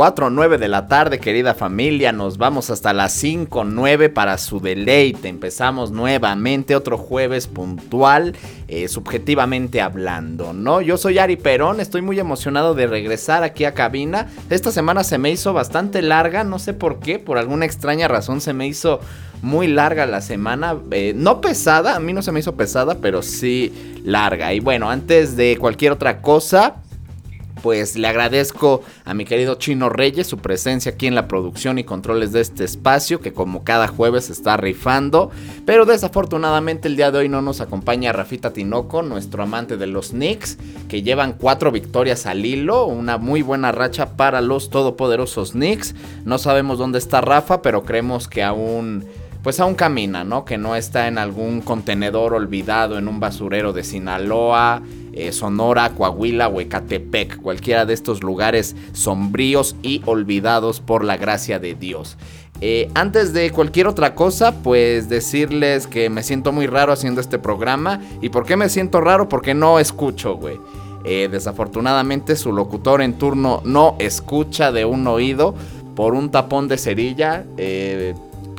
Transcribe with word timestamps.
4 0.00 0.30
9 0.30 0.56
de 0.56 0.68
la 0.68 0.86
tarde, 0.86 1.18
querida 1.18 1.52
familia. 1.52 2.10
Nos 2.10 2.38
vamos 2.38 2.70
hasta 2.70 2.94
las 2.94 3.12
5 3.12 3.64
9 3.64 4.08
para 4.08 4.38
su 4.38 4.58
deleite. 4.58 5.28
Empezamos 5.28 5.90
nuevamente 5.90 6.74
otro 6.74 6.96
jueves 6.96 7.46
puntual, 7.46 8.34
eh, 8.66 8.88
subjetivamente 8.88 9.82
hablando, 9.82 10.54
¿no? 10.54 10.80
Yo 10.80 10.96
soy 10.96 11.18
Ari 11.18 11.36
Perón, 11.36 11.80
estoy 11.80 12.00
muy 12.00 12.18
emocionado 12.18 12.72
de 12.72 12.86
regresar 12.86 13.42
aquí 13.42 13.66
a 13.66 13.74
cabina. 13.74 14.28
Esta 14.48 14.72
semana 14.72 15.04
se 15.04 15.18
me 15.18 15.30
hizo 15.30 15.52
bastante 15.52 16.00
larga, 16.00 16.44
no 16.44 16.58
sé 16.58 16.72
por 16.72 17.00
qué, 17.00 17.18
por 17.18 17.36
alguna 17.36 17.66
extraña 17.66 18.08
razón 18.08 18.40
se 18.40 18.54
me 18.54 18.66
hizo 18.66 19.00
muy 19.42 19.66
larga 19.66 20.06
la 20.06 20.22
semana. 20.22 20.78
Eh, 20.92 21.12
no 21.14 21.42
pesada, 21.42 21.96
a 21.96 22.00
mí 22.00 22.14
no 22.14 22.22
se 22.22 22.32
me 22.32 22.40
hizo 22.40 22.56
pesada, 22.56 22.96
pero 23.02 23.20
sí 23.20 24.00
larga. 24.02 24.54
Y 24.54 24.60
bueno, 24.60 24.88
antes 24.88 25.36
de 25.36 25.58
cualquier 25.60 25.92
otra 25.92 26.22
cosa 26.22 26.76
pues 27.62 27.96
le 27.96 28.08
agradezco 28.08 28.82
a 29.04 29.14
mi 29.14 29.24
querido 29.24 29.56
Chino 29.56 29.88
Reyes 29.88 30.26
su 30.26 30.38
presencia 30.38 30.92
aquí 30.92 31.06
en 31.06 31.14
la 31.14 31.28
producción 31.28 31.78
y 31.78 31.84
controles 31.84 32.32
de 32.32 32.40
este 32.40 32.64
espacio 32.64 33.20
que 33.20 33.32
como 33.32 33.64
cada 33.64 33.88
jueves 33.88 34.30
está 34.30 34.56
rifando, 34.56 35.30
pero 35.66 35.84
desafortunadamente 35.84 36.88
el 36.88 36.96
día 36.96 37.10
de 37.10 37.18
hoy 37.18 37.28
no 37.28 37.42
nos 37.42 37.60
acompaña 37.60 38.12
Rafita 38.12 38.52
Tinoco, 38.52 39.02
nuestro 39.02 39.42
amante 39.42 39.76
de 39.76 39.86
los 39.86 40.10
Knicks, 40.10 40.58
que 40.88 41.02
llevan 41.02 41.34
cuatro 41.34 41.70
victorias 41.70 42.26
al 42.26 42.44
hilo, 42.44 42.86
una 42.86 43.18
muy 43.18 43.42
buena 43.42 43.72
racha 43.72 44.16
para 44.16 44.40
los 44.40 44.70
todopoderosos 44.70 45.52
Knicks. 45.52 45.94
No 46.24 46.38
sabemos 46.38 46.78
dónde 46.78 46.98
está 46.98 47.20
Rafa, 47.20 47.62
pero 47.62 47.84
creemos 47.84 48.28
que 48.28 48.42
aún 48.42 49.04
pues 49.42 49.58
aún 49.60 49.74
camina, 49.74 50.24
¿no? 50.24 50.44
Que 50.44 50.58
no 50.58 50.76
está 50.76 51.08
en 51.08 51.18
algún 51.18 51.60
contenedor 51.62 52.34
olvidado 52.34 52.98
en 52.98 53.08
un 53.08 53.20
basurero 53.20 53.72
de 53.72 53.84
Sinaloa, 53.84 54.82
eh, 55.12 55.32
Sonora, 55.32 55.90
Coahuila 55.90 56.48
o 56.48 56.60
Ecatepec, 56.60 57.40
cualquiera 57.40 57.86
de 57.86 57.94
estos 57.94 58.22
lugares 58.22 58.76
sombríos 58.92 59.76
y 59.82 60.02
olvidados 60.04 60.80
por 60.80 61.04
la 61.04 61.16
gracia 61.16 61.58
de 61.58 61.74
Dios. 61.74 62.18
Eh, 62.60 62.90
antes 62.94 63.32
de 63.32 63.50
cualquier 63.50 63.86
otra 63.86 64.14
cosa, 64.14 64.62
pues 64.62 65.08
decirles 65.08 65.86
que 65.86 66.10
me 66.10 66.22
siento 66.22 66.52
muy 66.52 66.66
raro 66.66 66.92
haciendo 66.92 67.22
este 67.22 67.38
programa. 67.38 68.00
¿Y 68.20 68.28
por 68.28 68.44
qué 68.44 68.56
me 68.56 68.68
siento 68.68 69.00
raro? 69.00 69.30
Porque 69.30 69.54
no 69.54 69.78
escucho, 69.78 70.34
güey. 70.36 70.58
Eh, 71.04 71.28
desafortunadamente 71.32 72.36
su 72.36 72.52
locutor 72.52 73.00
en 73.00 73.14
turno 73.14 73.62
no 73.64 73.96
escucha 73.98 74.70
de 74.70 74.84
un 74.84 75.06
oído 75.06 75.54
por 75.96 76.12
un 76.12 76.30
tapón 76.30 76.68
de 76.68 76.76
cerilla 76.76 77.46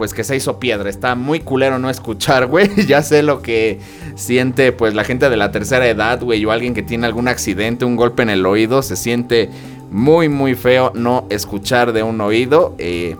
pues 0.01 0.15
que 0.15 0.23
se 0.23 0.35
hizo 0.35 0.57
piedra. 0.57 0.89
Está 0.89 1.13
muy 1.13 1.41
culero 1.41 1.77
no 1.77 1.87
escuchar, 1.87 2.47
güey. 2.47 2.87
ya 2.87 3.03
sé 3.03 3.21
lo 3.21 3.43
que 3.43 3.79
siente 4.15 4.71
pues 4.71 4.95
la 4.95 5.03
gente 5.03 5.29
de 5.29 5.37
la 5.37 5.51
tercera 5.51 5.87
edad, 5.87 6.19
güey, 6.23 6.43
o 6.43 6.51
alguien 6.51 6.73
que 6.73 6.81
tiene 6.81 7.05
algún 7.05 7.27
accidente, 7.27 7.85
un 7.85 7.95
golpe 7.95 8.23
en 8.23 8.31
el 8.31 8.43
oído. 8.47 8.81
Se 8.81 8.95
siente 8.95 9.51
muy, 9.91 10.27
muy 10.27 10.55
feo 10.55 10.91
no 10.95 11.27
escuchar 11.29 11.93
de 11.93 12.01
un 12.01 12.19
oído. 12.19 12.73
Eh, 12.79 13.15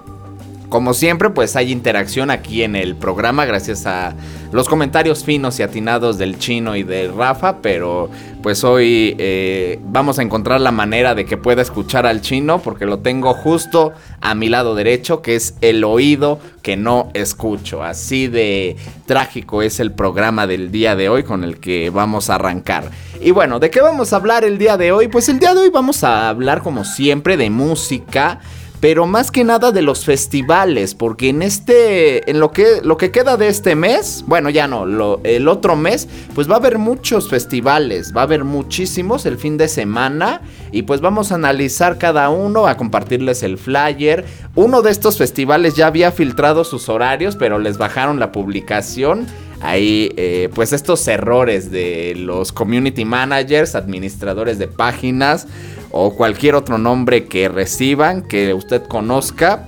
como 0.69 0.95
siempre, 0.95 1.29
pues 1.29 1.55
hay 1.55 1.71
interacción 1.71 2.31
aquí 2.31 2.63
en 2.63 2.75
el 2.75 2.95
programa 2.95 3.45
gracias 3.45 3.85
a 3.85 4.15
los 4.51 4.67
comentarios 4.67 5.23
finos 5.23 5.59
y 5.59 5.63
atinados 5.63 6.17
del 6.17 6.39
chino 6.39 6.75
y 6.75 6.81
de 6.81 7.09
Rafa, 7.15 7.57
pero 7.61 8.09
pues 8.41 8.63
hoy 8.63 9.15
eh, 9.19 9.79
vamos 9.83 10.19
a 10.19 10.21
encontrar 10.21 10.61
la 10.61 10.71
manera 10.71 11.15
de 11.15 11.25
que 11.25 11.37
pueda 11.37 11.61
escuchar 11.61 12.05
al 12.05 12.21
chino 12.21 12.59
porque 12.61 12.85
lo 12.85 12.99
tengo 12.99 13.33
justo 13.33 13.93
a 14.19 14.35
mi 14.35 14.49
lado 14.49 14.75
derecho, 14.75 15.21
que 15.21 15.35
es 15.35 15.55
el 15.61 15.83
oído 15.83 16.39
que 16.61 16.77
no 16.77 17.09
escucho. 17.13 17.83
Así 17.83 18.27
de 18.27 18.75
trágico 19.05 19.61
es 19.61 19.79
el 19.79 19.91
programa 19.91 20.47
del 20.47 20.71
día 20.71 20.95
de 20.95 21.09
hoy 21.09 21.23
con 21.23 21.43
el 21.43 21.59
que 21.59 21.89
vamos 21.89 22.29
a 22.29 22.35
arrancar. 22.35 22.89
Y 23.21 23.31
bueno, 23.31 23.59
¿de 23.59 23.69
qué 23.69 23.81
vamos 23.81 24.13
a 24.13 24.15
hablar 24.15 24.43
el 24.43 24.57
día 24.57 24.77
de 24.77 24.91
hoy? 24.91 25.07
Pues 25.07 25.29
el 25.29 25.39
día 25.39 25.53
de 25.53 25.61
hoy 25.61 25.69
vamos 25.69 26.03
a 26.03 26.29
hablar 26.29 26.61
como 26.61 26.83
siempre 26.83 27.37
de 27.37 27.49
música 27.49 28.39
pero 28.81 29.05
más 29.05 29.29
que 29.29 29.43
nada 29.43 29.71
de 29.71 29.83
los 29.83 30.03
festivales, 30.03 30.95
porque 30.95 31.29
en 31.29 31.43
este, 31.43 32.29
en 32.29 32.39
lo 32.39 32.51
que, 32.51 32.81
lo 32.83 32.97
que 32.97 33.11
queda 33.11 33.37
de 33.37 33.47
este 33.47 33.75
mes, 33.75 34.25
bueno, 34.25 34.49
ya 34.49 34.67
no, 34.67 35.19
el 35.23 35.47
otro 35.47 35.75
mes, 35.75 36.09
pues 36.33 36.49
va 36.49 36.55
a 36.55 36.57
haber 36.57 36.79
muchos 36.79 37.29
festivales, 37.29 38.11
va 38.13 38.21
a 38.21 38.23
haber 38.23 38.43
muchísimos 38.43 39.27
el 39.27 39.37
fin 39.37 39.55
de 39.55 39.67
semana, 39.67 40.41
y 40.71 40.81
pues 40.81 40.99
vamos 40.99 41.31
a 41.31 41.35
analizar 41.35 41.99
cada 41.99 42.29
uno, 42.29 42.65
a 42.65 42.75
compartirles 42.75 43.43
el 43.43 43.59
flyer. 43.59 44.25
Uno 44.55 44.81
de 44.81 44.89
estos 44.89 45.17
festivales 45.17 45.75
ya 45.75 45.85
había 45.85 46.11
filtrado 46.11 46.63
sus 46.63 46.89
horarios, 46.89 47.35
pero 47.35 47.59
les 47.59 47.77
bajaron 47.77 48.19
la 48.19 48.31
publicación 48.31 49.27
ahí 49.61 50.11
eh, 50.17 50.49
pues 50.53 50.73
estos 50.73 51.07
errores 51.07 51.71
de 51.71 52.13
los 52.17 52.51
community 52.51 53.05
managers, 53.05 53.75
administradores 53.75 54.59
de 54.59 54.67
páginas, 54.67 55.47
o 55.91 56.15
cualquier 56.15 56.55
otro 56.55 56.77
nombre 56.77 57.25
que 57.25 57.49
reciban, 57.49 58.23
que 58.23 58.53
usted 58.53 58.83
conozca. 58.83 59.67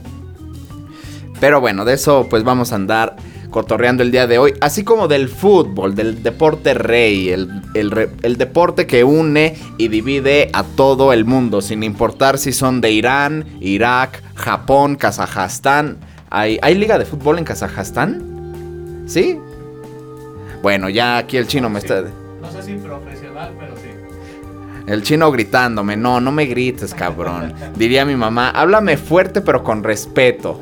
Pero 1.40 1.62
bueno, 1.62 1.86
de 1.86 1.94
eso 1.94 2.28
pues 2.30 2.44
vamos 2.44 2.72
a 2.72 2.76
andar 2.76 3.16
cotorreando 3.54 4.02
el 4.02 4.12
día 4.12 4.26
de 4.26 4.40
hoy, 4.40 4.54
así 4.62 4.84
como 4.84 5.08
del 5.08 5.30
fútbol, 5.30 5.94
del 5.94 6.24
deporte 6.24 6.74
rey, 6.74 7.30
el, 7.30 8.38
deporte 8.38 8.88
que 8.88 9.04
une 9.04 9.56
y 9.78 9.90
divide 9.90 10.50
a 10.54 10.64
todo 10.64 11.14
el 11.14 11.24
mundo, 11.24 11.62
sin 11.62 11.84
importar 11.84 12.40
si 12.40 12.52
son 12.52 12.82
de 12.82 12.92
Irán, 12.92 13.46
Irak, 13.62 14.24
Japón, 14.34 14.96
Kazajstán. 14.96 16.00
¿Hay, 16.32 16.58
¿Hay 16.64 16.74
liga 16.74 16.98
de 16.98 17.06
fútbol 17.06 17.38
en 17.38 17.46
Kazajstán? 17.46 19.04
¿Sí? 19.06 19.38
Bueno, 20.64 20.88
ya 20.88 21.18
aquí 21.18 21.36
el 21.36 21.46
chino 21.46 21.70
me 21.70 21.80
está... 21.80 22.04
No 22.42 22.50
sé 22.50 22.64
si 22.64 22.76
profesional, 22.76 23.52
pero 23.60 23.76
sí. 23.76 23.90
El 24.88 25.04
chino 25.04 25.30
gritándome, 25.30 25.98
no, 25.98 26.22
no 26.22 26.32
me 26.32 26.46
grites, 26.46 26.94
cabrón. 26.94 27.54
Diría 27.76 28.06
mi 28.06 28.16
mamá, 28.16 28.50
háblame 28.50 28.96
fuerte 28.96 29.42
pero 29.42 29.62
con 29.62 29.84
respeto. 29.84 30.62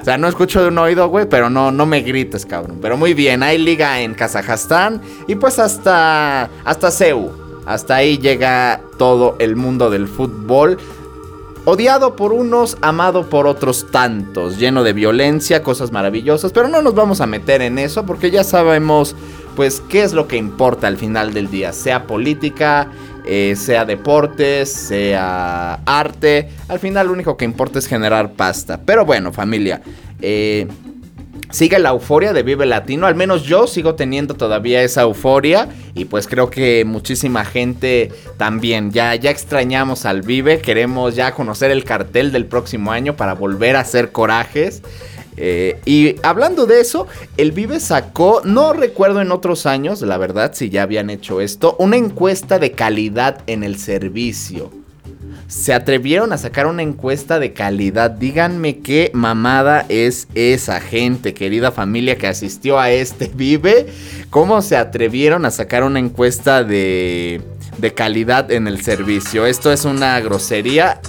O 0.00 0.04
sea, 0.04 0.16
no 0.16 0.28
escucho 0.28 0.62
de 0.62 0.68
un 0.68 0.78
oído, 0.78 1.06
güey, 1.10 1.28
pero 1.28 1.50
no, 1.50 1.70
no 1.70 1.84
me 1.84 2.00
grites, 2.00 2.46
cabrón. 2.46 2.78
Pero 2.80 2.96
muy 2.96 3.12
bien, 3.12 3.42
hay 3.42 3.58
liga 3.58 4.00
en 4.00 4.14
Kazajstán 4.14 5.02
y 5.26 5.34
pues 5.34 5.58
hasta, 5.58 6.48
hasta 6.64 6.90
Seúl. 6.90 7.62
Hasta 7.66 7.96
ahí 7.96 8.16
llega 8.16 8.80
todo 8.96 9.36
el 9.40 9.56
mundo 9.56 9.90
del 9.90 10.08
fútbol. 10.08 10.78
Odiado 11.70 12.16
por 12.16 12.32
unos, 12.32 12.78
amado 12.80 13.28
por 13.28 13.46
otros 13.46 13.90
tantos, 13.90 14.58
lleno 14.58 14.84
de 14.84 14.94
violencia, 14.94 15.62
cosas 15.62 15.92
maravillosas, 15.92 16.50
pero 16.50 16.66
no 16.66 16.80
nos 16.80 16.94
vamos 16.94 17.20
a 17.20 17.26
meter 17.26 17.60
en 17.60 17.78
eso 17.78 18.06
porque 18.06 18.30
ya 18.30 18.42
sabemos 18.42 19.14
pues 19.54 19.82
qué 19.86 20.02
es 20.02 20.14
lo 20.14 20.26
que 20.28 20.38
importa 20.38 20.86
al 20.86 20.96
final 20.96 21.34
del 21.34 21.50
día, 21.50 21.74
sea 21.74 22.06
política, 22.06 22.88
eh, 23.26 23.54
sea 23.54 23.84
deportes, 23.84 24.72
sea 24.72 25.74
arte. 25.84 26.48
Al 26.68 26.78
final 26.78 27.08
lo 27.08 27.12
único 27.12 27.36
que 27.36 27.44
importa 27.44 27.78
es 27.80 27.86
generar 27.86 28.32
pasta. 28.32 28.80
Pero 28.82 29.04
bueno, 29.04 29.30
familia. 29.30 29.82
Eh, 30.22 30.66
sigue 31.50 31.78
la 31.78 31.90
euforia 31.90 32.32
de 32.32 32.42
Vive 32.42 32.66
Latino. 32.66 33.06
Al 33.06 33.14
menos 33.14 33.44
yo 33.44 33.66
sigo 33.66 33.94
teniendo 33.94 34.34
todavía 34.34 34.82
esa 34.82 35.02
euforia. 35.02 35.68
Y 35.94 36.04
pues 36.06 36.26
creo 36.26 36.50
que 36.50 36.84
muchísima 36.84 37.44
gente 37.44 38.10
también. 38.36 38.92
Ya, 38.92 39.14
ya 39.14 39.30
extrañamos 39.30 40.04
al 40.06 40.22
Vive. 40.22 40.60
Queremos 40.60 41.14
ya 41.14 41.32
conocer 41.32 41.70
el 41.70 41.84
cartel 41.84 42.32
del 42.32 42.46
próximo 42.46 42.92
año 42.92 43.16
para 43.16 43.34
volver 43.34 43.76
a 43.76 43.80
hacer 43.80 44.12
corajes. 44.12 44.82
Eh, 45.40 45.80
y 45.84 46.16
hablando 46.24 46.66
de 46.66 46.80
eso, 46.80 47.06
el 47.36 47.52
Vive 47.52 47.78
sacó, 47.78 48.42
no 48.44 48.72
recuerdo 48.72 49.20
en 49.20 49.30
otros 49.30 49.66
años, 49.66 50.02
la 50.02 50.18
verdad, 50.18 50.50
si 50.52 50.68
ya 50.68 50.82
habían 50.82 51.10
hecho 51.10 51.40
esto, 51.40 51.76
una 51.78 51.96
encuesta 51.96 52.58
de 52.58 52.72
calidad 52.72 53.42
en 53.46 53.62
el 53.62 53.78
servicio. 53.78 54.72
Se 55.48 55.74
atrevieron 55.74 56.32
a 56.32 56.38
sacar 56.38 56.66
una 56.66 56.82
encuesta 56.82 57.40
de 57.40 57.52
calidad. 57.52 58.12
Díganme 58.12 58.78
qué 58.78 59.10
mamada 59.14 59.84
es 59.88 60.28
esa 60.34 60.80
gente, 60.80 61.34
querida 61.34 61.72
familia 61.72 62.16
que 62.16 62.28
asistió 62.28 62.78
a 62.78 62.90
este 62.90 63.28
Vive. 63.34 63.86
¿Cómo 64.30 64.62
se 64.62 64.76
atrevieron 64.76 65.44
a 65.44 65.50
sacar 65.50 65.82
una 65.82 65.98
encuesta 65.98 66.62
de, 66.62 67.40
de 67.78 67.94
calidad 67.94 68.52
en 68.52 68.68
el 68.68 68.82
servicio? 68.82 69.46
Esto 69.46 69.72
es 69.72 69.84
una 69.84 70.20
grosería 70.20 71.00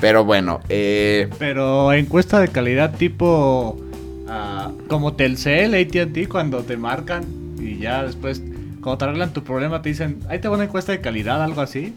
pero 0.00 0.24
bueno, 0.24 0.60
eh... 0.68 1.28
Pero 1.38 1.92
encuesta 1.92 2.40
de 2.40 2.48
calidad 2.48 2.94
tipo... 2.96 3.76
Uh, 4.26 4.86
como 4.88 5.14
Telcel, 5.14 5.74
AT&T, 5.74 6.28
cuando 6.28 6.62
te 6.62 6.76
marcan 6.76 7.24
y 7.58 7.78
ya 7.78 8.02
después, 8.02 8.42
cuando 8.82 8.98
te 8.98 9.04
arreglan 9.06 9.32
tu 9.32 9.42
problema, 9.42 9.80
te 9.80 9.88
dicen, 9.88 10.20
ahí 10.28 10.38
te 10.38 10.48
va 10.48 10.56
una 10.56 10.64
encuesta 10.64 10.92
de 10.92 11.00
calidad, 11.00 11.42
algo 11.42 11.62
así. 11.62 11.94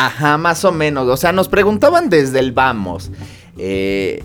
Ajá, 0.00 0.38
más 0.38 0.64
o 0.64 0.70
menos. 0.70 1.08
O 1.08 1.16
sea, 1.16 1.32
nos 1.32 1.48
preguntaban 1.48 2.08
desde 2.08 2.38
el 2.38 2.52
vamos. 2.52 3.10
Eh, 3.58 4.22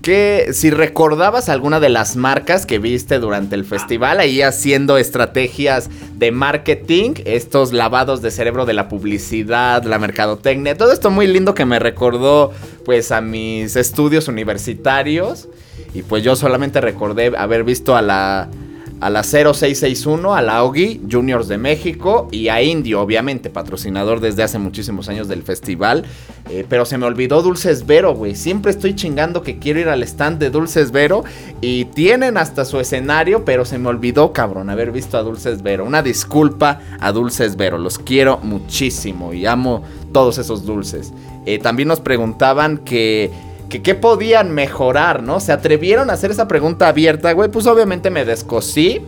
que 0.00 0.48
si 0.52 0.70
recordabas 0.70 1.50
alguna 1.50 1.78
de 1.78 1.90
las 1.90 2.16
marcas 2.16 2.64
que 2.64 2.78
viste 2.78 3.18
durante 3.18 3.54
el 3.54 3.66
festival, 3.66 4.18
ahí 4.18 4.40
haciendo 4.40 4.96
estrategias 4.96 5.90
de 6.14 6.32
marketing, 6.32 7.12
estos 7.26 7.74
lavados 7.74 8.22
de 8.22 8.30
cerebro 8.30 8.64
de 8.64 8.72
la 8.72 8.88
publicidad, 8.88 9.84
la 9.84 9.98
mercadotecnia, 9.98 10.78
todo 10.78 10.92
esto 10.92 11.10
muy 11.10 11.26
lindo 11.26 11.54
que 11.54 11.66
me 11.66 11.78
recordó 11.78 12.52
pues 12.86 13.12
a 13.12 13.20
mis 13.20 13.76
estudios 13.76 14.26
universitarios 14.28 15.50
y 15.92 16.00
pues 16.00 16.22
yo 16.22 16.34
solamente 16.34 16.80
recordé 16.80 17.34
haber 17.36 17.62
visto 17.64 17.94
a 17.94 18.00
la 18.00 18.48
a 19.00 19.10
la 19.10 19.22
0661, 19.22 20.34
a 20.34 20.42
la 20.42 20.64
Ogi 20.64 21.00
Juniors 21.10 21.48
de 21.48 21.58
México 21.58 22.28
y 22.30 22.48
a 22.48 22.62
Indio, 22.62 23.00
obviamente, 23.00 23.50
patrocinador 23.50 24.20
desde 24.20 24.42
hace 24.42 24.58
muchísimos 24.58 25.08
años 25.08 25.28
del 25.28 25.42
festival. 25.42 26.04
Eh, 26.50 26.64
pero 26.68 26.84
se 26.84 26.98
me 26.98 27.06
olvidó 27.06 27.42
Dulces 27.42 27.86
Vero, 27.86 28.14
güey. 28.14 28.34
Siempre 28.34 28.70
estoy 28.70 28.94
chingando 28.94 29.42
que 29.42 29.58
quiero 29.58 29.80
ir 29.80 29.88
al 29.88 30.02
stand 30.02 30.38
de 30.38 30.50
Dulces 30.50 30.90
Vero 30.90 31.24
y 31.60 31.84
tienen 31.86 32.36
hasta 32.36 32.64
su 32.64 32.80
escenario, 32.80 33.44
pero 33.44 33.64
se 33.64 33.78
me 33.78 33.88
olvidó, 33.88 34.32
cabrón, 34.32 34.70
haber 34.70 34.90
visto 34.90 35.18
a 35.18 35.22
Dulces 35.22 35.62
Vero. 35.62 35.84
Una 35.84 36.02
disculpa 36.02 36.80
a 37.00 37.12
Dulces 37.12 37.56
Vero, 37.56 37.78
los 37.78 37.98
quiero 37.98 38.38
muchísimo 38.38 39.32
y 39.32 39.46
amo 39.46 39.84
todos 40.12 40.38
esos 40.38 40.64
dulces. 40.64 41.12
Eh, 41.46 41.58
también 41.58 41.88
nos 41.88 42.00
preguntaban 42.00 42.78
que 42.78 43.30
que 43.68 43.82
qué 43.82 43.94
podían 43.94 44.52
mejorar, 44.52 45.22
¿no? 45.22 45.40
Se 45.40 45.52
atrevieron 45.52 46.10
a 46.10 46.14
hacer 46.14 46.30
esa 46.30 46.48
pregunta 46.48 46.88
abierta, 46.88 47.32
güey. 47.32 47.50
Pues 47.50 47.66
obviamente 47.66 48.10
me 48.10 48.24
descosí 48.24 49.02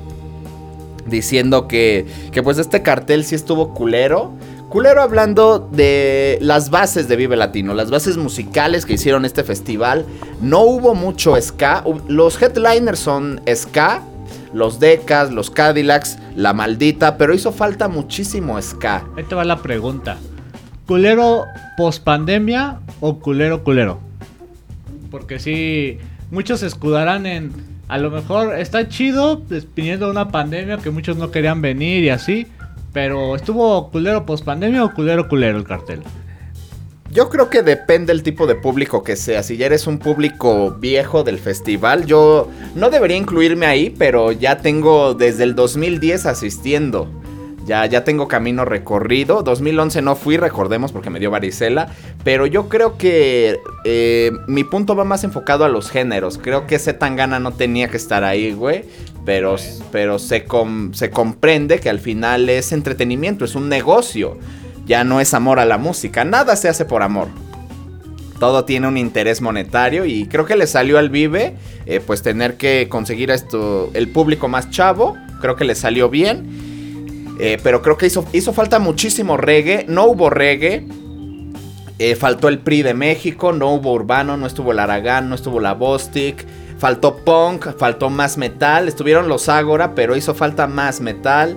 diciendo 1.06 1.66
que, 1.66 2.06
que 2.32 2.42
pues 2.42 2.58
este 2.58 2.82
cartel 2.82 3.24
sí 3.24 3.34
estuvo 3.34 3.74
culero. 3.74 4.32
Culero 4.68 5.02
hablando 5.02 5.58
de 5.58 6.38
las 6.40 6.70
bases 6.70 7.08
de 7.08 7.16
Vive 7.16 7.36
Latino, 7.36 7.74
las 7.74 7.90
bases 7.90 8.16
musicales 8.16 8.86
que 8.86 8.92
hicieron 8.92 9.24
este 9.24 9.42
festival. 9.42 10.04
No 10.40 10.60
hubo 10.60 10.94
mucho 10.94 11.34
ska. 11.40 11.82
Los 12.06 12.40
headliners 12.40 13.00
son 13.00 13.40
ska, 13.52 14.02
los 14.52 14.78
Decas, 14.78 15.32
los 15.32 15.50
Cadillacs, 15.50 16.18
la 16.36 16.52
maldita, 16.52 17.16
pero 17.16 17.34
hizo 17.34 17.50
falta 17.50 17.88
muchísimo 17.88 18.60
ska. 18.62 19.04
Ahí 19.16 19.24
te 19.24 19.34
va 19.34 19.44
la 19.44 19.60
pregunta. 19.60 20.18
¿Culero 20.86 21.46
post 21.76 22.04
pandemia 22.04 22.80
o 23.00 23.18
culero 23.18 23.64
culero? 23.64 24.09
Porque 25.10 25.38
sí, 25.38 25.98
muchos 26.30 26.60
se 26.60 26.66
escudarán 26.66 27.26
en. 27.26 27.52
A 27.88 27.98
lo 27.98 28.10
mejor 28.10 28.56
está 28.56 28.88
chido, 28.88 29.42
viniendo 29.74 30.06
de 30.06 30.12
una 30.12 30.28
pandemia 30.28 30.78
que 30.78 30.90
muchos 30.90 31.16
no 31.16 31.30
querían 31.30 31.60
venir 31.60 32.04
y 32.04 32.10
así. 32.10 32.46
Pero 32.92 33.36
estuvo 33.36 33.90
culero 33.90 34.26
post 34.26 34.44
pandemia 34.44 34.84
o 34.84 34.94
culero 34.94 35.28
culero 35.28 35.58
el 35.58 35.64
cartel. 35.64 36.02
Yo 37.12 37.28
creo 37.28 37.50
que 37.50 37.62
depende 37.62 38.12
el 38.12 38.22
tipo 38.22 38.46
de 38.46 38.54
público 38.54 39.02
que 39.02 39.16
sea. 39.16 39.42
Si 39.42 39.56
ya 39.56 39.66
eres 39.66 39.88
un 39.88 39.98
público 39.98 40.76
viejo 40.78 41.24
del 41.24 41.40
festival, 41.40 42.06
yo 42.06 42.48
no 42.76 42.88
debería 42.88 43.16
incluirme 43.16 43.66
ahí, 43.66 43.90
pero 43.90 44.30
ya 44.30 44.58
tengo 44.58 45.14
desde 45.14 45.42
el 45.42 45.56
2010 45.56 46.26
asistiendo. 46.26 47.08
Ya, 47.70 47.86
ya 47.86 48.02
tengo 48.02 48.26
camino 48.26 48.64
recorrido. 48.64 49.44
2011 49.44 50.02
no 50.02 50.16
fui, 50.16 50.36
recordemos, 50.36 50.90
porque 50.90 51.08
me 51.08 51.20
dio 51.20 51.30
varicela. 51.30 51.86
Pero 52.24 52.46
yo 52.46 52.68
creo 52.68 52.98
que 52.98 53.60
eh, 53.84 54.32
mi 54.48 54.64
punto 54.64 54.96
va 54.96 55.04
más 55.04 55.22
enfocado 55.22 55.64
a 55.64 55.68
los 55.68 55.88
géneros. 55.88 56.36
Creo 56.36 56.66
que 56.66 56.74
ese 56.74 56.94
Tangana 56.94 57.38
no 57.38 57.52
tenía 57.52 57.86
que 57.86 57.96
estar 57.96 58.24
ahí, 58.24 58.52
güey. 58.54 58.86
Pero, 59.24 59.54
pero 59.92 60.18
se, 60.18 60.46
se 60.90 61.10
comprende 61.10 61.78
que 61.78 61.88
al 61.88 62.00
final 62.00 62.48
es 62.48 62.72
entretenimiento, 62.72 63.44
es 63.44 63.54
un 63.54 63.68
negocio. 63.68 64.36
Ya 64.84 65.04
no 65.04 65.20
es 65.20 65.32
amor 65.32 65.60
a 65.60 65.64
la 65.64 65.78
música. 65.78 66.24
Nada 66.24 66.56
se 66.56 66.68
hace 66.68 66.84
por 66.84 67.04
amor 67.04 67.28
todo 68.40 68.64
tiene 68.64 68.88
un 68.88 68.96
interés 68.96 69.42
monetario 69.42 70.06
y 70.06 70.24
creo 70.24 70.46
que 70.46 70.56
le 70.56 70.66
salió 70.66 70.96
al 70.96 71.10
Vive 71.10 71.56
eh, 71.84 72.00
pues 72.00 72.22
tener 72.22 72.56
que 72.56 72.88
conseguir 72.88 73.30
esto 73.30 73.90
el 73.92 74.08
público 74.08 74.48
más 74.48 74.70
chavo 74.70 75.14
creo 75.42 75.56
que 75.56 75.66
le 75.66 75.74
salió 75.74 76.08
bien 76.08 76.69
eh, 77.42 77.58
pero 77.62 77.80
creo 77.80 77.96
que 77.96 78.06
hizo, 78.06 78.26
hizo 78.32 78.52
falta 78.52 78.78
muchísimo 78.78 79.38
reggae. 79.38 79.86
No 79.88 80.04
hubo 80.04 80.28
reggae. 80.28 80.86
Eh, 81.98 82.14
faltó 82.14 82.48
el 82.48 82.58
PRI 82.58 82.82
de 82.82 82.92
México. 82.92 83.52
No 83.52 83.72
hubo 83.72 83.94
urbano. 83.94 84.36
No 84.36 84.46
estuvo 84.46 84.72
el 84.72 84.78
Aragán. 84.78 85.30
No 85.30 85.36
estuvo 85.36 85.58
la 85.58 85.72
Bostic. 85.72 86.46
Faltó 86.78 87.16
punk. 87.16 87.78
Faltó 87.78 88.10
más 88.10 88.36
metal. 88.36 88.88
Estuvieron 88.88 89.26
los 89.28 89.48
Agora. 89.48 89.94
Pero 89.94 90.16
hizo 90.16 90.34
falta 90.34 90.66
más 90.66 91.00
metal. 91.00 91.56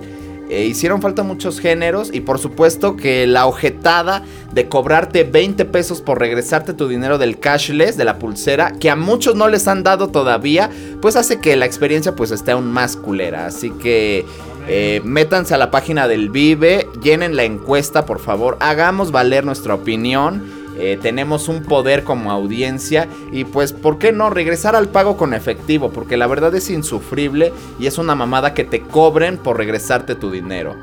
Eh, 0.50 0.64
hicieron 0.66 1.00
falta 1.00 1.22
muchos 1.22 1.58
géneros 1.58 2.10
y 2.12 2.20
por 2.20 2.38
supuesto 2.38 2.96
que 2.96 3.26
la 3.26 3.46
ojetada 3.46 4.22
de 4.52 4.68
cobrarte 4.68 5.24
20 5.24 5.64
pesos 5.64 6.02
por 6.02 6.18
regresarte 6.18 6.74
tu 6.74 6.86
dinero 6.86 7.16
del 7.16 7.38
cashless, 7.38 7.96
de 7.96 8.04
la 8.04 8.18
pulsera, 8.18 8.72
que 8.72 8.90
a 8.90 8.96
muchos 8.96 9.36
no 9.36 9.48
les 9.48 9.66
han 9.68 9.82
dado 9.82 10.08
todavía, 10.08 10.68
pues 11.00 11.16
hace 11.16 11.40
que 11.40 11.56
la 11.56 11.64
experiencia 11.64 12.14
pues 12.14 12.30
esté 12.30 12.52
aún 12.52 12.70
más 12.70 12.94
culera. 12.96 13.46
Así 13.46 13.70
que 13.70 14.26
eh, 14.66 15.02
métanse 15.04 15.54
a 15.54 15.58
la 15.58 15.70
página 15.70 16.08
del 16.08 16.30
Vive, 16.30 16.88
llenen 17.02 17.36
la 17.36 17.44
encuesta 17.44 18.06
por 18.06 18.18
favor, 18.18 18.56
hagamos 18.60 19.10
valer 19.10 19.44
nuestra 19.44 19.74
opinión. 19.74 20.64
Eh, 20.76 20.98
tenemos 21.00 21.46
un 21.46 21.62
poder 21.62 22.02
como 22.02 22.32
audiencia 22.32 23.06
y 23.30 23.44
pues, 23.44 23.72
¿por 23.72 23.98
qué 23.98 24.10
no 24.10 24.28
regresar 24.28 24.74
al 24.74 24.88
pago 24.88 25.16
con 25.16 25.32
efectivo? 25.32 25.90
Porque 25.92 26.16
la 26.16 26.26
verdad 26.26 26.52
es 26.56 26.68
insufrible 26.68 27.52
y 27.78 27.86
es 27.86 27.96
una 27.96 28.16
mamada 28.16 28.54
que 28.54 28.64
te 28.64 28.80
cobren 28.80 29.38
por 29.38 29.56
regresarte 29.56 30.16
tu 30.16 30.32
dinero. 30.32 30.74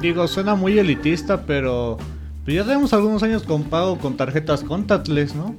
Digo, 0.00 0.26
suena 0.26 0.56
muy 0.56 0.76
elitista, 0.76 1.42
pero 1.42 1.98
pues 2.44 2.56
ya 2.56 2.64
tenemos 2.64 2.92
algunos 2.92 3.22
años 3.22 3.44
con 3.44 3.62
pago 3.62 3.96
con 3.98 4.16
tarjetas 4.16 4.64
contactless, 4.64 5.36
¿no? 5.36 5.54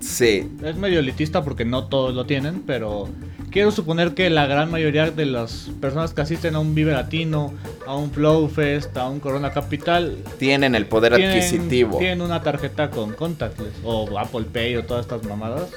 sí. 0.00 0.50
Es 0.62 0.76
medio 0.76 0.98
elitista 0.98 1.42
porque 1.42 1.64
no 1.64 1.86
todos 1.86 2.14
lo 2.14 2.26
tienen, 2.26 2.62
pero 2.66 3.08
quiero 3.50 3.70
suponer 3.70 4.14
que 4.14 4.30
la 4.30 4.46
gran 4.46 4.70
mayoría 4.70 5.10
de 5.10 5.26
las 5.26 5.70
personas 5.80 6.14
que 6.14 6.20
asisten 6.20 6.54
a 6.54 6.60
un 6.60 6.74
Vive 6.74 6.92
Latino, 6.92 7.52
a 7.86 7.96
un 7.96 8.10
Flow 8.10 8.48
Fest, 8.48 8.96
a 8.96 9.08
un 9.08 9.20
Corona 9.20 9.52
Capital, 9.52 10.16
tienen 10.38 10.74
el 10.74 10.86
poder 10.86 11.14
adquisitivo. 11.14 11.98
Tienen 11.98 12.22
una 12.22 12.42
tarjeta 12.42 12.90
con 12.90 13.12
contactless 13.12 13.74
o 13.84 14.18
Apple 14.18 14.46
Pay 14.52 14.76
o 14.76 14.84
todas 14.84 15.06
estas 15.06 15.24
mamadas 15.24 15.70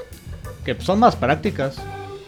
que 0.63 0.79
son 0.79 0.99
más 0.99 1.15
prácticas 1.15 1.77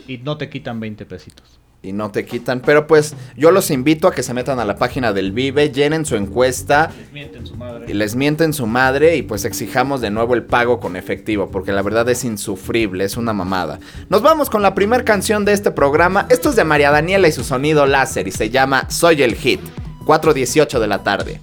y 0.07 0.17
no 0.17 0.37
te 0.37 0.49
quitan 0.49 0.79
20 0.79 1.05
pesitos 1.05 1.60
y 1.83 1.93
no 1.93 2.11
te 2.11 2.25
quitan. 2.25 2.61
Pero 2.61 2.87
pues 2.87 3.15
yo 3.35 3.51
los 3.51 3.71
invito 3.71 4.07
a 4.07 4.13
que 4.13 4.23
se 4.23 4.33
metan 4.33 4.59
a 4.59 4.65
la 4.65 4.75
página 4.75 5.13
del 5.13 5.31
Vive, 5.31 5.71
llenen 5.71 6.05
su 6.05 6.15
encuesta. 6.15 6.91
Les 6.97 7.11
mienten 7.11 7.47
su 7.47 7.55
madre. 7.55 7.85
Y 7.87 7.93
les 7.93 8.15
mienten 8.15 8.53
su 8.53 8.67
madre 8.67 9.15
y 9.15 9.21
pues 9.23 9.45
exijamos 9.45 10.01
de 10.01 10.11
nuevo 10.11 10.33
el 10.33 10.43
pago 10.43 10.79
con 10.79 10.95
efectivo, 10.95 11.49
porque 11.49 11.71
la 11.71 11.81
verdad 11.81 12.07
es 12.09 12.23
insufrible, 12.23 13.03
es 13.03 13.17
una 13.17 13.33
mamada. 13.33 13.79
Nos 14.09 14.21
vamos 14.21 14.49
con 14.49 14.61
la 14.61 14.75
primera 14.75 15.03
canción 15.03 15.45
de 15.45 15.53
este 15.53 15.71
programa. 15.71 16.27
Esto 16.29 16.49
es 16.49 16.55
de 16.55 16.63
María 16.63 16.91
Daniela 16.91 17.27
y 17.27 17.31
su 17.31 17.43
sonido 17.43 17.85
láser 17.85 18.27
y 18.27 18.31
se 18.31 18.49
llama 18.49 18.89
Soy 18.89 19.23
el 19.23 19.35
Hit, 19.35 19.61
4.18 20.05 20.79
de 20.79 20.87
la 20.87 21.03
tarde. 21.03 21.41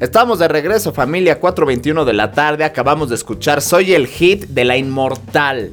Estamos 0.00 0.38
de 0.38 0.48
regreso, 0.48 0.92
familia, 0.92 1.40
4.21 1.40 2.04
de 2.04 2.12
la 2.12 2.32
tarde. 2.32 2.64
Acabamos 2.64 3.08
de 3.08 3.16
escuchar 3.16 3.60
Soy 3.60 3.94
el 3.94 4.06
hit 4.06 4.46
de 4.46 4.64
la 4.64 4.76
inmortal, 4.76 5.72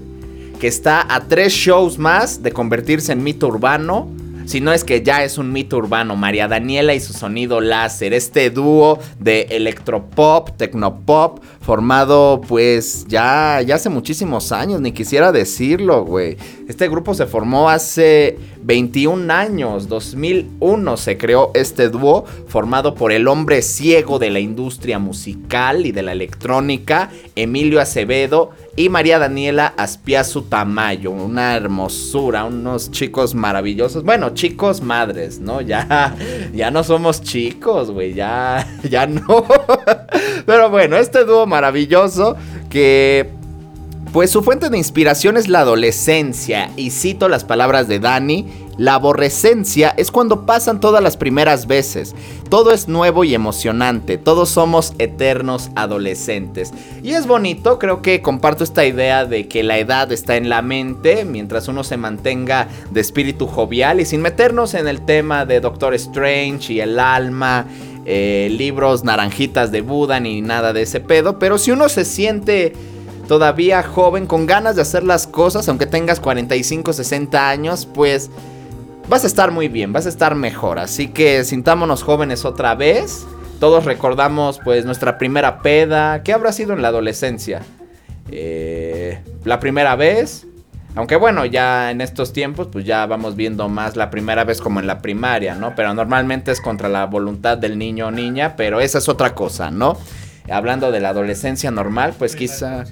que 0.60 0.68
está 0.68 1.06
a 1.14 1.22
tres 1.28 1.54
shows 1.54 2.00
más 2.00 2.42
de 2.42 2.52
convertirse 2.52 3.12
en 3.12 3.24
mito 3.24 3.48
urbano 3.48 4.10
si 4.46 4.62
no 4.62 4.72
es 4.72 4.84
que 4.84 5.02
ya 5.02 5.24
es 5.24 5.38
un 5.38 5.52
mito 5.52 5.78
urbano. 5.78 6.16
María 6.16 6.48
Daniela 6.48 6.94
y 6.94 7.00
su 7.00 7.14
sonido 7.14 7.62
láser, 7.62 8.14
este 8.14 8.52
dúo 8.52 9.00
de 9.20 9.48
electropop, 9.50 10.56
tecnopop, 10.56 11.44
formado 11.66 12.42
pues 12.48 13.08
ya, 13.08 13.60
ya 13.66 13.76
hace 13.76 13.90
muchísimos 13.90 14.52
años, 14.52 14.82
ni 14.82 14.92
quisiera 14.92 15.32
decirlo, 15.32 16.06
güey. 16.06 16.38
Este 16.68 16.88
grupo 16.88 17.16
se 17.16 17.26
formó 17.26 17.72
hace 17.72 18.38
21 18.62 19.34
años, 19.34 19.88
2001 19.88 20.98
se 20.98 21.18
creó 21.18 21.50
este 21.56 21.90
dúo 21.90 22.26
formado 22.48 22.94
por 22.94 23.12
el 23.12 23.28
hombre 23.28 23.64
ciego 23.64 24.20
de 24.20 24.30
la 24.30 24.40
industria 24.40 25.00
musical 25.00 25.88
y 25.88 25.92
de 25.92 26.04
la 26.04 26.12
electrónica, 26.12 27.10
Emilio 27.36 27.82
Acevedo, 27.82 28.52
y 28.78 28.90
María 28.90 29.20
Daniela 29.20 29.74
Aspiazu 29.78 30.44
Tamayo, 30.44 31.12
una 31.12 31.56
hermosura, 31.56 32.44
unos 32.44 32.92
chicos 32.92 33.34
maravillosos. 33.34 34.04
Bueno, 34.04 34.32
chicos 34.32 34.82
madres, 34.82 35.40
¿no? 35.40 35.62
Ya, 35.62 36.16
ya 36.54 36.72
no 36.72 36.84
somos 36.84 37.22
chicos, 37.22 37.92
güey, 37.92 38.14
ya, 38.14 38.68
ya 38.90 39.08
no. 39.08 39.46
Pero 40.46 40.70
bueno, 40.70 40.98
este 40.98 41.24
dúo 41.24 41.46
maravilloso 41.56 42.36
que 42.70 43.30
pues 44.12 44.32
su 44.32 44.44
fuente 44.44 44.70
de 44.70 44.78
inspiración 44.78 45.36
es 45.36 45.50
la 45.50 45.60
adolescencia, 45.60 46.70
y 46.78 46.92
cito 46.92 47.28
las 47.28 47.44
palabras 47.44 47.90
de 47.90 48.00
Dani, 48.00 48.46
la 48.78 48.94
aborrecencia 48.94 49.94
es 49.98 50.10
cuando 50.12 50.46
pasan 50.46 50.80
todas 50.80 51.04
las 51.04 51.18
primeras 51.18 51.68
veces. 51.68 52.16
Todo 52.50 52.72
es 52.72 52.88
nuevo 52.88 53.24
y 53.24 53.34
emocionante, 53.34 54.18
todos 54.18 54.50
somos 54.50 54.94
eternos 55.00 55.70
adolescentes. 55.76 56.74
Y 57.04 57.12
es 57.12 57.28
bonito, 57.28 57.78
creo 57.78 58.02
que 58.02 58.22
comparto 58.22 58.64
esta 58.64 58.86
idea 58.86 59.26
de 59.26 59.50
que 59.50 59.64
la 59.64 59.80
edad 59.80 60.12
está 60.12 60.38
en 60.38 60.48
la 60.48 60.62
mente, 60.62 61.26
mientras 61.26 61.68
uno 61.68 61.84
se 61.84 61.98
mantenga 61.98 62.70
de 62.92 63.02
espíritu 63.02 63.48
jovial 63.48 64.00
y 64.00 64.06
sin 64.06 64.22
meternos 64.22 64.76
en 64.76 64.88
el 64.88 65.06
tema 65.06 65.46
de 65.46 65.60
Doctor 65.60 65.94
Strange 65.94 66.72
y 66.72 66.80
el 66.80 67.00
alma. 67.00 67.66
Eh, 68.08 68.50
libros 68.52 69.04
naranjitas 69.04 69.72
de 69.72 69.82
Buda 69.82 70.20
ni 70.20 70.42
nada 70.42 70.74
de 70.74 70.84
ese 70.84 71.00
pedo, 71.00 71.40
pero 71.40 71.58
si 71.58 71.72
uno 71.72 71.90
se 71.90 72.06
siente 72.06 72.74
todavía 73.28 73.82
joven, 73.82 74.28
con 74.28 74.46
ganas 74.46 74.76
de 74.76 74.84
hacer 74.84 75.04
las 75.04 75.26
cosas, 75.26 75.68
aunque 75.68 75.88
tengas 75.88 76.20
45, 76.20 76.94
60 76.94 77.50
años, 77.50 77.88
pues 77.92 78.30
vas 79.10 79.24
a 79.24 79.28
estar 79.28 79.52
muy 79.52 79.68
bien, 79.68 79.92
vas 79.92 80.06
a 80.06 80.10
estar 80.10 80.36
mejor. 80.36 80.78
Así 80.78 81.08
que 81.08 81.44
sintámonos 81.44 82.04
jóvenes 82.04 82.46
otra 82.46 82.76
vez. 82.76 83.26
Todos 83.60 83.86
recordamos 83.86 84.60
pues 84.64 84.86
nuestra 84.86 85.18
primera 85.18 85.62
peda. 85.62 86.22
¿Qué 86.24 86.34
habrá 86.34 86.52
sido 86.52 86.74
en 86.74 86.82
la 86.82 86.90
adolescencia? 86.90 87.62
Eh, 88.30 89.20
la 89.44 89.60
primera 89.60 89.96
vez. 89.96 90.46
Aunque 90.96 91.18
bueno, 91.18 91.46
ya 91.46 91.92
en 91.92 92.02
estos 92.02 92.34
tiempos 92.34 92.68
pues 92.72 92.86
ya 92.86 93.06
vamos 93.06 93.36
viendo 93.36 93.68
más 93.70 93.96
la 93.96 94.10
primera 94.10 94.44
vez 94.44 94.62
como 94.62 94.80
en 94.80 94.88
la 94.88 95.02
primaria, 95.02 95.56
¿no? 95.56 95.76
Pero 95.76 95.94
normalmente 95.94 96.52
es 96.52 96.62
contra 96.62 96.88
la 96.90 97.06
voluntad 97.06 97.58
del 97.58 97.78
niño 97.78 98.08
o 98.08 98.12
niña, 98.12 98.56
pero 98.56 98.80
esa 98.80 99.00
es 99.00 99.10
otra 99.10 99.36
cosa, 99.36 99.72
¿no? 99.72 99.98
hablando 100.52 100.92
de 100.92 101.00
la 101.00 101.10
adolescencia 101.10 101.72
normal, 101.72 102.14
pues 102.18 102.36
quizá 102.36 102.84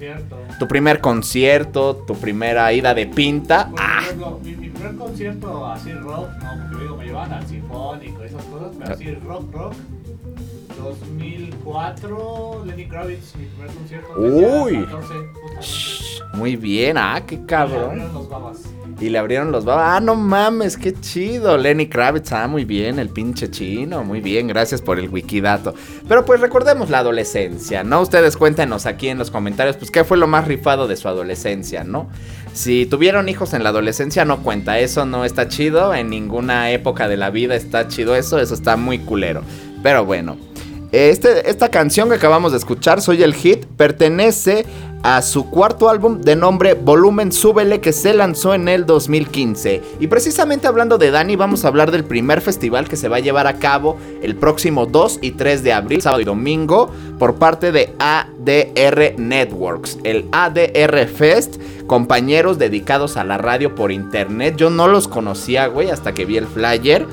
tu 0.58 0.66
primer 0.66 1.00
concierto, 1.00 1.96
tu 1.96 2.14
primera 2.14 2.72
ida 2.72 2.94
de 2.94 3.06
pinta. 3.06 3.70
ah. 3.78 4.02
mi, 4.42 4.54
primer 4.54 4.96
concierto 4.96 5.66
así 5.66 5.92
rock, 5.92 6.30
no, 6.42 6.68
porque 6.68 6.82
digo, 6.82 6.96
me 6.96 7.04
llevaban 7.06 7.32
al 7.32 7.46
sinfónico, 7.46 8.22
esas 8.24 8.42
cosas, 8.44 8.70
pero 8.78 8.92
así 8.92 9.14
rock, 9.14 9.52
rock. 9.52 9.74
2004, 10.84 12.64
Lenny 12.66 12.86
Kravitz, 12.86 13.34
mi 13.36 13.46
primer 13.46 13.74
concierto. 13.74 14.14
Uy. 14.16 14.86
muy 16.34 16.56
bien, 16.56 16.96
ah, 16.98 17.22
qué 17.26 17.44
cabrón. 17.46 18.02
Y 19.00 19.08
le 19.08 19.18
abrieron 19.18 19.50
los 19.50 19.64
babas. 19.64 19.96
Ah, 19.96 20.00
no 20.00 20.14
mames, 20.14 20.76
qué 20.76 20.92
chido. 20.92 21.58
Lenny 21.58 21.88
Kravitz, 21.88 22.32
ah, 22.32 22.46
muy 22.46 22.64
bien, 22.64 22.98
el 22.98 23.08
pinche 23.08 23.50
chino. 23.50 24.04
Muy 24.04 24.20
bien, 24.20 24.46
gracias 24.46 24.80
por 24.80 24.98
el 24.98 25.08
wikidato. 25.08 25.74
Pero 26.06 26.24
pues 26.24 26.40
recordemos 26.40 26.90
la 26.90 26.98
adolescencia, 26.98 27.82
¿no? 27.82 28.00
Ustedes 28.00 28.36
cuéntenos 28.36 28.86
aquí 28.86 29.08
en 29.08 29.18
los 29.18 29.30
comentarios, 29.30 29.76
pues 29.76 29.90
qué 29.90 30.04
fue 30.04 30.16
lo 30.16 30.26
más 30.26 30.46
rifado 30.46 30.86
de 30.86 30.96
su 30.96 31.08
adolescencia, 31.08 31.82
¿no? 31.82 32.08
Si 32.52 32.86
tuvieron 32.86 33.28
hijos 33.28 33.52
en 33.52 33.64
la 33.64 33.70
adolescencia, 33.70 34.24
no 34.24 34.42
cuenta. 34.42 34.78
Eso 34.78 35.04
no 35.06 35.24
está 35.24 35.48
chido. 35.48 35.92
En 35.92 36.08
ninguna 36.08 36.70
época 36.70 37.08
de 37.08 37.16
la 37.16 37.30
vida 37.30 37.56
está 37.56 37.88
chido 37.88 38.14
eso. 38.14 38.38
Eso 38.38 38.54
está 38.54 38.76
muy 38.76 39.00
culero. 39.00 39.42
Pero 39.82 40.04
bueno. 40.04 40.36
Este, 40.94 41.50
esta 41.50 41.70
canción 41.70 42.08
que 42.08 42.14
acabamos 42.14 42.52
de 42.52 42.58
escuchar, 42.58 43.00
Soy 43.00 43.24
el 43.24 43.34
Hit, 43.34 43.66
pertenece 43.66 44.64
a 45.02 45.22
su 45.22 45.50
cuarto 45.50 45.88
álbum 45.88 46.20
de 46.20 46.36
nombre 46.36 46.74
Volumen 46.74 47.32
Súbele 47.32 47.80
que 47.80 47.92
se 47.92 48.14
lanzó 48.14 48.54
en 48.54 48.68
el 48.68 48.86
2015. 48.86 49.82
Y 49.98 50.06
precisamente 50.06 50.68
hablando 50.68 50.96
de 50.96 51.10
Dani, 51.10 51.34
vamos 51.34 51.64
a 51.64 51.68
hablar 51.68 51.90
del 51.90 52.04
primer 52.04 52.40
festival 52.40 52.88
que 52.88 52.94
se 52.94 53.08
va 53.08 53.16
a 53.16 53.20
llevar 53.20 53.48
a 53.48 53.58
cabo 53.58 53.96
el 54.22 54.36
próximo 54.36 54.86
2 54.86 55.18
y 55.20 55.32
3 55.32 55.64
de 55.64 55.72
abril, 55.72 56.00
sábado 56.00 56.22
y 56.22 56.26
domingo, 56.26 56.92
por 57.18 57.34
parte 57.40 57.72
de 57.72 57.92
ADR 57.98 59.18
Networks, 59.18 59.98
el 60.04 60.26
ADR 60.30 61.08
Fest, 61.08 61.56
compañeros 61.88 62.56
dedicados 62.60 63.16
a 63.16 63.24
la 63.24 63.36
radio 63.36 63.74
por 63.74 63.90
internet. 63.90 64.54
Yo 64.56 64.70
no 64.70 64.86
los 64.86 65.08
conocía, 65.08 65.66
güey, 65.66 65.90
hasta 65.90 66.14
que 66.14 66.24
vi 66.24 66.36
el 66.36 66.46
flyer. 66.46 67.04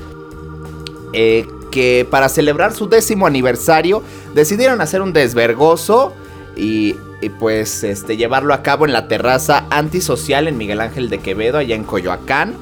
Eh, 1.14 1.44
que 1.72 2.06
para 2.08 2.28
celebrar 2.28 2.72
su 2.72 2.88
décimo 2.88 3.26
aniversario 3.26 4.04
decidieron 4.34 4.80
hacer 4.80 5.02
un 5.02 5.12
desvergoso 5.12 6.12
y 6.56 6.94
pues 7.38 7.84
este, 7.84 8.16
llevarlo 8.16 8.54
a 8.54 8.62
cabo 8.62 8.86
en 8.86 8.92
la 8.92 9.08
terraza 9.08 9.66
antisocial 9.70 10.48
en 10.48 10.56
Miguel 10.56 10.80
Ángel 10.80 11.08
de 11.08 11.18
Quevedo, 11.18 11.58
allá 11.58 11.74
en 11.74 11.84
Coyoacán. 11.84 12.54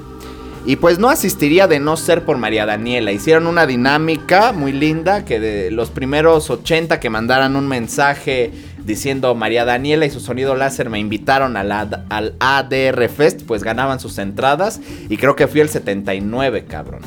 Y 0.67 0.77
pues 0.77 0.99
no 0.99 1.09
asistiría 1.09 1.67
de 1.67 1.81
no 1.81 1.97
ser 1.97 2.25
por 2.25 2.37
María 2.37 2.67
Daniela. 2.67 3.13
Hicieron 3.13 3.47
una 3.47 3.67
dinámica 3.67 4.53
muy 4.53 4.73
linda 4.73 5.25
que 5.25 5.41
de 5.41 5.71
los 5.71 5.91
primeros 5.91 6.51
80 6.51 7.01
que 7.01 7.09
mandaran 7.09 7.57
un 7.57 7.67
mensaje 7.67 8.51
diciendo 8.85 9.35
María 9.35 9.65
Daniela 9.65 10.05
y 10.05 10.11
su 10.11 10.21
sonido 10.21 10.55
láser 10.55 10.91
me 10.91 10.99
invitaron 10.99 11.57
al 11.57 12.35
ADR 12.39 13.09
Fest, 13.09 13.43
pues 13.47 13.65
ganaban 13.65 14.01
sus 14.01 14.19
entradas. 14.19 14.81
Y 15.09 15.17
creo 15.17 15.35
que 15.35 15.49
fui 15.49 15.61
el 15.61 15.71
79, 15.71 16.67
cabrón. 16.67 17.01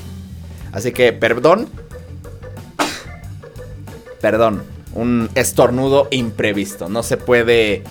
Así 0.72 0.92
que, 0.92 1.14
perdón. 1.14 1.68
Perdón 4.24 4.64
un 4.96 5.30
estornudo 5.36 6.08
imprevisto. 6.12 6.90
No 6.90 7.04
se 7.04 7.18
puede... 7.18 7.84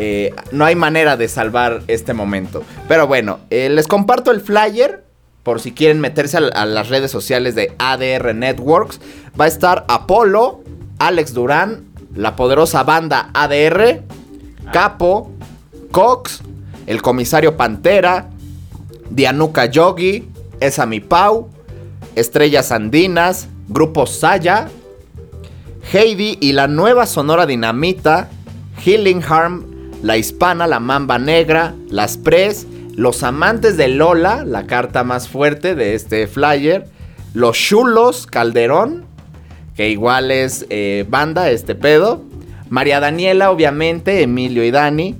Eh, 0.00 0.34
no 0.50 0.64
hay 0.64 0.74
manera 0.74 1.16
de 1.16 1.28
salvar 1.28 1.82
este 1.86 2.14
momento. 2.14 2.64
Pero 2.88 3.06
bueno, 3.06 3.40
eh, 3.50 3.68
les 3.68 3.86
comparto 3.86 4.30
el 4.30 4.40
flyer. 4.40 5.04
Por 5.42 5.60
si 5.60 5.72
quieren 5.72 6.00
meterse 6.00 6.38
a, 6.38 6.64
las 6.64 6.88
redes 6.88 7.10
sociales 7.10 7.54
de 7.54 7.74
ADR 7.78 8.34
Networks. 8.34 8.98
Va 9.38 9.44
a 9.44 9.48
estar 9.48 9.84
Apolo, 9.88 10.62
Alex 10.98 11.34
Durán, 11.34 11.84
la 12.14 12.34
poderosa 12.34 12.82
banda 12.82 13.28
ADR, 13.34 14.00
Capo, 14.72 15.30
Cox, 15.90 16.40
el 16.86 17.02
comisario 17.02 17.58
Pantera, 17.58 18.30
Dianuka 19.10 19.66
Yogi, 19.66 20.30
Esami 20.60 21.00
Pau, 21.00 21.50
Estrellas 22.14 22.72
Andinas, 22.72 23.48
Grupo 23.68 24.06
Saya, 24.06 24.70
Heidi 25.92 26.38
y 26.40 26.52
la 26.52 26.66
nueva 26.66 27.06
Sonora 27.06 27.46
Dinamita, 27.46 28.28
Healing 28.84 29.22
Harm, 29.22 29.64
La 30.02 30.16
Hispana, 30.16 30.66
La 30.66 30.80
Mamba 30.80 31.18
Negra, 31.18 31.74
Las 31.88 32.16
Pres, 32.16 32.66
Los 32.94 33.22
Amantes 33.22 33.76
de 33.76 33.88
Lola, 33.88 34.44
la 34.44 34.66
carta 34.66 35.04
más 35.04 35.28
fuerte 35.28 35.74
de 35.74 35.94
este 35.94 36.26
flyer, 36.26 36.86
Los 37.32 37.58
Chulos, 37.58 38.26
Calderón, 38.26 39.04
que 39.76 39.90
igual 39.90 40.30
es 40.30 40.66
eh, 40.70 41.04
banda 41.08 41.50
este 41.50 41.74
pedo, 41.74 42.22
María 42.70 43.00
Daniela, 43.00 43.50
obviamente, 43.50 44.22
Emilio 44.22 44.64
y 44.64 44.70
Dani, 44.70 45.16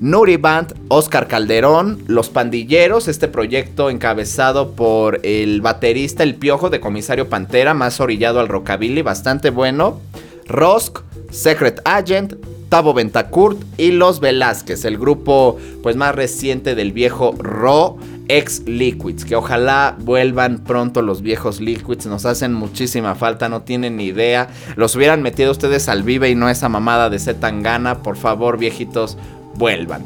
Nuriband, 0.00 0.74
Oscar 0.88 1.26
Calderón, 1.26 2.02
Los 2.06 2.28
Pandilleros, 2.28 3.08
este 3.08 3.28
proyecto 3.28 3.88
encabezado 3.88 4.72
por 4.72 5.20
el 5.22 5.60
baterista 5.62 6.22
El 6.22 6.34
Piojo 6.34 6.68
de 6.68 6.80
Comisario 6.80 7.28
Pantera, 7.28 7.72
más 7.72 8.00
orillado 8.00 8.40
al 8.40 8.48
rockabilly, 8.48 9.02
bastante 9.02 9.50
bueno. 9.50 10.00
Rosk, 10.46 11.00
Secret 11.30 11.80
Agent, 11.84 12.34
Tavo 12.68 12.94
Ventacurt 12.94 13.58
y 13.78 13.92
Los 13.92 14.20
Velázquez, 14.20 14.84
el 14.84 14.98
grupo 14.98 15.58
pues 15.82 15.96
más 15.96 16.14
reciente 16.14 16.74
del 16.74 16.92
viejo 16.92 17.34
Raw 17.38 17.98
ex 18.28 18.62
Liquids, 18.66 19.24
que 19.24 19.36
ojalá 19.36 19.96
vuelvan 20.00 20.58
pronto 20.58 21.02
los 21.02 21.22
viejos 21.22 21.60
Liquids, 21.60 22.06
nos 22.06 22.26
hacen 22.26 22.52
muchísima 22.52 23.14
falta, 23.14 23.48
no 23.48 23.62
tienen 23.62 23.96
ni 23.96 24.06
idea, 24.06 24.48
los 24.76 24.96
hubieran 24.96 25.22
metido 25.22 25.52
ustedes 25.52 25.88
al 25.88 26.02
vive 26.02 26.30
y 26.30 26.34
no 26.34 26.48
esa 26.48 26.68
mamada 26.68 27.10
de 27.10 27.18
Zetangana, 27.18 28.02
por 28.02 28.16
favor 28.16 28.58
viejitos, 28.58 29.16
vuelvan. 29.56 30.04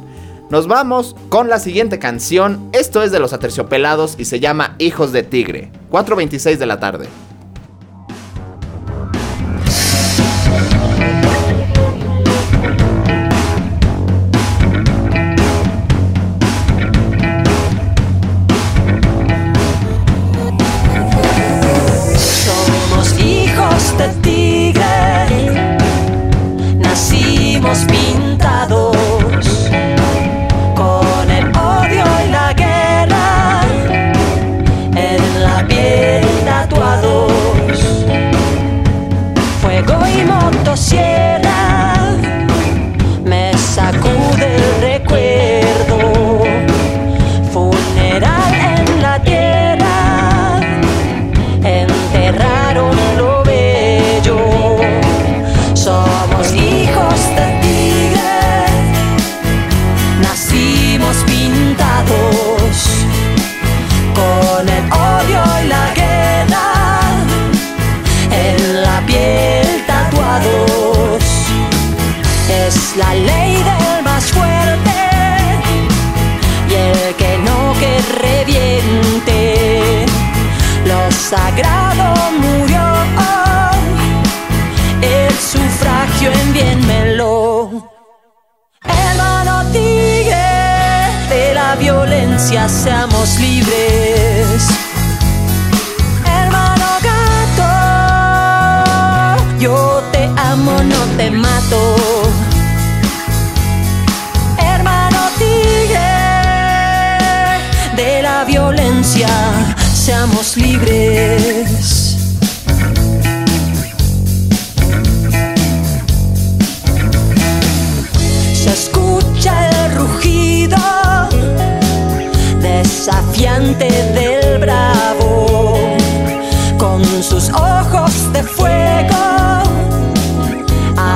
Nos 0.51 0.67
vamos 0.67 1.15
con 1.29 1.49
la 1.49 1.61
siguiente 1.61 1.99
canción. 1.99 2.69
Esto 2.73 3.03
es 3.03 3.13
de 3.13 3.21
los 3.21 3.33
Aterciopelados 3.33 4.17
y 4.19 4.25
se 4.25 4.41
llama 4.41 4.75
Hijos 4.79 5.13
de 5.13 5.23
Tigre. 5.23 5.71
4.26 5.93 6.57
de 6.57 6.67
la 6.67 6.81
tarde. 6.81 7.09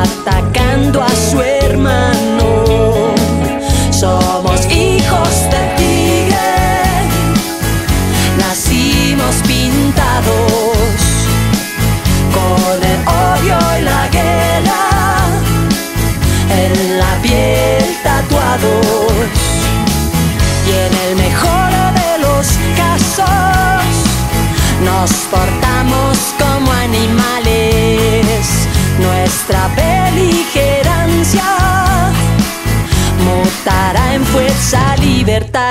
Atacando 0.05 0.34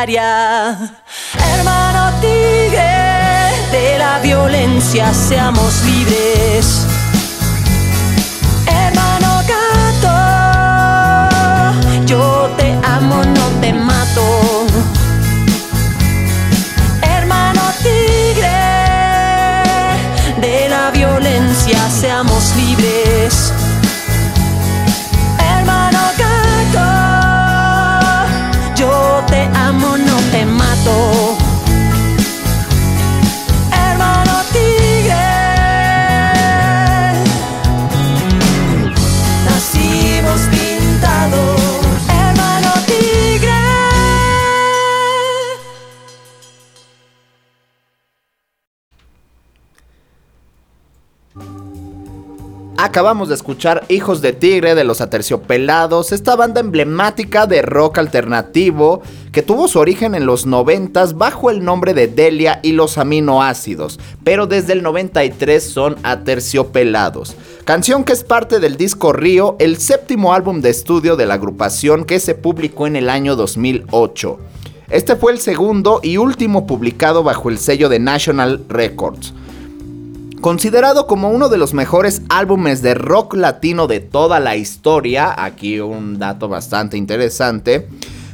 Hermano 0.06 2.12
tigre, 2.20 2.92
de 3.72 3.98
la 3.98 4.20
violencia 4.20 5.14
seamos 5.14 5.82
libres. 5.86 6.93
Acabamos 52.94 53.28
de 53.28 53.34
escuchar 53.34 53.86
Hijos 53.90 54.22
de 54.22 54.34
Tigre 54.34 54.76
de 54.76 54.84
los 54.84 55.02
Aterciopelados, 55.02 56.12
esta 56.12 56.36
banda 56.36 56.62
emblemática 56.62 57.48
de 57.48 57.64
rock 57.64 57.98
alternativo 57.98 59.02
que 59.32 59.42
tuvo 59.42 59.68
su 59.68 59.80
origen 59.80 60.14
en 60.14 60.28
los 60.28 60.46
90 60.46 61.04
bajo 61.16 61.50
el 61.50 61.66
nombre 61.66 61.96
de 61.96 62.06
Delia 62.06 62.60
y 62.62 62.74
los 62.74 63.00
aminoácidos, 63.00 64.00
pero 64.24 64.46
desde 64.46 64.74
el 64.74 64.84
93 64.84 65.64
son 65.64 65.96
Aterciopelados. 66.04 67.36
Canción 67.66 68.04
que 68.04 68.14
es 68.14 68.24
parte 68.24 68.60
del 68.60 68.78
disco 68.78 69.12
Río, 69.12 69.56
el 69.58 69.78
séptimo 69.78 70.32
álbum 70.32 70.62
de 70.62 70.70
estudio 70.70 71.16
de 71.16 71.26
la 71.26 71.34
agrupación 71.34 72.06
que 72.06 72.20
se 72.20 72.36
publicó 72.36 72.86
en 72.86 72.96
el 72.96 73.10
año 73.10 73.36
2008. 73.36 74.40
Este 74.92 75.16
fue 75.16 75.32
el 75.32 75.40
segundo 75.40 76.00
y 76.04 76.18
último 76.18 76.68
publicado 76.68 77.24
bajo 77.24 77.50
el 77.50 77.58
sello 77.58 77.90
de 77.90 77.98
National 77.98 78.64
Records. 78.70 79.34
Considerado 80.44 81.08
como 81.08 81.30
uno 81.30 81.48
de 81.48 81.58
los 81.58 81.74
mejores 81.74 82.22
álbumes 82.28 82.82
de 82.82 82.96
rock 82.96 83.34
latino 83.34 83.88
de 83.88 84.02
toda 84.02 84.42
la 84.42 84.58
historia, 84.58 85.34
aquí 85.38 85.80
un 85.80 86.20
dato 86.20 86.50
bastante 86.50 86.98
interesante, 86.98 87.88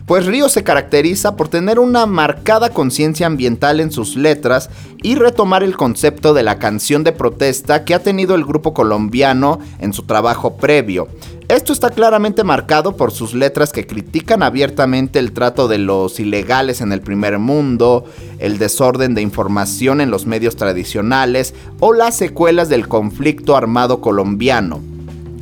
pues 0.09 0.25
Río 0.25 0.49
se 0.49 0.63
caracteriza 0.63 1.35
por 1.35 1.49
tener 1.49 1.77
una 1.77 2.07
marcada 2.07 2.71
conciencia 2.71 3.27
ambiental 3.27 3.79
en 3.79 3.91
sus 3.91 4.15
letras 4.15 4.71
y 5.03 5.13
retomar 5.13 5.61
el 5.61 5.77
concepto 5.77 6.33
de 6.33 6.41
la 6.41 6.57
canción 6.57 7.03
de 7.03 7.11
protesta 7.11 7.85
que 7.85 7.93
ha 7.93 8.01
tenido 8.01 8.33
el 8.33 8.43
grupo 8.43 8.73
colombiano 8.73 9.59
en 9.77 9.93
su 9.93 10.07
trabajo 10.07 10.57
previo. 10.57 11.09
Esto 11.47 11.73
está 11.73 11.91
claramente 11.91 12.43
marcado 12.43 12.97
por 12.97 13.11
sus 13.11 13.35
letras 13.35 13.71
que 13.71 13.85
critican 13.85 14.41
abiertamente 14.41 15.19
el 15.19 15.31
trato 15.31 15.67
de 15.67 15.77
los 15.77 16.19
ilegales 16.19 16.81
en 16.81 16.91
el 16.91 17.01
primer 17.01 17.37
mundo, 17.37 18.05
el 18.39 18.57
desorden 18.57 19.13
de 19.13 19.21
información 19.21 20.01
en 20.01 20.09
los 20.09 20.25
medios 20.25 20.55
tradicionales 20.55 21.53
o 21.79 21.93
las 21.93 22.17
secuelas 22.17 22.67
del 22.67 22.87
conflicto 22.87 23.55
armado 23.55 24.01
colombiano. 24.01 24.81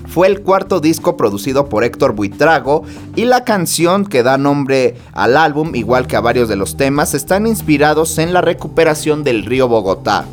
Fue 0.07 0.27
el 0.27 0.41
cuarto 0.41 0.79
disco 0.79 1.17
producido 1.17 1.69
por 1.69 1.83
Héctor 1.83 2.13
Buitrago 2.13 2.83
y 3.15 3.25
la 3.25 3.43
canción 3.43 4.05
que 4.05 4.23
da 4.23 4.37
nombre 4.37 4.95
al 5.13 5.37
álbum, 5.37 5.75
igual 5.75 6.07
que 6.07 6.15
a 6.15 6.21
varios 6.21 6.49
de 6.49 6.55
los 6.55 6.77
temas, 6.77 7.13
están 7.13 7.45
inspirados 7.45 8.17
en 8.17 8.33
la 8.33 8.41
recuperación 8.41 9.23
del 9.23 9.45
río 9.45 9.67
Bogotá. 9.67 10.25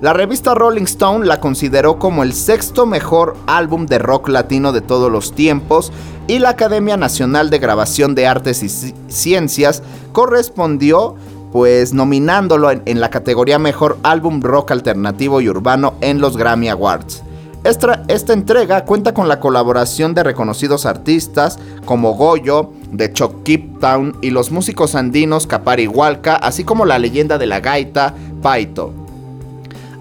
La 0.00 0.12
revista 0.12 0.54
Rolling 0.54 0.82
Stone 0.82 1.24
la 1.24 1.40
consideró 1.40 1.98
como 1.98 2.22
el 2.22 2.34
sexto 2.34 2.84
mejor 2.84 3.36
álbum 3.46 3.86
de 3.86 3.98
rock 3.98 4.28
latino 4.28 4.72
de 4.72 4.82
todos 4.82 5.10
los 5.10 5.34
tiempos 5.34 5.92
y 6.26 6.40
la 6.40 6.50
Academia 6.50 6.96
Nacional 6.96 7.48
de 7.48 7.58
Grabación 7.58 8.14
de 8.14 8.26
Artes 8.26 8.62
y 8.62 8.68
Ciencias 9.08 9.82
correspondió 10.12 11.16
pues 11.52 11.94
nominándolo 11.94 12.70
en, 12.70 13.00
la 13.00 13.10
categoría 13.10 13.60
Mejor 13.60 13.96
Álbum 14.02 14.42
Rock 14.42 14.72
Alternativo 14.72 15.40
y 15.40 15.48
Urbano 15.48 15.94
en 16.00 16.20
los 16.20 16.36
Grammy 16.36 16.68
Awards. 16.68 17.22
Esta, 17.64 18.02
entrega 18.34 18.84
cuenta 18.84 19.14
con 19.14 19.26
la 19.26 19.40
colaboración 19.40 20.12
de 20.12 20.22
reconocidos 20.22 20.84
artistas 20.84 21.58
como 21.86 22.12
Goyo, 22.12 22.72
de 22.92 23.10
Keep 23.10 23.80
Town 23.80 24.18
y 24.20 24.28
los 24.28 24.50
músicos 24.50 24.94
andinos 24.94 25.46
Capari 25.46 25.86
Hualca, 25.86 26.36
así 26.36 26.62
como 26.62 26.84
la 26.84 26.98
leyenda 26.98 27.38
de 27.38 27.46
la 27.46 27.60
gaita, 27.60 28.14
Paito. 28.42 28.92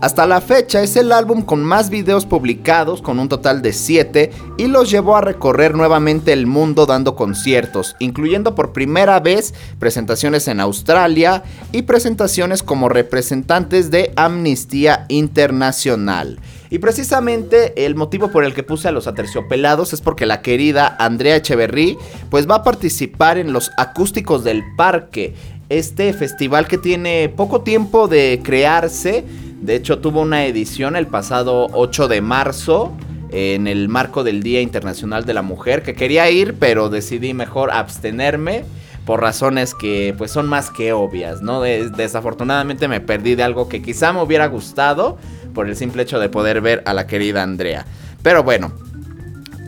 Hasta 0.02 0.28
la 0.28 0.42
fecha 0.42 0.82
es 0.82 0.98
el 0.98 1.14
álbum 1.14 1.42
con 1.42 1.64
más 1.64 1.90
videos 1.90 2.26
publicados, 2.26 3.02
con 3.02 3.18
un 3.18 3.30
total 3.30 3.62
de 3.62 3.72
7, 3.72 4.32
y 4.58 4.68
los 4.68 4.92
llevó 4.92 5.16
a 5.16 5.22
recorrer 5.22 5.74
nuevamente 5.74 6.34
el 6.34 6.46
mundo 6.46 6.86
dando 6.86 7.16
conciertos, 7.16 7.96
incluyendo 8.00 8.56
por 8.56 8.74
primera 8.74 9.22
vez 9.22 9.54
presentaciones 9.80 10.50
en 10.50 10.60
Australia 10.60 11.44
y 11.72 11.84
presentaciones 11.84 12.62
como 12.62 12.90
representantes 12.90 13.90
de 13.90 14.12
Amnistía 14.18 15.06
Internacional. 15.08 16.42
Y 16.74 16.80
precisamente 16.80 17.86
el 17.86 17.94
motivo 17.94 18.32
por 18.32 18.44
el 18.44 18.56
que 18.56 18.64
puse 18.64 18.88
a 18.88 18.92
los 18.92 19.06
aterciopelados 19.06 19.94
es 19.94 20.02
porque 20.02 20.26
la 20.26 20.42
querida 20.42 20.96
Andrea 20.98 21.36
Echeverry 21.36 22.00
pues 22.32 22.50
va 22.50 22.56
a 22.56 22.64
participar 22.64 23.38
en 23.38 23.54
los 23.54 23.70
acústicos 23.78 24.44
del 24.44 24.64
parque, 24.76 25.36
este 25.70 26.14
festival 26.14 26.68
que 26.68 26.80
tiene 26.80 27.30
poco 27.30 27.62
tiempo 27.62 28.08
de 28.08 28.42
crearse 28.44 29.24
de 29.62 29.76
hecho, 29.76 30.00
tuvo 30.00 30.20
una 30.20 30.46
edición 30.46 30.98
el 30.98 31.08
pasado 31.08 31.70
8 31.72 32.10
de 32.10 32.20
marzo 32.20 32.92
en 33.30 33.68
el 33.68 33.88
marco 33.88 34.26
del 34.26 34.44
Día 34.44 34.60
Internacional 34.60 35.24
de 35.24 35.34
la 35.34 35.42
Mujer 35.42 35.84
que 35.84 35.94
quería 35.94 36.30
ir, 36.30 36.56
pero 36.60 36.90
decidí 36.90 37.34
mejor 37.34 37.72
abstenerme 37.72 38.66
por 39.06 39.22
razones 39.22 39.74
que 39.74 40.16
pues 40.18 40.32
son 40.32 40.48
más 40.48 40.70
que 40.70 40.94
obvias, 40.94 41.42
¿no? 41.42 41.62
desafortunadamente 41.62 42.88
me 42.88 43.02
perdí 43.02 43.36
de 43.36 43.44
algo 43.44 43.68
que 43.68 43.82
quizá 43.82 44.14
me 44.14 44.22
hubiera 44.22 44.48
gustado 44.48 45.18
por 45.54 45.68
el 45.68 45.76
simple 45.76 46.04
hecho 46.04 46.20
de 46.20 46.30
poder 46.30 46.62
ver 46.62 46.84
a 46.86 46.94
la 46.94 47.08
querida 47.08 47.44
Andrea. 47.44 47.86
Pero 48.22 48.44
bueno, 48.44 48.72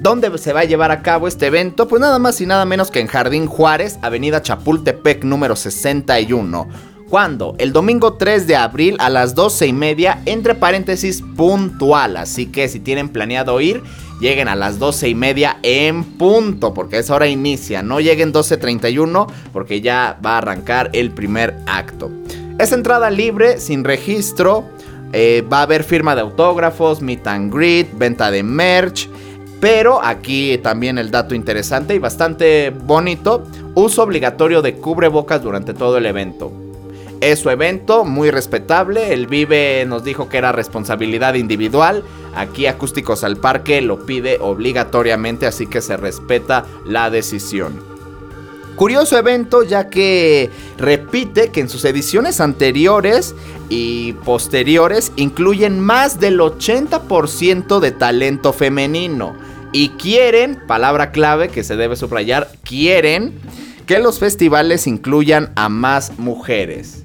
¿Dónde 0.05 0.37
se 0.37 0.53
va 0.53 0.59
a 0.59 0.65
llevar 0.65 0.91
a 0.91 1.01
cabo 1.01 1.27
este 1.27 1.47
evento? 1.47 1.87
Pues 1.87 1.99
nada 1.99 2.19
más 2.19 2.39
y 2.39 2.45
nada 2.45 2.63
menos 2.65 2.91
que 2.91 2.99
en 2.99 3.07
Jardín 3.07 3.47
Juárez, 3.47 3.97
Avenida 4.03 4.39
Chapultepec 4.39 5.23
número 5.23 5.55
61. 5.55 6.67
¿Cuándo? 7.09 7.55
El 7.57 7.73
domingo 7.73 8.13
3 8.13 8.45
de 8.45 8.55
abril 8.55 8.97
a 8.99 9.09
las 9.09 9.33
12 9.33 9.65
y 9.65 9.73
media, 9.73 10.21
entre 10.25 10.53
paréntesis, 10.53 11.23
puntual. 11.35 12.17
Así 12.17 12.47
que 12.47 12.67
si 12.67 12.79
tienen 12.79 13.09
planeado 13.09 13.59
ir, 13.61 13.81
lleguen 14.19 14.47
a 14.47 14.55
las 14.55 14.79
12 14.79 15.09
y 15.09 15.15
media 15.15 15.57
en 15.63 16.03
punto, 16.03 16.73
porque 16.73 16.99
esa 16.99 17.15
hora 17.15 17.27
inicia. 17.27 17.81
No 17.83 17.99
lleguen 17.99 18.33
12.31 18.33 19.27
porque 19.51 19.81
ya 19.81 20.19
va 20.25 20.35
a 20.35 20.37
arrancar 20.39 20.89
el 20.93 21.11
primer 21.11 21.55
acto. 21.67 22.11
Es 22.57 22.71
entrada 22.71 23.09
libre, 23.09 23.59
sin 23.59 23.83
registro. 23.83 24.63
Eh, 25.13 25.43
va 25.51 25.59
a 25.59 25.63
haber 25.63 25.83
firma 25.83 26.15
de 26.15 26.21
autógrafos, 26.21 27.01
meet 27.01 27.25
and 27.27 27.53
greet, 27.53 27.87
venta 27.97 28.31
de 28.31 28.43
merch. 28.43 29.09
Pero 29.59 30.03
aquí 30.03 30.57
también 30.59 30.97
el 30.97 31.11
dato 31.11 31.33
interesante 31.33 31.95
y 31.95 31.99
bastante 31.99 32.69
bonito, 32.69 33.45
uso 33.73 34.03
obligatorio 34.03 34.61
de 34.61 34.75
cubrebocas 34.75 35.41
durante 35.41 35.73
todo 35.73 35.97
el 35.97 36.05
evento. 36.05 36.64
Es 37.21 37.39
su 37.39 37.49
evento, 37.49 38.05
muy 38.05 38.29
respetable. 38.29 39.13
El 39.13 39.27
Vive 39.27 39.85
nos 39.87 40.03
dijo 40.03 40.29
que 40.29 40.37
era 40.37 40.51
responsabilidad 40.51 41.35
individual. 41.35 42.03
Aquí 42.35 42.67
Acústicos 42.67 43.23
al 43.23 43.37
Parque 43.37 43.81
lo 43.81 44.05
pide 44.05 44.37
obligatoriamente, 44.41 45.45
así 45.45 45.65
que 45.67 45.81
se 45.81 45.97
respeta 45.97 46.65
la 46.85 47.09
decisión. 47.09 47.95
Curioso 48.75 49.17
evento 49.17 49.63
ya 49.63 49.89
que 49.89 50.49
repite 50.77 51.49
que 51.49 51.61
en 51.61 51.69
sus 51.69 51.85
ediciones 51.85 52.41
anteriores 52.41 53.33
y 53.69 54.13
posteriores 54.25 55.13
incluyen 55.15 55.79
más 55.79 56.19
del 56.19 56.39
80% 56.39 57.79
de 57.79 57.91
talento 57.91 58.51
femenino. 58.51 59.33
Y 59.71 59.89
quieren, 59.89 60.61
palabra 60.67 61.11
clave 61.11 61.47
que 61.47 61.63
se 61.63 61.77
debe 61.77 61.95
subrayar, 61.95 62.49
quieren 62.63 63.39
que 63.85 63.99
los 63.99 64.19
festivales 64.19 64.87
incluyan 64.87 65.53
a 65.55 65.69
más 65.69 66.19
mujeres. 66.19 67.04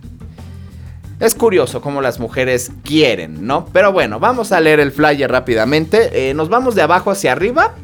Es 1.20 1.34
curioso 1.34 1.82
cómo 1.82 2.00
las 2.00 2.18
mujeres 2.18 2.72
quieren, 2.82 3.46
¿no? 3.46 3.66
Pero 3.66 3.92
bueno, 3.92 4.18
vamos 4.18 4.52
a 4.52 4.60
leer 4.60 4.80
el 4.80 4.90
flyer 4.90 5.30
rápidamente. 5.30 6.30
Eh, 6.30 6.32
nos 6.32 6.48
vamos 6.48 6.74
de 6.74 6.80
abajo 6.80 7.10
hacia 7.10 7.32
arriba. 7.32 7.74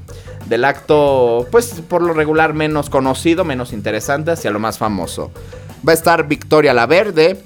Del 0.46 0.64
acto, 0.64 1.46
pues 1.50 1.82
por 1.86 2.00
lo 2.00 2.14
regular 2.14 2.54
menos 2.54 2.88
conocido, 2.88 3.44
menos 3.44 3.74
interesante, 3.74 4.30
hacia 4.30 4.50
lo 4.50 4.58
más 4.58 4.78
famoso. 4.78 5.32
Va 5.86 5.92
a 5.92 5.94
estar 5.94 6.26
Victoria 6.26 6.72
La 6.72 6.86
Verde, 6.86 7.42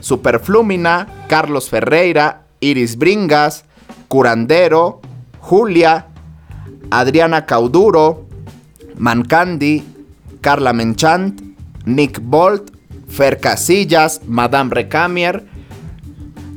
Superflumina, 0.00 1.08
Carlos 1.28 1.68
Ferreira, 1.68 2.44
Iris 2.60 2.96
Bringas, 2.96 3.64
Curandero, 4.08 5.02
Julia, 5.40 6.06
Adriana 6.90 7.44
Cauduro, 7.44 8.24
Mancandi, 8.96 9.84
Carla 10.40 10.72
Menchant, 10.72 11.42
Nick 11.84 12.20
Bolt, 12.22 12.73
Fer 13.14 13.38
Casillas, 13.38 14.22
Madame 14.26 14.74
Recamier. 14.74 15.44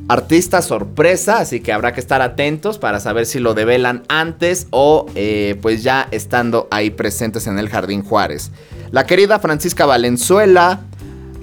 Artista 0.10 0.62
sorpresa, 0.62 1.40
así 1.40 1.60
que 1.60 1.74
habrá 1.74 1.94
que 1.94 2.00
estar 2.00 2.22
atentos 2.22 2.78
para 2.80 3.00
saber 3.00 3.26
si 3.26 3.40
lo 3.40 3.54
develan 3.54 4.04
antes 4.08 4.68
o 4.72 5.06
eh, 5.16 5.58
pues 5.62 5.84
ya 5.84 6.08
estando 6.12 6.68
ahí 6.72 6.90
presentes 6.90 7.46
en 7.46 7.60
el 7.60 7.70
Jardín 7.70 8.02
Juárez. 8.02 8.52
La 8.92 9.06
querida 9.06 9.38
Francisca 9.40 9.86
Valenzuela, 9.86 10.80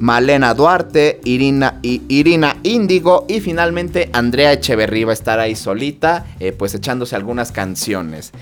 Malena 0.00 0.54
Duarte, 0.54 1.20
Irina, 1.24 1.78
Irina 1.82 2.56
Índigo 2.62 3.26
y 3.28 3.40
finalmente 3.40 4.08
Andrea 4.14 4.52
Echeverría 4.52 5.06
va 5.06 5.12
a 5.12 5.14
estar 5.14 5.38
ahí 5.38 5.54
solita, 5.54 6.26
eh, 6.40 6.52
pues 6.52 6.74
echándose 6.74 7.14
algunas 7.14 7.52
canciones. 7.52 8.32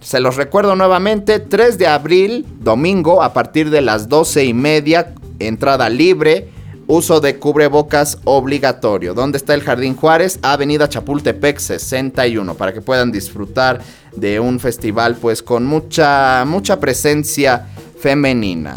Se 0.00 0.20
los 0.20 0.36
recuerdo 0.36 0.76
nuevamente, 0.76 1.40
3 1.40 1.78
de 1.78 1.86
abril, 1.86 2.46
domingo, 2.60 3.22
a 3.22 3.32
partir 3.32 3.70
de 3.70 3.80
las 3.80 4.08
12 4.08 4.44
y 4.44 4.54
media, 4.54 5.14
entrada 5.38 5.88
libre, 5.88 6.48
uso 6.86 7.20
de 7.20 7.38
cubrebocas 7.38 8.18
obligatorio. 8.24 9.14
¿Dónde 9.14 9.38
está 9.38 9.54
el 9.54 9.62
Jardín 9.62 9.94
Juárez? 9.94 10.38
Avenida 10.42 10.88
Chapultepec 10.88 11.58
61, 11.58 12.54
para 12.54 12.72
que 12.72 12.80
puedan 12.80 13.12
disfrutar 13.12 13.80
de 14.16 14.40
un 14.40 14.58
festival 14.58 15.16
pues 15.16 15.42
con 15.42 15.66
mucha, 15.66 16.44
mucha 16.46 16.80
presencia 16.80 17.66
femenina. 18.00 18.76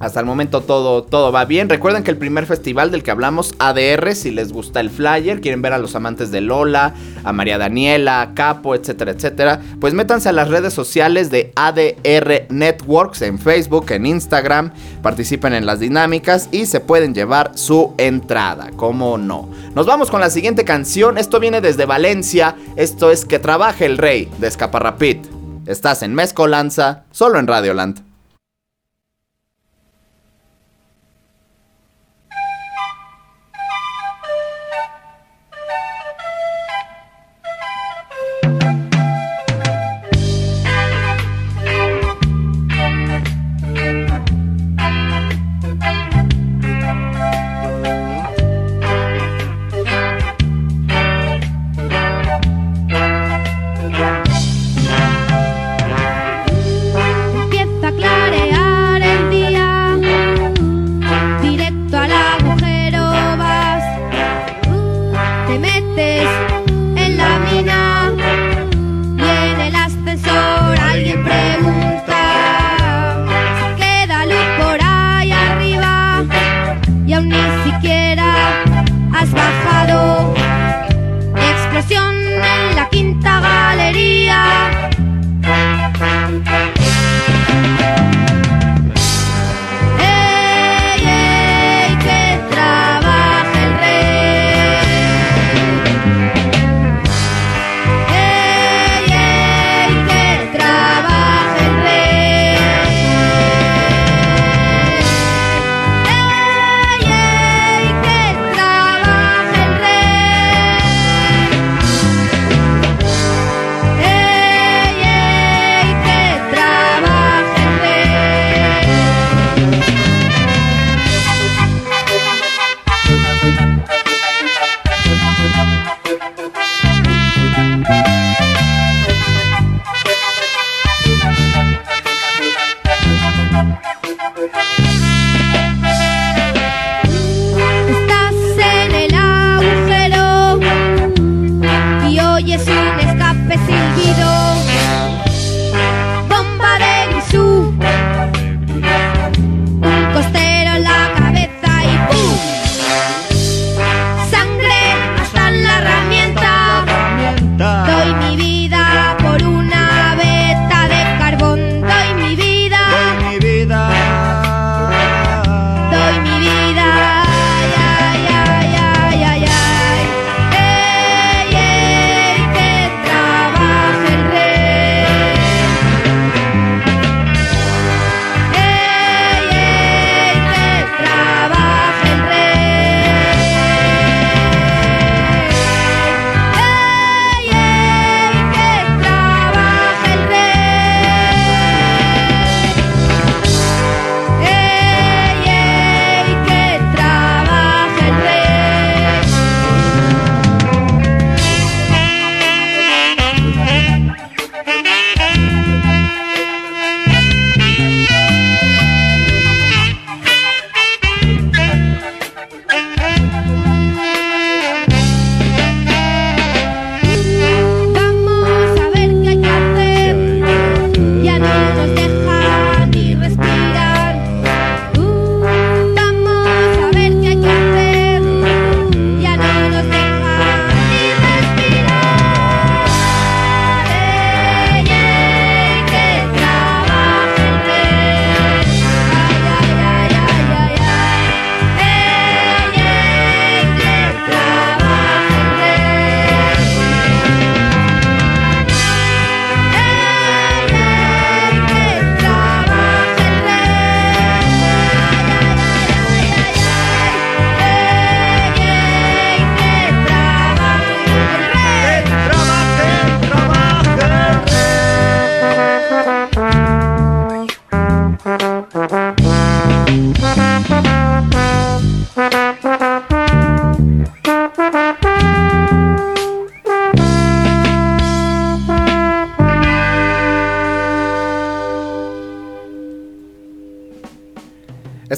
Hasta 0.00 0.20
el 0.20 0.26
momento 0.26 0.60
todo, 0.60 1.02
todo 1.02 1.32
va 1.32 1.44
bien. 1.44 1.68
Recuerden 1.68 2.04
que 2.04 2.12
el 2.12 2.16
primer 2.16 2.46
festival 2.46 2.90
del 2.90 3.02
que 3.02 3.10
hablamos, 3.10 3.54
ADR, 3.58 4.14
si 4.14 4.30
les 4.30 4.52
gusta 4.52 4.80
el 4.80 4.90
flyer, 4.90 5.40
quieren 5.40 5.60
ver 5.60 5.72
a 5.72 5.78
los 5.78 5.96
amantes 5.96 6.30
de 6.30 6.40
Lola, 6.40 6.94
a 7.24 7.32
María 7.32 7.58
Daniela, 7.58 8.20
a 8.20 8.34
Capo, 8.34 8.74
etcétera, 8.76 9.10
etcétera, 9.10 9.60
pues 9.80 9.94
métanse 9.94 10.28
a 10.28 10.32
las 10.32 10.48
redes 10.48 10.72
sociales 10.72 11.30
de 11.30 11.52
ADR 11.56 12.46
Networks 12.48 13.22
en 13.22 13.38
Facebook, 13.38 13.90
en 13.90 14.06
Instagram, 14.06 14.72
participen 15.02 15.52
en 15.52 15.66
las 15.66 15.80
dinámicas 15.80 16.48
y 16.52 16.66
se 16.66 16.80
pueden 16.80 17.12
llevar 17.12 17.52
su 17.56 17.94
entrada, 17.98 18.70
como 18.76 19.18
no. 19.18 19.48
Nos 19.74 19.86
vamos 19.86 20.10
con 20.10 20.20
la 20.20 20.30
siguiente 20.30 20.64
canción, 20.64 21.18
esto 21.18 21.40
viene 21.40 21.60
desde 21.60 21.86
Valencia, 21.86 22.54
esto 22.76 23.10
es 23.10 23.24
Que 23.24 23.38
trabaje 23.38 23.84
el 23.84 23.98
rey 23.98 24.30
de 24.38 24.46
Escaparrapit. 24.46 25.26
Estás 25.66 26.02
en 26.02 26.14
Mezcolanza, 26.14 27.04
solo 27.10 27.38
en 27.38 27.46
Radioland. 27.46 28.07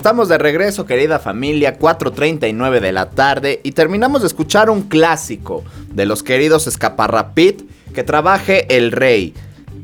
Estamos 0.00 0.30
de 0.30 0.38
regreso, 0.38 0.86
querida 0.86 1.18
familia, 1.18 1.78
4.39 1.78 2.80
de 2.80 2.90
la 2.90 3.10
tarde 3.10 3.60
y 3.62 3.72
terminamos 3.72 4.22
de 4.22 4.28
escuchar 4.28 4.70
un 4.70 4.84
clásico 4.84 5.62
de 5.92 6.06
los 6.06 6.22
queridos 6.22 6.66
Escaparrapit 6.66 7.68
que 7.92 8.02
trabaje 8.02 8.64
El 8.74 8.92
Rey. 8.92 9.34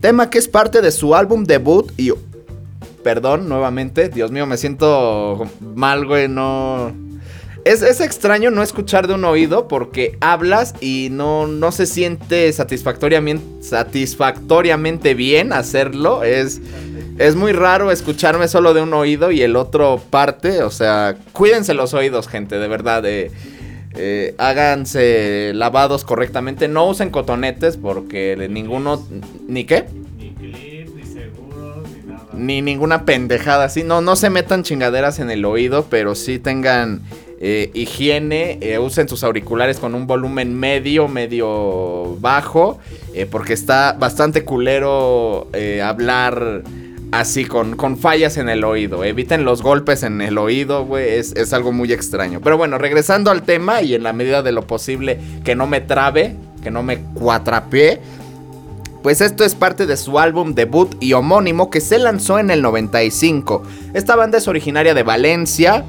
Tema 0.00 0.31
que 0.31 0.38
es 0.38 0.48
parte 0.48 0.81
de 0.81 0.90
su 0.90 1.14
álbum 1.14 1.44
debut 1.44 1.92
y... 1.98 2.12
Perdón, 3.05 3.46
nuevamente, 3.46 4.09
Dios 4.09 4.31
mío, 4.31 4.46
me 4.46 4.57
siento 4.57 5.50
mal, 5.61 6.07
güey, 6.07 6.29
no... 6.29 6.94
Es, 7.66 7.83
es, 7.83 8.00
extraño 8.00 8.50
no 8.50 8.62
escuchar 8.62 9.09
de 9.09 9.14
un 9.14 9.24
oído 9.26 9.68
porque 9.68 10.16
hablas 10.22 10.74
y 10.81 11.09
no, 11.11 11.46
no 11.46 11.72
se 11.72 11.85
siente 11.85 12.50
satisfactoriamente, 12.55 13.44
satisfactoriamente 13.62 15.12
bien 15.12 15.52
hacerlo. 15.52 16.22
Es, 16.22 16.62
es 17.18 17.35
muy 17.37 17.52
raro 17.52 17.90
escucharme 17.90 18.48
solo 18.48 18.74
de 18.74 18.83
un 18.83 18.92
oído 18.94 19.31
y 19.33 19.42
el 19.42 19.57
otro 19.57 20.00
parte. 20.11 20.62
O 20.62 20.70
sea, 20.70 21.16
cuídense 21.33 21.74
los 21.74 21.94
oídos, 21.94 22.29
gente, 22.29 22.59
de 22.59 22.68
verdad. 22.68 23.05
Eh, 23.07 23.31
eh, 23.94 24.35
háganse 24.38 25.52
lavados 25.55 26.05
correctamente. 26.05 26.68
No 26.68 26.87
usen 26.87 27.11
cotonetes 27.11 27.76
porque 27.76 28.46
ninguno... 28.50 29.02
¿Ni 29.48 29.64
qué? 29.64 29.87
Ni 30.18 30.33
clip, 30.35 30.94
ni 30.94 31.05
seguro, 31.05 31.83
ni 31.83 32.07
nada. 32.11 32.29
Ni 32.35 32.62
ninguna 32.62 33.05
pendejada 33.05 33.64
así. 33.64 33.83
No, 33.83 34.02
no 34.02 34.16
se 34.16 34.29
metan 34.29 34.62
chingaderas 34.62 35.18
en 35.18 35.31
el 35.31 35.44
oído, 35.46 35.87
pero 35.88 36.14
sí 36.14 36.38
tengan 36.38 37.00
eh, 37.40 37.70
higiene. 37.72 38.59
eh, 38.61 38.79
usen 38.79 39.09
sus 39.09 39.24
auriculares 39.24 39.79
con 39.79 39.94
un 39.94 40.07
volumen 40.07 40.55
medio, 40.59 41.09
medio 41.09 42.16
bajo. 42.20 42.79
eh, 43.14 43.24
porque 43.24 43.55
está 43.55 43.94
bastante 43.98 44.44
culero 44.44 45.48
hablar 45.83 46.62
así 47.12 47.44
con, 47.44 47.76
con 47.76 47.96
fallas 47.96 48.36
en 48.36 48.48
el 48.48 48.64
oído. 48.64 49.04
Eviten 49.04 49.44
los 49.44 49.62
golpes 49.62 50.02
en 50.02 50.20
el 50.20 50.38
oído, 50.38 50.84
güey. 50.84 51.14
Es, 51.14 51.32
es 51.36 51.52
algo 51.52 51.72
muy 51.72 51.92
extraño. 51.92 52.40
Pero 52.42 52.56
bueno, 52.56 52.78
regresando 52.78 53.30
al 53.30 53.42
tema 53.42 53.82
y 53.82 53.94
en 53.94 54.02
la 54.02 54.12
medida 54.12 54.42
de 54.42 54.52
lo 54.52 54.66
posible 54.66 55.18
que 55.44 55.54
no 55.54 55.66
me 55.66 55.80
trabe, 55.80 56.36
que 56.62 56.70
no 56.70 56.82
me 56.82 56.98
cuatrapee. 56.98 58.00
Pues 59.02 59.20
esto 59.20 59.44
es 59.44 59.54
parte 59.54 59.86
de 59.86 59.96
su 59.96 60.18
álbum 60.18 60.54
debut 60.54 60.96
y 60.98 61.12
homónimo 61.12 61.70
que 61.70 61.80
se 61.80 61.98
lanzó 61.98 62.40
en 62.40 62.50
el 62.50 62.60
95. 62.60 63.62
Esta 63.94 64.16
banda 64.16 64.38
es 64.38 64.48
originaria 64.48 64.94
de 64.94 65.04
Valencia 65.04 65.84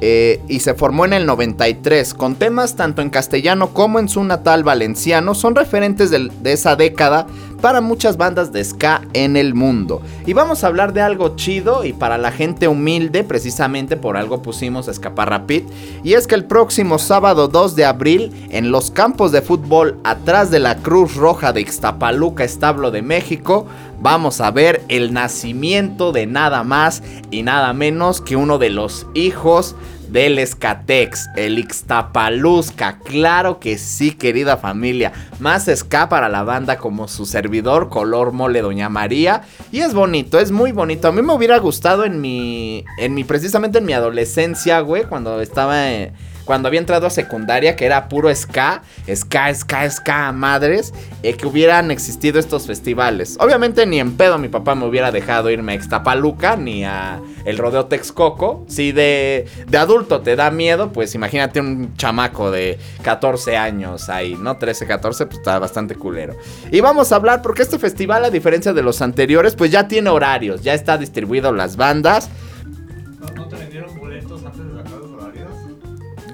eh, 0.00 0.40
y 0.48 0.60
se 0.60 0.72
formó 0.72 1.04
en 1.04 1.12
el 1.12 1.26
93 1.26 2.14
con 2.14 2.36
temas 2.36 2.74
tanto 2.74 3.02
en 3.02 3.10
castellano 3.10 3.74
como 3.74 3.98
en 3.98 4.08
su 4.08 4.24
natal 4.24 4.64
valenciano. 4.64 5.34
Son 5.34 5.54
referentes 5.54 6.10
de 6.10 6.52
esa 6.52 6.74
década 6.74 7.26
para 7.64 7.80
muchas 7.80 8.18
bandas 8.18 8.52
de 8.52 8.62
ska 8.62 9.00
en 9.14 9.38
el 9.38 9.54
mundo. 9.54 10.02
Y 10.26 10.34
vamos 10.34 10.62
a 10.62 10.66
hablar 10.66 10.92
de 10.92 11.00
algo 11.00 11.34
chido 11.34 11.82
y 11.82 11.94
para 11.94 12.18
la 12.18 12.30
gente 12.30 12.68
humilde, 12.68 13.24
precisamente 13.24 13.96
por 13.96 14.18
algo 14.18 14.42
pusimos 14.42 14.86
Escapar 14.86 15.30
Rapid. 15.30 15.62
Y 16.02 16.12
es 16.12 16.26
que 16.26 16.34
el 16.34 16.44
próximo 16.44 16.98
sábado 16.98 17.48
2 17.48 17.74
de 17.74 17.86
abril, 17.86 18.48
en 18.50 18.70
los 18.70 18.90
campos 18.90 19.32
de 19.32 19.40
fútbol 19.40 19.96
atrás 20.04 20.50
de 20.50 20.58
la 20.58 20.76
Cruz 20.76 21.14
Roja 21.14 21.54
de 21.54 21.62
Ixtapaluca, 21.62 22.44
Establo 22.44 22.90
de 22.90 23.00
México, 23.00 23.64
vamos 23.98 24.42
a 24.42 24.50
ver 24.50 24.82
el 24.88 25.14
nacimiento 25.14 26.12
de 26.12 26.26
nada 26.26 26.64
más 26.64 27.02
y 27.30 27.44
nada 27.44 27.72
menos 27.72 28.20
que 28.20 28.36
uno 28.36 28.58
de 28.58 28.68
los 28.68 29.06
hijos 29.14 29.74
del 30.14 30.38
Escatex, 30.38 31.28
el 31.34 31.58
Ixtapaluzca. 31.58 33.00
Claro 33.00 33.58
que 33.58 33.76
sí, 33.78 34.12
querida 34.12 34.56
familia. 34.56 35.12
Más 35.40 35.68
ska 35.74 36.08
para 36.08 36.28
la 36.28 36.44
banda 36.44 36.78
como 36.78 37.08
su 37.08 37.26
servidor, 37.26 37.88
color 37.88 38.30
mole 38.30 38.62
Doña 38.62 38.88
María. 38.88 39.42
Y 39.72 39.80
es 39.80 39.92
bonito, 39.92 40.38
es 40.38 40.52
muy 40.52 40.70
bonito. 40.70 41.08
A 41.08 41.12
mí 41.12 41.20
me 41.20 41.32
hubiera 41.34 41.58
gustado 41.58 42.04
en 42.04 42.20
mi. 42.20 42.84
En 42.96 43.12
mi. 43.12 43.24
precisamente 43.24 43.78
en 43.78 43.86
mi 43.86 43.92
adolescencia, 43.92 44.78
güey. 44.80 45.02
Cuando 45.02 45.40
estaba. 45.40 45.90
eh, 45.90 46.12
cuando 46.44 46.68
había 46.68 46.80
entrado 46.80 47.06
a 47.06 47.10
secundaria, 47.10 47.76
que 47.76 47.86
era 47.86 48.08
puro 48.08 48.34
ska, 48.34 48.82
ska, 49.12 49.54
ska, 49.54 49.90
ska, 49.90 50.32
madres, 50.32 50.92
eh, 51.22 51.34
que 51.34 51.46
hubieran 51.46 51.90
existido 51.90 52.38
estos 52.38 52.66
festivales. 52.66 53.36
Obviamente 53.40 53.86
ni 53.86 54.00
en 54.00 54.16
pedo 54.16 54.38
mi 54.38 54.48
papá 54.48 54.74
me 54.74 54.86
hubiera 54.86 55.10
dejado 55.10 55.50
irme 55.50 55.72
a 55.72 55.74
Ixtapaluca 55.76 56.56
ni 56.56 56.84
a 56.84 57.20
el 57.44 57.58
rodeo 57.58 57.86
Texcoco. 57.86 58.64
Si 58.68 58.92
de, 58.92 59.46
de 59.66 59.78
adulto 59.78 60.20
te 60.20 60.36
da 60.36 60.50
miedo, 60.50 60.92
pues 60.92 61.14
imagínate 61.14 61.60
un 61.60 61.96
chamaco 61.96 62.50
de 62.50 62.78
14 63.02 63.56
años 63.56 64.08
ahí, 64.08 64.36
¿no? 64.38 64.56
13, 64.56 64.86
14, 64.86 65.26
pues 65.26 65.38
está 65.38 65.58
bastante 65.58 65.94
culero. 65.94 66.36
Y 66.70 66.80
vamos 66.80 67.12
a 67.12 67.16
hablar, 67.16 67.42
porque 67.42 67.62
este 67.62 67.78
festival, 67.78 68.24
a 68.24 68.30
diferencia 68.30 68.72
de 68.72 68.82
los 68.82 69.02
anteriores, 69.02 69.54
pues 69.54 69.70
ya 69.70 69.88
tiene 69.88 70.10
horarios, 70.10 70.62
ya 70.62 70.74
está 70.74 70.98
distribuido 70.98 71.52
las 71.52 71.76
bandas. 71.76 72.28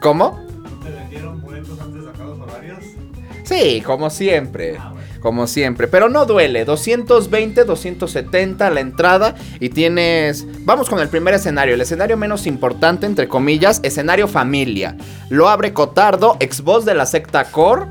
¿Cómo? 0.01 0.41
¿No 0.63 0.79
te 0.79 0.91
vendieron 0.91 1.43
boletos 1.43 1.79
antes 1.81 2.03
de 2.03 2.11
sacar 2.11 2.27
los 2.27 2.41
horarios? 2.41 2.79
Sí, 3.45 3.83
como 3.85 4.09
siempre. 4.09 4.77
Ah, 4.79 4.91
bueno. 4.93 5.01
Como 5.21 5.47
siempre, 5.47 5.87
pero 5.87 6.09
no 6.09 6.25
duele. 6.25 6.65
220, 6.65 7.65
270 7.65 8.71
la 8.71 8.81
entrada 8.81 9.35
y 9.61 9.69
tienes... 9.69 10.47
Vamos 10.65 10.89
con 10.89 10.99
el 11.01 11.09
primer 11.09 11.35
escenario, 11.35 11.75
el 11.75 11.81
escenario 11.83 12.17
menos 12.17 12.47
importante, 12.47 13.05
entre 13.05 13.29
comillas, 13.29 13.81
escenario 13.83 14.29
familia. 14.29 14.97
Lo 15.29 15.51
abre 15.51 15.75
Cotardo, 15.75 16.39
ex 16.41 16.63
voz 16.63 16.87
de 16.87 16.95
la 16.95 17.05
secta 17.05 17.45
Core. 17.45 17.85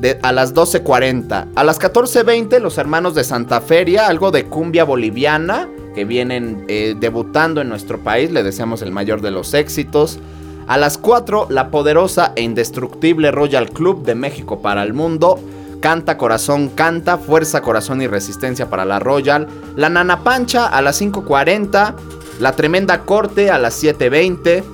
De, 0.00 0.18
a 0.22 0.32
las 0.32 0.54
12.40. 0.54 1.46
A 1.54 1.64
las 1.64 1.80
14.20 1.80 2.58
los 2.58 2.76
hermanos 2.76 3.14
de 3.14 3.24
Santa 3.24 3.62
Feria, 3.62 4.08
algo 4.08 4.30
de 4.30 4.44
cumbia 4.44 4.84
boliviana, 4.84 5.68
que 5.94 6.04
vienen 6.04 6.64
eh, 6.68 6.94
debutando 6.98 7.62
en 7.62 7.70
nuestro 7.70 8.00
país, 8.00 8.30
le 8.30 8.42
deseamos 8.42 8.82
el 8.82 8.90
mayor 8.90 9.22
de 9.22 9.30
los 9.30 9.54
éxitos. 9.54 10.18
A 10.66 10.78
las 10.78 10.96
4 10.96 11.48
la 11.50 11.70
poderosa 11.70 12.32
e 12.36 12.42
indestructible 12.42 13.30
Royal 13.30 13.70
Club 13.70 14.04
de 14.04 14.14
México 14.14 14.62
para 14.62 14.82
el 14.82 14.94
mundo. 14.94 15.38
Canta 15.80 16.16
Corazón 16.16 16.70
Canta, 16.70 17.18
Fuerza 17.18 17.60
Corazón 17.60 18.00
y 18.00 18.06
Resistencia 18.06 18.70
para 18.70 18.86
la 18.86 18.98
Royal. 18.98 19.46
La 19.76 19.90
Nana 19.90 20.24
Pancha 20.24 20.66
a 20.66 20.80
las 20.80 21.02
5.40. 21.02 21.94
La 22.40 22.52
Tremenda 22.52 23.02
Corte 23.02 23.50
a 23.50 23.58
las 23.58 23.82
7.20. 23.82 24.64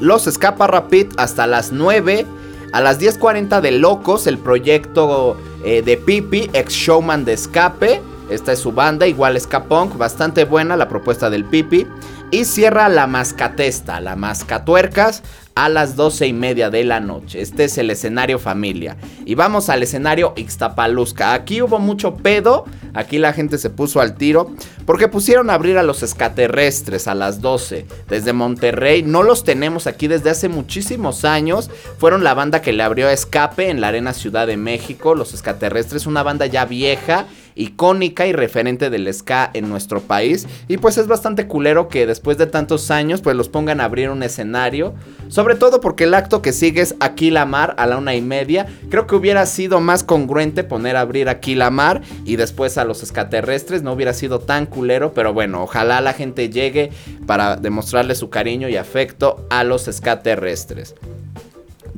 Los 0.00 0.26
Escapa 0.26 0.66
Rapid 0.66 1.08
hasta 1.18 1.46
las 1.46 1.72
9. 1.72 2.26
A 2.72 2.80
las 2.80 2.98
10.40 3.00 3.60
de 3.60 3.72
Locos, 3.72 4.26
el 4.26 4.38
proyecto 4.38 5.36
eh, 5.64 5.82
de 5.82 5.96
Pipi, 5.96 6.50
ex 6.52 6.72
showman 6.72 7.24
de 7.24 7.34
escape. 7.34 8.00
Esta 8.30 8.52
es 8.52 8.58
su 8.58 8.72
banda, 8.72 9.06
igual 9.06 9.40
ska 9.40 9.64
punk, 9.64 9.96
bastante 9.96 10.44
buena 10.44 10.76
la 10.76 10.88
propuesta 10.88 11.30
del 11.30 11.44
Pipi. 11.44 11.86
Y 12.30 12.44
cierra 12.44 12.90
la 12.90 13.06
Mascatesta, 13.06 14.00
la 14.00 14.14
Mascatuercas, 14.14 15.22
a 15.54 15.70
las 15.70 15.96
12 15.96 16.26
y 16.26 16.32
media 16.34 16.68
de 16.68 16.84
la 16.84 17.00
noche. 17.00 17.40
Este 17.40 17.64
es 17.64 17.78
el 17.78 17.90
escenario 17.90 18.38
familia. 18.38 18.96
Y 19.24 19.34
vamos 19.34 19.70
al 19.70 19.82
escenario 19.82 20.34
Ixtapalusca. 20.36 21.32
Aquí 21.32 21.62
hubo 21.62 21.78
mucho 21.78 22.14
pedo, 22.16 22.64
aquí 22.92 23.18
la 23.18 23.32
gente 23.32 23.56
se 23.56 23.70
puso 23.70 24.00
al 24.00 24.14
tiro, 24.14 24.52
porque 24.86 25.08
pusieron 25.08 25.48
a 25.48 25.54
abrir 25.54 25.78
a 25.78 25.82
los 25.82 26.02
extraterrestres 26.02 27.08
a 27.08 27.14
las 27.14 27.40
12 27.40 27.86
desde 28.08 28.32
Monterrey. 28.34 29.02
No 29.02 29.22
los 29.22 29.42
tenemos 29.42 29.86
aquí 29.86 30.06
desde 30.06 30.30
hace 30.30 30.48
muchísimos 30.48 31.24
años. 31.24 31.70
Fueron 31.98 32.22
la 32.22 32.34
banda 32.34 32.60
que 32.60 32.74
le 32.74 32.82
abrió 32.82 33.08
a 33.08 33.12
Escape 33.12 33.70
en 33.70 33.80
la 33.80 33.88
Arena 33.88 34.12
Ciudad 34.12 34.46
de 34.46 34.58
México. 34.58 35.14
Los 35.14 35.32
extraterrestres, 35.32 36.06
una 36.06 36.22
banda 36.22 36.44
ya 36.44 36.66
vieja 36.66 37.26
icónica 37.58 38.26
y 38.26 38.32
referente 38.32 38.88
del 38.88 39.12
ska 39.12 39.50
en 39.52 39.68
nuestro 39.68 40.00
país. 40.00 40.46
Y 40.68 40.78
pues 40.78 40.96
es 40.96 41.06
bastante 41.06 41.46
culero 41.46 41.88
que 41.88 42.06
después 42.06 42.38
de 42.38 42.46
tantos 42.46 42.90
años 42.90 43.20
pues 43.20 43.36
los 43.36 43.48
pongan 43.48 43.80
a 43.80 43.84
abrir 43.84 44.10
un 44.10 44.22
escenario. 44.22 44.94
Sobre 45.28 45.56
todo 45.56 45.80
porque 45.80 46.04
el 46.04 46.14
acto 46.14 46.40
que 46.40 46.52
sigue 46.52 46.80
es 46.80 46.94
Aquí 47.00 47.30
la 47.30 47.44
Mar 47.44 47.74
a 47.78 47.86
la 47.86 47.98
una 47.98 48.14
y 48.14 48.22
media. 48.22 48.66
Creo 48.88 49.06
que 49.06 49.16
hubiera 49.16 49.44
sido 49.46 49.80
más 49.80 50.04
congruente 50.04 50.64
poner 50.64 50.96
a 50.96 51.00
abrir 51.00 51.28
Aquí 51.28 51.54
la 51.54 51.70
Mar 51.70 52.02
y 52.24 52.36
después 52.36 52.78
a 52.78 52.84
los 52.84 53.02
extraterrestres. 53.02 53.82
No 53.82 53.92
hubiera 53.92 54.14
sido 54.14 54.40
tan 54.40 54.66
culero, 54.66 55.12
pero 55.12 55.32
bueno, 55.32 55.62
ojalá 55.62 56.00
la 56.00 56.12
gente 56.12 56.48
llegue 56.48 56.90
para 57.26 57.56
demostrarle 57.56 58.14
su 58.14 58.30
cariño 58.30 58.68
y 58.68 58.76
afecto 58.76 59.46
a 59.50 59.64
los 59.64 59.88
extraterrestres. 59.88 60.94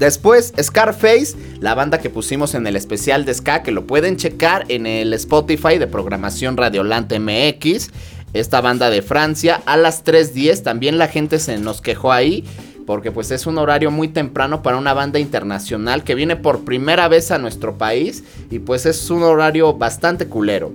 Después, 0.01 0.55
Scarface, 0.59 1.37
la 1.61 1.75
banda 1.75 1.99
que 1.99 2.09
pusimos 2.09 2.55
en 2.55 2.67
el 2.67 2.75
especial 2.75 3.27
de 3.27 3.35
Ska, 3.35 3.63
que 3.63 3.71
lo 3.71 3.87
pueden 3.87 4.17
checar 4.17 4.65
en 4.69 4.87
el 4.87 5.13
Spotify 5.13 5.77
de 5.77 5.87
programación 5.87 6.57
Radiolante 6.57 7.21
MX. 7.21 7.91
Esta 8.33 8.63
banda 8.63 8.89
de 8.89 9.03
Francia, 9.03 9.61
a 9.67 9.77
las 9.77 10.03
3.10, 10.03 10.63
también 10.63 10.97
la 10.97 11.09
gente 11.09 11.39
se 11.39 11.59
nos 11.59 11.83
quejó 11.83 12.13
ahí. 12.13 12.47
Porque 12.87 13.13
pues 13.13 13.31
es 13.31 13.47
un 13.47 13.59
horario 13.59 13.91
muy 13.91 14.09
temprano 14.09 14.63
para 14.63 14.79
una 14.79 14.95
banda 14.95 15.19
internacional 15.19 16.03
que 16.03 16.15
viene 16.15 16.35
por 16.35 16.65
primera 16.65 17.07
vez 17.09 17.31
a 17.31 17.37
nuestro 17.37 17.77
país. 17.77 18.25
Y 18.51 18.61
pues 18.61 18.87
es 18.87 19.11
un 19.11 19.23
horario 19.23 19.75
bastante 19.75 20.29
culero. 20.29 20.73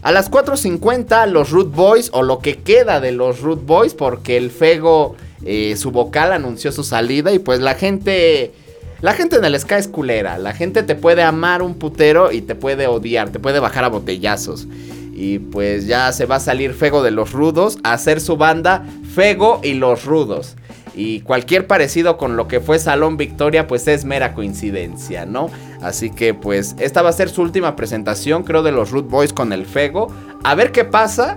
A 0.00 0.10
las 0.10 0.30
4.50 0.30 1.26
los 1.26 1.50
Root 1.50 1.70
Boys 1.74 2.08
o 2.14 2.22
lo 2.22 2.38
que 2.38 2.56
queda 2.56 3.02
de 3.02 3.12
los 3.12 3.42
Root 3.42 3.66
Boys 3.66 3.92
porque 3.92 4.38
el 4.38 4.50
Fego, 4.50 5.16
eh, 5.44 5.76
su 5.76 5.90
vocal 5.90 6.32
anunció 6.32 6.72
su 6.72 6.84
salida 6.84 7.32
y 7.32 7.38
pues 7.38 7.60
la 7.60 7.74
gente... 7.74 8.52
La 9.00 9.12
gente 9.12 9.36
en 9.36 9.44
el 9.44 9.58
Sky 9.60 9.74
es 9.74 9.88
culera, 9.88 10.38
la 10.38 10.54
gente 10.54 10.82
te 10.82 10.94
puede 10.94 11.22
amar 11.22 11.60
un 11.60 11.74
putero 11.74 12.32
y 12.32 12.40
te 12.40 12.54
puede 12.54 12.86
odiar, 12.86 13.28
te 13.28 13.38
puede 13.38 13.60
bajar 13.60 13.84
a 13.84 13.88
botellazos. 13.88 14.66
Y 15.12 15.40
pues 15.40 15.86
ya 15.86 16.10
se 16.12 16.24
va 16.24 16.36
a 16.36 16.40
salir 16.40 16.72
Fego 16.72 17.02
de 17.02 17.10
los 17.10 17.32
Rudos 17.32 17.76
a 17.82 17.92
hacer 17.92 18.18
su 18.22 18.38
banda 18.38 18.86
Fego 19.14 19.60
y 19.62 19.74
los 19.74 20.06
Rudos. 20.06 20.56
Y 20.96 21.20
cualquier 21.20 21.66
parecido 21.66 22.16
con 22.16 22.36
lo 22.36 22.48
que 22.48 22.60
fue 22.60 22.78
Salón 22.78 23.16
Victoria, 23.16 23.66
pues 23.66 23.86
es 23.88 24.04
mera 24.04 24.32
coincidencia, 24.32 25.26
¿no? 25.26 25.50
Así 25.82 26.10
que 26.10 26.34
pues 26.34 26.76
esta 26.78 27.02
va 27.02 27.10
a 27.10 27.12
ser 27.12 27.28
su 27.28 27.42
última 27.42 27.76
presentación, 27.76 28.42
creo, 28.44 28.62
de 28.62 28.72
los 28.72 28.90
Root 28.90 29.10
Boys 29.10 29.32
con 29.32 29.52
el 29.52 29.66
Fego. 29.66 30.08
A 30.44 30.54
ver 30.54 30.72
qué 30.72 30.84
pasa. 30.84 31.36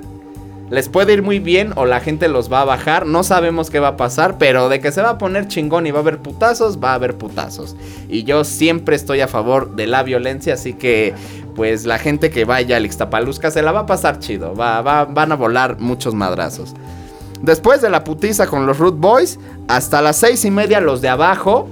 Les 0.69 0.89
puede 0.89 1.13
ir 1.13 1.23
muy 1.23 1.39
bien 1.39 1.71
o 1.75 1.85
la 1.85 2.01
gente 2.01 2.27
los 2.27 2.51
va 2.51 2.61
a 2.61 2.65
bajar. 2.65 3.05
No 3.05 3.23
sabemos 3.23 3.69
qué 3.69 3.79
va 3.79 3.89
a 3.89 3.97
pasar, 3.97 4.37
pero 4.37 4.67
de 4.67 4.81
que 4.81 4.91
se 4.91 5.01
va 5.01 5.11
a 5.11 5.17
poner 5.17 5.47
chingón 5.47 5.87
y 5.87 5.91
va 5.91 5.99
a 5.99 6.01
haber 6.01 6.19
putazos, 6.19 6.83
va 6.83 6.91
a 6.91 6.95
haber 6.95 7.17
putazos. 7.17 7.75
Y 8.09 8.23
yo 8.23 8.43
siempre 8.43 8.95
estoy 8.95 9.21
a 9.21 9.27
favor 9.29 9.75
de 9.75 9.87
la 9.87 10.03
violencia, 10.03 10.55
así 10.55 10.73
que 10.73 11.13
pues 11.55 11.85
la 11.85 11.97
gente 11.97 12.29
que 12.29 12.45
vaya 12.45 12.77
al 12.77 12.85
Ixtapalusca 12.85 13.49
se 13.49 13.61
la 13.61 13.71
va 13.71 13.81
a 13.81 13.85
pasar 13.85 14.19
chido. 14.19 14.55
Va, 14.55 14.81
va, 14.81 15.05
van 15.05 15.31
a 15.31 15.35
volar 15.35 15.79
muchos 15.79 16.13
madrazos. 16.13 16.75
Después 17.41 17.81
de 17.81 17.89
la 17.89 18.03
putiza 18.03 18.47
con 18.47 18.65
los 18.65 18.77
Root 18.77 18.97
Boys, 18.97 19.39
hasta 19.67 20.01
las 20.01 20.17
seis 20.17 20.43
y 20.43 20.51
media 20.51 20.81
los 20.81 21.01
de 21.01 21.09
abajo, 21.09 21.69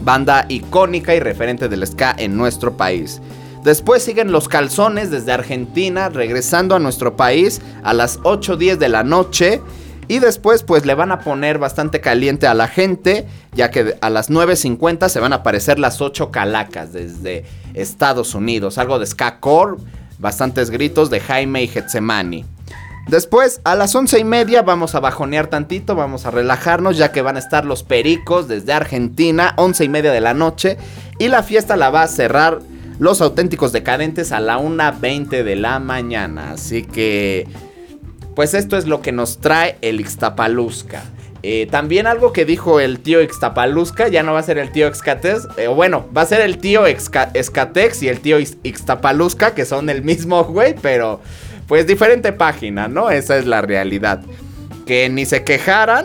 banda 0.00 0.46
icónica 0.48 1.14
y 1.14 1.20
referente 1.20 1.68
del 1.68 1.86
ska 1.86 2.14
en 2.18 2.36
nuestro 2.36 2.76
país. 2.76 3.20
Después 3.62 4.02
siguen 4.02 4.32
los 4.32 4.48
calzones 4.48 5.10
desde 5.10 5.32
Argentina, 5.32 6.08
regresando 6.08 6.74
a 6.74 6.78
nuestro 6.78 7.16
país 7.16 7.60
a 7.82 7.92
las 7.92 8.18
8.10 8.20 8.76
de 8.76 8.88
la 8.88 9.04
noche. 9.04 9.60
Y 10.08 10.18
después 10.18 10.64
pues 10.64 10.86
le 10.86 10.94
van 10.94 11.12
a 11.12 11.20
poner 11.20 11.58
bastante 11.58 12.00
caliente 12.00 12.48
a 12.48 12.54
la 12.54 12.66
gente, 12.66 13.28
ya 13.52 13.70
que 13.70 13.96
a 14.00 14.10
las 14.10 14.28
9.50 14.28 15.08
se 15.08 15.20
van 15.20 15.32
a 15.32 15.36
aparecer 15.36 15.78
las 15.78 16.00
8 16.00 16.32
calacas 16.32 16.92
desde 16.92 17.44
Estados 17.74 18.34
Unidos. 18.34 18.78
Algo 18.78 18.98
de 18.98 19.06
ska 19.06 19.38
core, 19.38 19.76
bastantes 20.18 20.70
gritos 20.70 21.10
de 21.10 21.20
Jaime 21.20 21.62
y 21.62 21.68
Getsemani. 21.68 22.44
Después, 23.06 23.60
a 23.64 23.74
las 23.76 23.94
once 23.94 24.18
y 24.18 24.24
media, 24.24 24.62
vamos 24.62 24.94
a 24.94 25.00
bajonear 25.00 25.46
tantito, 25.48 25.94
vamos 25.94 26.26
a 26.26 26.30
relajarnos, 26.30 26.96
ya 26.96 27.12
que 27.12 27.22
van 27.22 27.36
a 27.36 27.40
estar 27.40 27.64
los 27.64 27.82
pericos 27.82 28.48
desde 28.48 28.72
Argentina, 28.72 29.54
once 29.56 29.84
y 29.84 29.88
media 29.88 30.12
de 30.12 30.20
la 30.20 30.34
noche. 30.34 30.76
Y 31.18 31.28
la 31.28 31.42
fiesta 31.42 31.76
la 31.76 31.90
va 31.90 32.02
a 32.02 32.08
cerrar 32.08 32.60
los 33.00 33.22
auténticos 33.22 33.72
decadentes 33.72 34.30
a 34.30 34.40
la 34.40 34.58
1.20 34.58 35.42
de 35.42 35.56
la 35.56 35.80
mañana. 35.80 36.52
Así 36.52 36.82
que, 36.82 37.48
pues 38.36 38.52
esto 38.52 38.76
es 38.76 38.86
lo 38.86 39.00
que 39.00 39.10
nos 39.10 39.38
trae 39.38 39.78
el 39.80 40.00
Ixtapalusca. 40.00 41.02
Eh, 41.42 41.66
también 41.70 42.06
algo 42.06 42.34
que 42.34 42.44
dijo 42.44 42.78
el 42.78 43.00
tío 43.00 43.22
Ixtapalusca, 43.22 44.08
ya 44.08 44.22
no 44.22 44.34
va 44.34 44.40
a 44.40 44.42
ser 44.42 44.58
el 44.58 44.70
tío 44.70 44.86
Excatex, 44.86 45.48
eh, 45.56 45.68
bueno, 45.68 46.06
va 46.14 46.20
a 46.20 46.26
ser 46.26 46.42
el 46.42 46.58
tío 46.58 46.86
Excatex 46.86 48.02
y 48.02 48.08
el 48.08 48.20
tío 48.20 48.38
Ixtapalusca, 48.38 49.54
que 49.54 49.64
son 49.64 49.88
el 49.88 50.02
mismo 50.02 50.44
güey, 50.48 50.74
pero 50.82 51.22
pues 51.66 51.86
diferente 51.86 52.32
página, 52.34 52.88
¿no? 52.88 53.10
Esa 53.10 53.38
es 53.38 53.46
la 53.46 53.62
realidad. 53.62 54.20
Que 54.84 55.08
ni 55.08 55.24
se 55.24 55.42
quejaran 55.42 56.04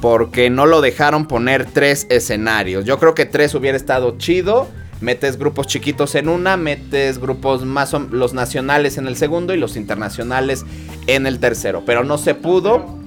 porque 0.00 0.48
no 0.48 0.66
lo 0.66 0.80
dejaron 0.80 1.26
poner 1.26 1.64
tres 1.64 2.06
escenarios. 2.08 2.84
Yo 2.84 3.00
creo 3.00 3.16
que 3.16 3.26
tres 3.26 3.52
hubiera 3.56 3.76
estado 3.76 4.16
chido. 4.18 4.68
Metes 5.00 5.38
grupos 5.38 5.66
chiquitos 5.66 6.14
en 6.14 6.28
una, 6.28 6.56
metes 6.56 7.18
grupos 7.18 7.64
más 7.64 7.92
los 7.92 8.34
nacionales 8.34 8.98
en 8.98 9.06
el 9.06 9.16
segundo 9.16 9.54
y 9.54 9.58
los 9.58 9.76
internacionales 9.76 10.64
en 11.06 11.26
el 11.26 11.38
tercero. 11.38 11.82
Pero 11.86 12.04
no 12.04 12.18
se 12.18 12.34
pudo. 12.34 12.98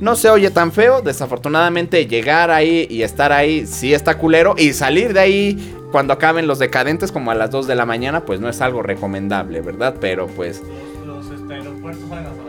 No 0.00 0.16
se 0.16 0.30
oye 0.30 0.50
tan 0.50 0.72
feo. 0.72 1.00
Desafortunadamente 1.00 2.06
llegar 2.06 2.50
ahí 2.50 2.86
y 2.90 3.02
estar 3.02 3.32
ahí 3.32 3.66
sí 3.66 3.94
está 3.94 4.18
culero. 4.18 4.54
Y 4.58 4.72
salir 4.72 5.12
de 5.12 5.20
ahí 5.20 5.74
cuando 5.92 6.14
acaben 6.14 6.48
los 6.48 6.58
decadentes 6.58 7.12
como 7.12 7.30
a 7.30 7.34
las 7.36 7.50
2 7.50 7.68
de 7.68 7.76
la 7.76 7.86
mañana, 7.86 8.24
pues 8.24 8.40
no 8.40 8.48
es 8.48 8.60
algo 8.60 8.82
recomendable, 8.82 9.60
¿verdad? 9.60 9.94
Pero 10.00 10.26
pues... 10.26 10.62
Los, 11.06 11.30
aeropuertos 11.50 12.08
salen 12.08 12.26
hasta 12.26 12.41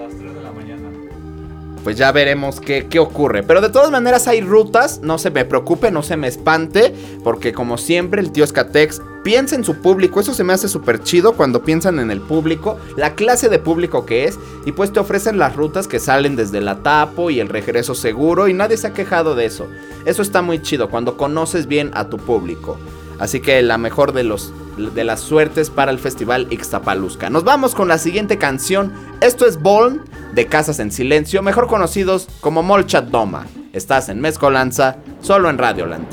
Pues 1.83 1.97
ya 1.97 2.11
veremos 2.11 2.59
qué, 2.59 2.87
qué, 2.89 2.99
ocurre. 2.99 3.43
Pero 3.43 3.61
de 3.61 3.69
todas 3.69 3.91
maneras 3.91 4.27
hay 4.27 4.41
rutas, 4.41 5.01
no 5.01 5.17
se 5.17 5.31
me 5.31 5.45
preocupe, 5.45 5.91
no 5.91 6.01
se 6.01 6.17
me 6.17 6.27
espante, 6.27 6.93
porque 7.23 7.51
como 7.51 7.77
siempre 7.77 8.21
el 8.21 8.31
tío 8.31 8.47
Skatex 8.47 9.01
piensa 9.23 9.55
en 9.55 9.63
su 9.63 9.75
público, 9.75 10.19
eso 10.19 10.33
se 10.33 10.43
me 10.43 10.53
hace 10.53 10.67
súper 10.67 11.01
chido 11.01 11.33
cuando 11.33 11.63
piensan 11.63 11.99
en 11.99 12.11
el 12.11 12.21
público, 12.21 12.77
la 12.97 13.15
clase 13.15 13.49
de 13.49 13.59
público 13.59 14.05
que 14.05 14.25
es, 14.25 14.37
y 14.65 14.73
pues 14.73 14.91
te 14.91 14.99
ofrecen 14.99 15.37
las 15.37 15.55
rutas 15.55 15.87
que 15.87 15.99
salen 15.99 16.35
desde 16.35 16.61
la 16.61 16.83
Tapo 16.83 17.29
y 17.29 17.39
el 17.39 17.49
regreso 17.49 17.95
seguro, 17.95 18.47
y 18.47 18.53
nadie 18.53 18.77
se 18.77 18.87
ha 18.87 18.93
quejado 18.93 19.35
de 19.35 19.45
eso. 19.45 19.67
Eso 20.05 20.21
está 20.21 20.41
muy 20.41 20.61
chido, 20.61 20.89
cuando 20.89 21.17
conoces 21.17 21.67
bien 21.67 21.91
a 21.93 22.09
tu 22.09 22.17
público. 22.17 22.77
Así 23.19 23.39
que 23.39 23.61
la 23.61 23.77
mejor 23.77 24.13
de, 24.13 24.23
los, 24.23 24.53
de 24.77 25.03
las 25.03 25.19
suertes 25.19 25.69
para 25.69 25.91
el 25.91 25.99
festival 25.99 26.47
Ixtapalusca. 26.49 27.29
Nos 27.29 27.43
vamos 27.43 27.75
con 27.75 27.87
la 27.87 27.97
siguiente 27.97 28.37
canción. 28.37 28.93
Esto 29.21 29.45
es 29.45 29.61
Boln 29.61 30.01
de 30.33 30.47
Casas 30.47 30.79
en 30.79 30.91
Silencio, 30.91 31.41
mejor 31.41 31.67
conocidos 31.67 32.27
como 32.41 32.63
Molchat 32.63 33.05
Doma. 33.05 33.45
Estás 33.71 34.09
en 34.09 34.19
Mezcolanza, 34.19 34.97
solo 35.21 35.49
en 35.49 35.57
Radioland. 35.57 36.07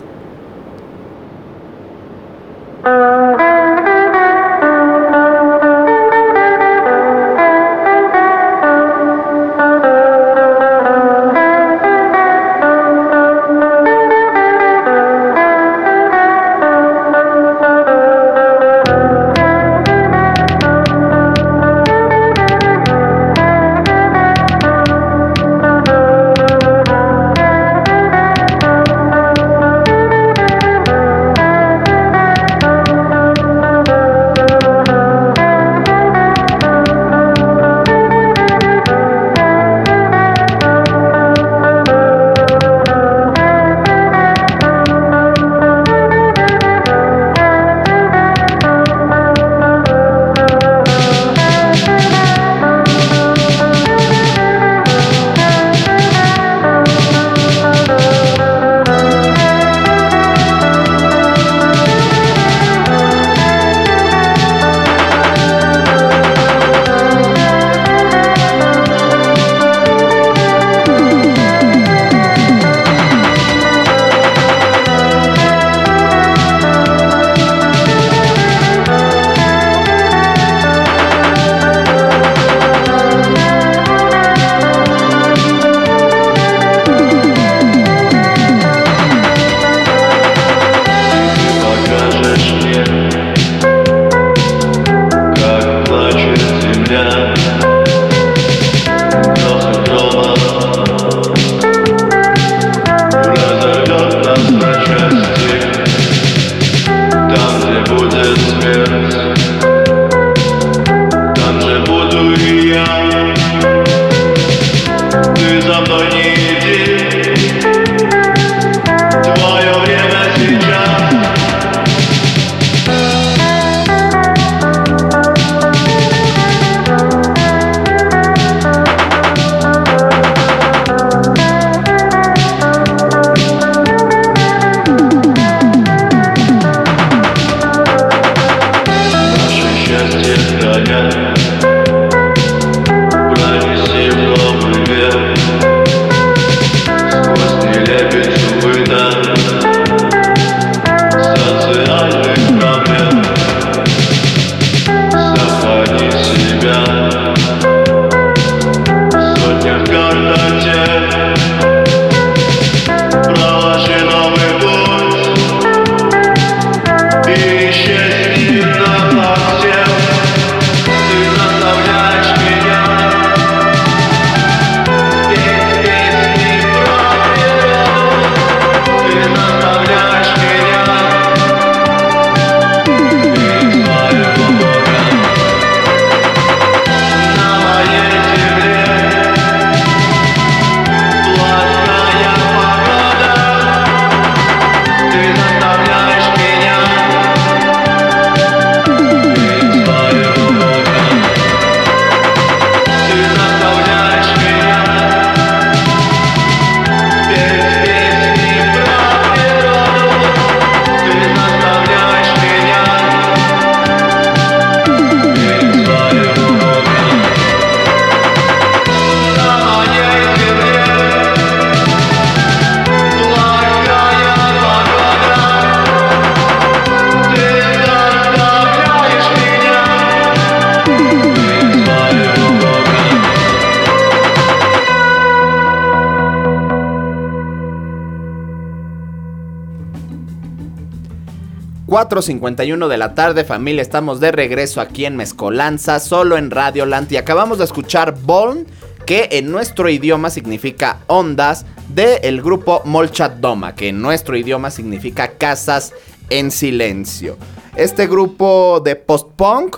4.51 242.10 242.88
de 242.88 242.98
la 242.98 243.14
tarde, 243.14 243.44
familia, 243.44 243.82
estamos 243.82 244.18
de 244.18 244.32
regreso 244.32 244.80
aquí 244.80 245.04
en 245.04 245.16
Mezcolanza, 245.16 246.00
solo 246.00 246.36
en 246.36 246.50
Radio 246.50 246.84
Land 246.84 247.12
y 247.12 247.16
acabamos 247.16 247.58
de 247.58 247.64
escuchar 247.64 248.16
Born, 248.22 248.66
que 249.06 249.28
en 249.30 249.52
nuestro 249.52 249.88
idioma 249.88 250.28
significa 250.28 250.98
ondas, 251.06 251.66
del 251.88 252.42
grupo 252.42 252.82
Molchat 252.84 253.36
Doma, 253.36 253.76
que 253.76 253.88
en 253.88 254.02
nuestro 254.02 254.36
idioma 254.36 254.72
significa 254.72 255.28
casas 255.28 255.92
en 256.30 256.50
silencio. 256.50 257.38
Este 257.76 258.08
grupo 258.08 258.82
de 258.84 258.96
post-punk 258.96 259.76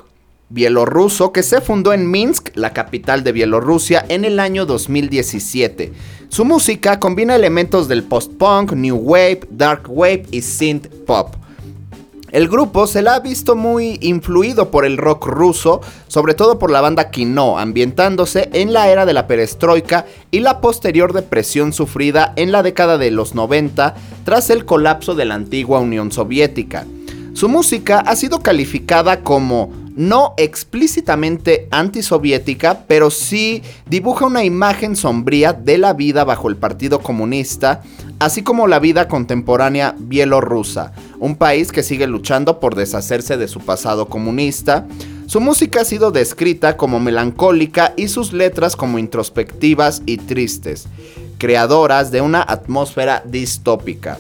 bielorruso 0.48 1.32
que 1.32 1.42
se 1.42 1.60
fundó 1.60 1.92
en 1.92 2.10
Minsk, 2.10 2.56
la 2.56 2.72
capital 2.72 3.24
de 3.24 3.32
Bielorrusia, 3.32 4.06
en 4.08 4.24
el 4.24 4.40
año 4.40 4.64
2017. 4.64 5.92
Su 6.28 6.46
música 6.46 6.98
combina 6.98 7.34
elementos 7.34 7.88
del 7.88 8.04
post-punk, 8.04 8.72
new 8.72 8.96
wave, 8.96 9.40
dark 9.50 9.84
wave 9.86 10.24
y 10.30 10.40
synth 10.40 10.88
pop. 11.06 11.36
El 12.32 12.48
grupo 12.48 12.86
se 12.86 13.02
la 13.02 13.16
ha 13.16 13.20
visto 13.20 13.56
muy 13.56 13.98
influido 14.00 14.70
por 14.70 14.86
el 14.86 14.96
rock 14.96 15.26
ruso, 15.26 15.82
sobre 16.08 16.32
todo 16.32 16.58
por 16.58 16.70
la 16.70 16.80
banda 16.80 17.10
Kino, 17.10 17.58
ambientándose 17.58 18.48
en 18.54 18.72
la 18.72 18.88
era 18.88 19.04
de 19.04 19.12
la 19.12 19.26
perestroika 19.26 20.06
y 20.30 20.40
la 20.40 20.62
posterior 20.62 21.12
depresión 21.12 21.74
sufrida 21.74 22.32
en 22.36 22.50
la 22.50 22.62
década 22.62 22.96
de 22.96 23.10
los 23.10 23.34
90 23.34 23.94
tras 24.24 24.48
el 24.48 24.64
colapso 24.64 25.14
de 25.14 25.26
la 25.26 25.34
antigua 25.34 25.80
Unión 25.80 26.10
Soviética. 26.10 26.86
Su 27.34 27.50
música 27.50 28.00
ha 28.00 28.16
sido 28.16 28.40
calificada 28.40 29.20
como 29.20 29.70
no 29.94 30.32
explícitamente 30.38 31.68
antisoviética, 31.70 32.84
pero 32.86 33.10
sí 33.10 33.62
dibuja 33.90 34.24
una 34.24 34.42
imagen 34.42 34.96
sombría 34.96 35.52
de 35.52 35.76
la 35.76 35.92
vida 35.92 36.24
bajo 36.24 36.48
el 36.48 36.56
Partido 36.56 37.00
Comunista, 37.00 37.82
así 38.18 38.42
como 38.42 38.66
la 38.66 38.78
vida 38.78 39.08
contemporánea 39.08 39.94
bielorrusa, 39.98 40.92
un 41.18 41.36
país 41.36 41.72
que 41.72 41.82
sigue 41.82 42.06
luchando 42.06 42.60
por 42.60 42.74
deshacerse 42.74 43.36
de 43.36 43.48
su 43.48 43.60
pasado 43.60 44.06
comunista. 44.06 44.86
Su 45.26 45.40
música 45.40 45.80
ha 45.80 45.84
sido 45.84 46.10
descrita 46.10 46.76
como 46.76 47.00
melancólica 47.00 47.94
y 47.96 48.08
sus 48.08 48.32
letras 48.32 48.76
como 48.76 48.98
introspectivas 48.98 50.02
y 50.06 50.18
tristes, 50.18 50.86
creadoras 51.38 52.10
de 52.10 52.20
una 52.20 52.42
atmósfera 52.42 53.22
distópica. 53.26 54.18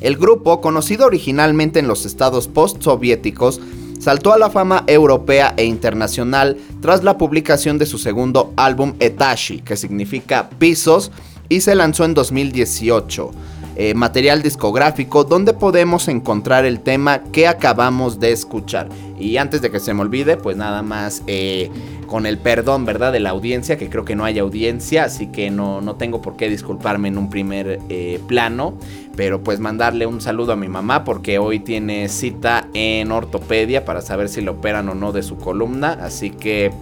El 0.00 0.16
grupo, 0.16 0.60
conocido 0.60 1.06
originalmente 1.06 1.78
en 1.78 1.86
los 1.86 2.06
estados 2.06 2.48
postsoviéticos, 2.48 3.60
saltó 4.00 4.32
a 4.32 4.38
la 4.38 4.50
fama 4.50 4.82
europea 4.88 5.54
e 5.56 5.64
internacional 5.64 6.56
tras 6.80 7.04
la 7.04 7.18
publicación 7.18 7.78
de 7.78 7.86
su 7.86 7.98
segundo 7.98 8.52
álbum 8.56 8.94
Etashi, 8.98 9.60
que 9.60 9.76
significa 9.76 10.50
pisos, 10.58 11.12
y 11.52 11.60
se 11.60 11.74
lanzó 11.74 12.04
en 12.04 12.14
2018. 12.14 13.30
Eh, 13.74 13.94
material 13.94 14.42
discográfico 14.42 15.24
donde 15.24 15.54
podemos 15.54 16.08
encontrar 16.08 16.64
el 16.64 16.80
tema 16.80 17.22
que 17.24 17.46
acabamos 17.46 18.20
de 18.20 18.32
escuchar. 18.32 18.88
Y 19.18 19.36
antes 19.36 19.62
de 19.62 19.70
que 19.70 19.80
se 19.80 19.94
me 19.94 20.00
olvide, 20.00 20.36
pues 20.36 20.56
nada 20.56 20.82
más 20.82 21.22
eh, 21.26 21.70
con 22.06 22.26
el 22.26 22.38
perdón, 22.38 22.84
¿verdad? 22.84 23.12
De 23.12 23.20
la 23.20 23.30
audiencia, 23.30 23.76
que 23.76 23.88
creo 23.88 24.04
que 24.04 24.16
no 24.16 24.24
hay 24.24 24.38
audiencia, 24.38 25.04
así 25.04 25.26
que 25.26 25.50
no, 25.50 25.80
no 25.80 25.94
tengo 25.96 26.22
por 26.22 26.36
qué 26.36 26.48
disculparme 26.48 27.08
en 27.08 27.18
un 27.18 27.30
primer 27.30 27.80
eh, 27.88 28.20
plano. 28.26 28.74
Pero 29.14 29.42
pues 29.42 29.60
mandarle 29.60 30.06
un 30.06 30.22
saludo 30.22 30.52
a 30.52 30.56
mi 30.56 30.68
mamá 30.68 31.04
porque 31.04 31.38
hoy 31.38 31.58
tiene 31.58 32.08
cita 32.08 32.68
en 32.72 33.12
ortopedia 33.12 33.84
para 33.84 34.00
saber 34.00 34.30
si 34.30 34.40
le 34.40 34.50
operan 34.50 34.88
o 34.88 34.94
no 34.94 35.12
de 35.12 35.22
su 35.22 35.36
columna. 35.36 35.98
Así 36.00 36.30
que 36.30 36.72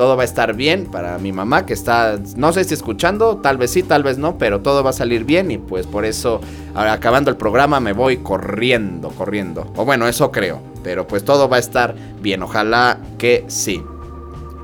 todo 0.00 0.16
va 0.16 0.22
a 0.22 0.24
estar 0.24 0.54
bien 0.54 0.86
para 0.86 1.18
mi 1.18 1.30
mamá 1.30 1.66
que 1.66 1.74
está, 1.74 2.18
no 2.34 2.54
sé 2.54 2.64
si 2.64 2.72
escuchando, 2.72 3.36
tal 3.36 3.58
vez 3.58 3.70
sí, 3.70 3.82
tal 3.82 4.02
vez 4.02 4.16
no, 4.16 4.38
pero 4.38 4.62
todo 4.62 4.82
va 4.82 4.88
a 4.88 4.94
salir 4.94 5.24
bien 5.24 5.50
y 5.50 5.58
pues 5.58 5.86
por 5.86 6.06
eso, 6.06 6.40
acabando 6.74 7.30
el 7.30 7.36
programa 7.36 7.80
me 7.80 7.92
voy 7.92 8.16
corriendo, 8.16 9.10
corriendo. 9.10 9.70
O 9.76 9.84
bueno, 9.84 10.08
eso 10.08 10.32
creo, 10.32 10.62
pero 10.82 11.06
pues 11.06 11.22
todo 11.22 11.50
va 11.50 11.58
a 11.58 11.60
estar 11.60 11.94
bien, 12.22 12.42
ojalá 12.42 12.98
que 13.18 13.44
sí. 13.48 13.82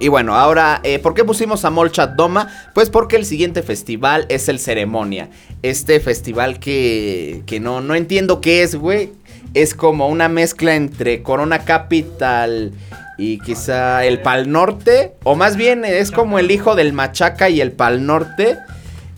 Y 0.01 0.09
bueno, 0.09 0.37
ahora, 0.37 0.81
eh, 0.85 1.01
¿por 1.01 1.13
qué 1.13 1.23
pusimos 1.23 1.67
a 1.67 1.71
Molchat 1.71 2.15
Doma? 2.15 2.49
Pues 2.75 2.89
porque 2.89 3.17
el 3.17 3.27
siguiente 3.27 3.63
festival 3.63 4.25
es 4.31 4.49
el 4.49 4.59
Ceremonia. 4.59 5.29
Este 5.61 6.01
festival 6.01 6.59
que, 6.61 7.43
que 7.45 7.61
no, 7.61 7.83
no 7.83 7.95
entiendo 7.95 8.41
qué 8.41 8.63
es, 8.63 8.75
güey. 8.75 9.13
Es 9.53 9.75
como 9.75 10.09
una 10.09 10.31
mezcla 10.31 10.75
entre 10.77 11.23
Corona 11.23 11.67
Capital 11.67 12.73
y 13.19 13.39
quizá 13.39 14.05
el 14.05 14.21
Pal 14.21 14.51
Norte, 14.51 15.15
o 15.25 15.37
más 15.37 15.57
bien 15.57 15.85
es 15.85 16.11
como 16.11 16.39
el 16.39 16.51
hijo 16.51 16.75
del 16.75 16.93
Machaca 16.93 17.49
y 17.49 17.61
el 17.61 17.73
Pal 17.73 18.07
Norte. 18.07 18.59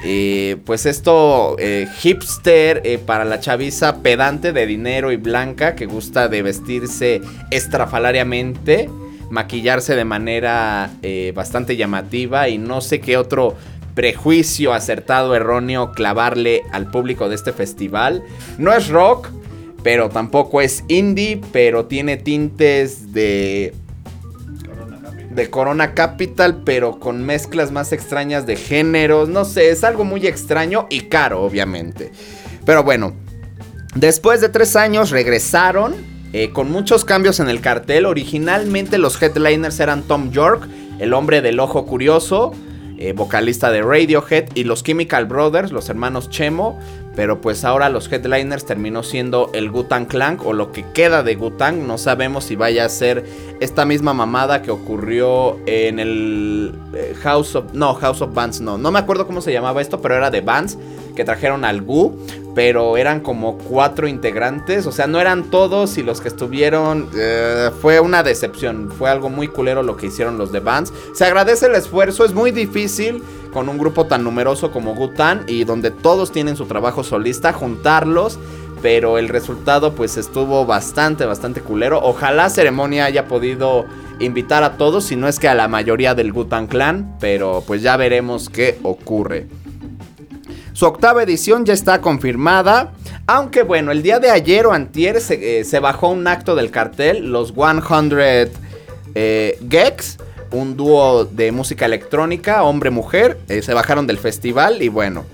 Eh, 0.05 0.59
pues 0.65 0.87
esto 0.87 1.57
eh, 1.59 1.89
hipster 1.99 2.83
eh, 2.85 2.99
para 2.99 3.25
la 3.25 3.41
chaviza 3.41 4.01
pedante 4.01 4.53
de 4.53 4.65
dinero 4.65 5.11
y 5.11 5.17
blanca 5.17 5.75
que 5.75 5.87
gusta 5.87 6.29
de 6.29 6.43
vestirse 6.43 7.21
estrafalariamente, 7.51 8.89
maquillarse 9.31 9.97
de 9.97 10.05
manera 10.05 10.93
bastante 11.35 11.77
llamativa 11.77 12.49
y 12.49 12.59
no 12.59 12.81
sé 12.81 13.01
qué 13.01 13.17
otro 13.17 13.57
prejuicio 13.95 14.73
acertado 14.73 15.35
erróneo 15.35 15.91
clavarle 15.91 16.63
al 16.71 16.89
público 16.89 17.29
de 17.29 17.35
este 17.35 17.53
festival. 17.53 18.23
No 18.57 18.73
es 18.73 18.89
rock, 18.89 19.29
pero 19.83 20.09
tampoco 20.09 20.61
es 20.61 20.85
indie, 20.87 21.41
pero 21.53 21.87
tiene 21.87 22.17
tintes 22.17 23.13
de 23.13 23.75
de 25.39 25.49
Corona 25.49 25.95
Capital, 25.95 26.63
pero 26.65 26.99
con 27.01 27.25
mezclas 27.25 27.73
más 27.73 27.93
extrañas 27.93 28.45
de 28.47 28.57
géneros. 28.57 29.31
No 29.31 29.47
sé, 29.47 29.71
es 29.71 29.85
algo 29.85 30.05
muy 30.05 30.27
extraño 30.27 30.87
y 30.91 31.03
caro, 31.03 31.43
obviamente. 31.43 32.13
Pero 32.67 32.83
bueno, 32.83 33.15
después 33.95 34.43
de 34.43 34.51
tres 34.51 34.77
años 34.77 35.11
regresaron 35.11 35.95
eh, 36.35 36.51
con 36.53 36.71
muchos 36.71 37.07
cambios 37.07 37.41
en 37.41 37.49
el 37.49 37.63
cartel. 37.63 38.05
Originalmente 38.05 38.99
los 38.99 39.23
headliners 39.23 39.81
eran 39.81 40.03
Tom 40.03 40.31
York, 40.31 40.69
el 40.99 41.15
hombre 41.15 41.41
del 41.41 41.61
ojo 41.61 41.87
curioso. 41.87 42.53
Eh, 43.01 43.13
vocalista 43.13 43.71
de 43.71 43.81
Radiohead, 43.81 44.47
y 44.57 44.65
los 44.65 44.83
Chemical 44.83 45.27
Brothers, 45.27 45.71
los 45.71 45.89
hermanos 45.89 46.31
Chemo, 46.31 46.81
pero 47.19 47.41
pues 47.41 47.65
ahora 47.65 47.89
los 47.89 48.13
headliners 48.13 48.65
terminó 48.65 49.03
siendo 49.03 49.51
el 49.53 49.73
Gutan 49.73 50.05
Clan 50.05 50.39
o 50.45 50.53
lo 50.53 50.71
que 50.71 50.85
queda 50.93 51.25
de 51.25 51.35
Gutan. 51.35 51.89
No 51.89 51.99
sabemos 51.99 52.45
si 52.45 52.55
vaya 52.55 52.85
a 52.85 52.89
ser 52.89 53.25
esta 53.59 53.85
misma 53.85 54.15
mamada 54.15 54.63
que 54.63 54.71
ocurrió 54.71 55.59
en 55.67 55.99
el 55.99 56.79
eh, 56.95 57.17
House 57.21 57.57
of... 57.57 57.73
No, 57.73 57.95
House 57.95 58.23
of 58.23 58.33
Bands 58.35 58.61
no. 58.61 58.79
No 58.79 58.93
me 58.93 59.01
acuerdo 59.01 59.27
cómo 59.27 59.41
se 59.41 59.53
llamaba 59.53 59.81
esto, 59.81 60.01
pero 60.01 60.15
era 60.15 60.31
de 60.31 60.43
Bands 60.43 60.79
que 61.17 61.25
trajeron 61.25 61.65
al 61.65 61.83
Gu. 61.83 62.17
Pero 62.59 62.97
eran 62.97 63.21
como 63.21 63.57
cuatro 63.57 64.09
integrantes. 64.09 64.85
O 64.89 64.91
sea, 64.91 65.07
no 65.07 65.21
eran 65.21 65.45
todos 65.45 65.97
y 65.97 66.03
los 66.03 66.21
que 66.21 66.27
estuvieron... 66.27 67.09
Eh, 67.17 67.71
fue 67.81 68.01
una 68.01 68.25
decepción. 68.25 68.91
Fue 68.91 69.09
algo 69.09 69.29
muy 69.31 69.47
culero 69.47 69.85
lo 69.85 69.97
que 69.97 70.07
hicieron 70.07 70.39
los 70.39 70.51
de 70.51 70.59
Bands. 70.59 70.93
Se 71.15 71.25
agradece 71.25 71.67
el 71.67 71.77
esfuerzo. 71.77 72.25
Es 72.25 72.35
muy 72.35 72.51
difícil 72.51 73.23
con 73.53 73.69
un 73.69 73.79
grupo 73.79 74.07
tan 74.07 74.25
numeroso 74.25 74.73
como 74.73 74.97
Gutan 74.97 75.45
y 75.47 75.63
donde 75.63 75.93
todos 75.93 76.33
tienen 76.33 76.57
su 76.57 76.67
trabajo 76.67 77.05
solista, 77.05 77.53
juntarlos. 77.53 78.41
Pero 78.83 79.19
el 79.19 79.29
resultado 79.29 79.95
pues 79.95 80.17
estuvo 80.17 80.67
bastante, 80.67 81.27
bastante 81.27 81.61
culero. 81.61 82.01
Ojalá 82.03 82.51
Ceremonia 82.51 83.05
haya 83.05 83.29
podido 83.29 83.85
invitar 84.19 84.65
a 84.65 84.77
todos, 84.77 85.05
si 85.05 85.15
no 85.15 85.29
es 85.29 85.39
que 85.39 85.47
a 85.47 85.55
la 85.55 85.69
mayoría 85.69 86.17
del 86.17 86.33
Gutan 86.33 86.67
Clan. 86.67 87.19
Pero 87.21 87.63
pues 87.65 87.83
ya 87.83 87.97
veremos 87.97 88.49
qué 88.49 88.81
ocurre. 88.83 89.47
Su 90.79 90.87
octava 90.87 91.25
edición 91.25 91.65
ya 91.65 91.75
está 91.75 92.01
confirmada. 92.01 92.93
Aunque 93.27 93.65
bueno, 93.65 93.91
el 93.91 94.01
día 94.01 94.21
de 94.21 94.31
ayer 94.31 94.65
o 94.65 94.73
antier 94.73 95.21
se, 95.21 95.61
eh, 95.61 95.81
bajó 95.81 96.11
un 96.11 96.25
acto 96.29 96.55
del 96.55 96.71
cartel, 96.71 97.33
los 97.33 97.53
100 97.53 97.83
eh, 99.17 99.59
Gex 99.69 100.19
un 100.53 100.77
dúo 100.77 101.25
de 101.25 101.51
música 101.51 101.85
electrónica, 101.85 102.63
hombre-mujer, 102.63 103.41
eh, 103.49 103.61
se 103.61 103.75
bajaron 103.75 104.07
del 104.07 104.19
festival 104.19 104.81
y 104.81 104.89
bueno, 104.89 105.25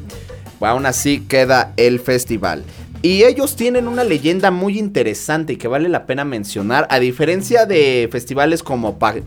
aún 0.61 0.87
así 0.87 1.21
queda 1.21 1.75
el 1.77 2.01
festival. 2.01 2.65
Y 3.05 3.25
ellos 3.25 3.55
tienen 3.55 3.87
una 3.87 4.03
leyenda 4.03 4.51
muy 4.51 4.79
interesante 4.79 5.53
y 5.53 5.57
que 5.57 5.69
vale 5.69 5.91
la 5.91 6.07
pena 6.07 6.25
mencionar. 6.25 6.87
A 6.89 6.99
diferencia 6.99 7.67
de 7.67 8.09
festivales 8.11 8.63
como 8.63 8.99
Pal 8.99 9.27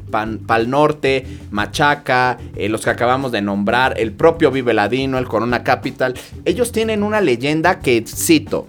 Norte, 0.68 1.28
Machaca, 1.52 2.40
eh, 2.56 2.70
los 2.70 2.84
que 2.84 2.90
acabamos 2.90 3.32
de 3.32 3.44
nombrar, 3.44 3.94
el 4.00 4.14
propio 4.14 4.50
Vive 4.50 4.74
Ladino, 4.74 5.20
el 5.20 5.28
Corona 5.28 5.64
Capital, 5.64 6.16
ellos 6.44 6.72
tienen 6.72 7.04
una 7.04 7.22
leyenda 7.22 7.78
que 7.78 8.04
cito. 8.08 8.68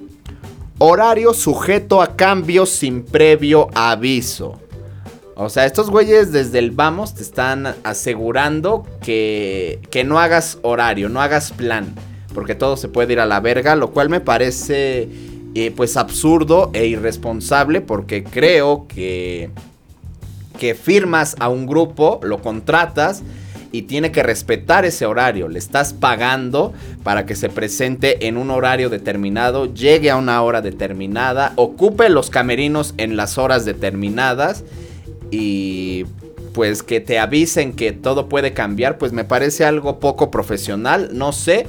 Horario 0.76 1.32
sujeto 1.32 2.02
a 2.02 2.14
cambios 2.14 2.68
sin 2.68 3.02
previo 3.02 3.70
aviso. 3.74 4.60
O 5.36 5.48
sea, 5.48 5.64
estos 5.64 5.88
güeyes 5.88 6.32
desde 6.32 6.58
el 6.58 6.70
vamos 6.70 7.14
te 7.14 7.22
están 7.22 7.76
asegurando 7.82 8.86
que, 9.00 9.80
que 9.90 10.04
no 10.04 10.20
hagas 10.20 10.58
horario, 10.60 11.08
no 11.08 11.22
hagas 11.22 11.50
plan. 11.50 11.94
Porque 12.38 12.54
todo 12.54 12.76
se 12.76 12.86
puede 12.86 13.14
ir 13.14 13.18
a 13.18 13.26
la 13.26 13.40
verga, 13.40 13.74
lo 13.74 13.90
cual 13.90 14.08
me 14.10 14.20
parece 14.20 15.08
eh, 15.56 15.72
pues 15.74 15.96
absurdo 15.96 16.70
e 16.72 16.86
irresponsable 16.86 17.80
porque 17.80 18.22
creo 18.22 18.86
que, 18.86 19.50
que 20.56 20.76
firmas 20.76 21.34
a 21.40 21.48
un 21.48 21.66
grupo, 21.66 22.20
lo 22.22 22.40
contratas 22.40 23.24
y 23.72 23.82
tiene 23.82 24.12
que 24.12 24.22
respetar 24.22 24.84
ese 24.84 25.04
horario. 25.04 25.48
Le 25.48 25.58
estás 25.58 25.92
pagando 25.94 26.72
para 27.02 27.26
que 27.26 27.34
se 27.34 27.48
presente 27.48 28.28
en 28.28 28.36
un 28.36 28.52
horario 28.52 28.88
determinado, 28.88 29.74
llegue 29.74 30.12
a 30.12 30.16
una 30.16 30.40
hora 30.42 30.62
determinada, 30.62 31.54
ocupe 31.56 32.08
los 32.08 32.30
camerinos 32.30 32.94
en 32.96 33.16
las 33.16 33.36
horas 33.36 33.64
determinadas 33.64 34.62
y 35.32 36.04
pues 36.52 36.84
que 36.84 37.00
te 37.00 37.18
avisen 37.18 37.72
que 37.72 37.90
todo 37.90 38.28
puede 38.28 38.52
cambiar, 38.52 38.96
pues 38.96 39.10
me 39.10 39.24
parece 39.24 39.64
algo 39.64 39.98
poco 39.98 40.30
profesional, 40.30 41.10
no 41.14 41.32
sé. 41.32 41.66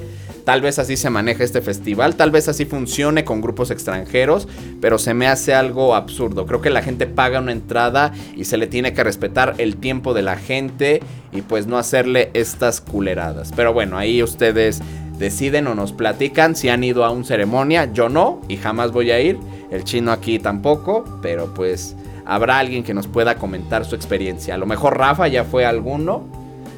Tal 0.50 0.62
vez 0.62 0.80
así 0.80 0.96
se 0.96 1.10
maneja 1.10 1.44
este 1.44 1.60
festival, 1.60 2.16
tal 2.16 2.32
vez 2.32 2.48
así 2.48 2.64
funcione 2.64 3.22
con 3.22 3.40
grupos 3.40 3.70
extranjeros, 3.70 4.48
pero 4.80 4.98
se 4.98 5.14
me 5.14 5.28
hace 5.28 5.54
algo 5.54 5.94
absurdo. 5.94 6.44
Creo 6.44 6.60
que 6.60 6.70
la 6.70 6.82
gente 6.82 7.06
paga 7.06 7.38
una 7.38 7.52
entrada 7.52 8.10
y 8.34 8.46
se 8.46 8.56
le 8.56 8.66
tiene 8.66 8.92
que 8.92 9.04
respetar 9.04 9.54
el 9.58 9.76
tiempo 9.76 10.12
de 10.12 10.22
la 10.22 10.34
gente 10.34 11.02
y 11.30 11.42
pues 11.42 11.68
no 11.68 11.78
hacerle 11.78 12.30
estas 12.34 12.80
culeradas. 12.80 13.52
Pero 13.54 13.72
bueno, 13.72 13.96
ahí 13.96 14.24
ustedes 14.24 14.82
deciden 15.20 15.68
o 15.68 15.76
nos 15.76 15.92
platican 15.92 16.56
si 16.56 16.68
han 16.68 16.82
ido 16.82 17.04
a 17.04 17.12
un 17.12 17.24
ceremonia. 17.24 17.92
Yo 17.92 18.08
no 18.08 18.40
y 18.48 18.56
jamás 18.56 18.90
voy 18.90 19.12
a 19.12 19.20
ir. 19.20 19.38
El 19.70 19.84
chino 19.84 20.10
aquí 20.10 20.40
tampoco, 20.40 21.04
pero 21.22 21.54
pues 21.54 21.94
habrá 22.26 22.58
alguien 22.58 22.82
que 22.82 22.92
nos 22.92 23.06
pueda 23.06 23.36
comentar 23.36 23.84
su 23.84 23.94
experiencia. 23.94 24.56
A 24.56 24.58
lo 24.58 24.66
mejor 24.66 24.98
Rafa 24.98 25.28
ya 25.28 25.44
fue 25.44 25.64
alguno 25.64 26.24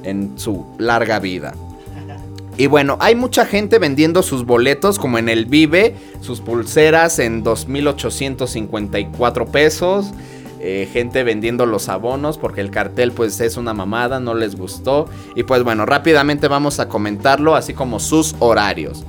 en 0.05 0.39
su 0.39 0.63
larga 0.79 1.21
vida. 1.21 1.55
Y 2.59 2.67
bueno, 2.67 2.99
hay 3.01 3.15
mucha 3.15 3.47
gente 3.47 3.79
vendiendo 3.79 4.23
sus 4.23 4.45
boletos 4.45 4.99
como 4.99 5.17
en 5.19 5.31
el 5.31 5.47
Vive, 5.47 5.95
sus 6.21 6.41
pulseras 6.41 7.19
en 7.19 7.43
2.854 7.45 9.51
pesos. 9.51 10.13
Eh, 10.65 10.89
gente 10.93 11.25
vendiendo 11.25 11.67
los 11.67 11.89
abonos 11.89 12.39
porque 12.39 12.61
el 12.61 12.71
cartel 12.71 13.11
pues 13.11 13.41
es 13.41 13.57
una 13.57 13.75
mamada, 13.75 14.21
no 14.21 14.35
les 14.35 14.55
gustó. 14.55 15.09
Y 15.35 15.43
pues 15.43 15.65
bueno, 15.65 15.87
rápidamente 15.87 16.47
vamos 16.47 16.79
a 16.79 16.89
comentarlo, 16.89 17.57
así 17.57 17.75
como 17.75 17.99
sus 17.99 18.37
horarios. 18.39 19.05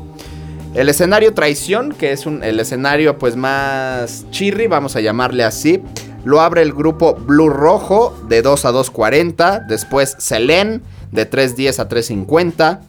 El 0.74 0.90
escenario 0.90 1.36
traición, 1.36 1.92
que 1.92 2.12
es 2.12 2.26
un, 2.26 2.44
el 2.44 2.60
escenario 2.60 3.20
pues 3.20 3.36
más 3.36 4.26
chirri, 4.32 4.66
vamos 4.66 4.96
a 4.96 5.02
llamarle 5.02 5.44
así. 5.44 5.84
Lo 6.24 6.42
abre 6.42 6.64
el 6.64 6.74
grupo 6.74 7.14
Blue 7.14 7.50
Rojo 7.50 8.18
de 8.28 8.42
2 8.42 8.66
a 8.66 8.72
2.40. 8.72 9.68
Después 9.68 10.16
Selene 10.18 10.82
de 11.12 11.30
3.10 11.30 11.80
a 11.80 11.90
3.50. 11.90 12.80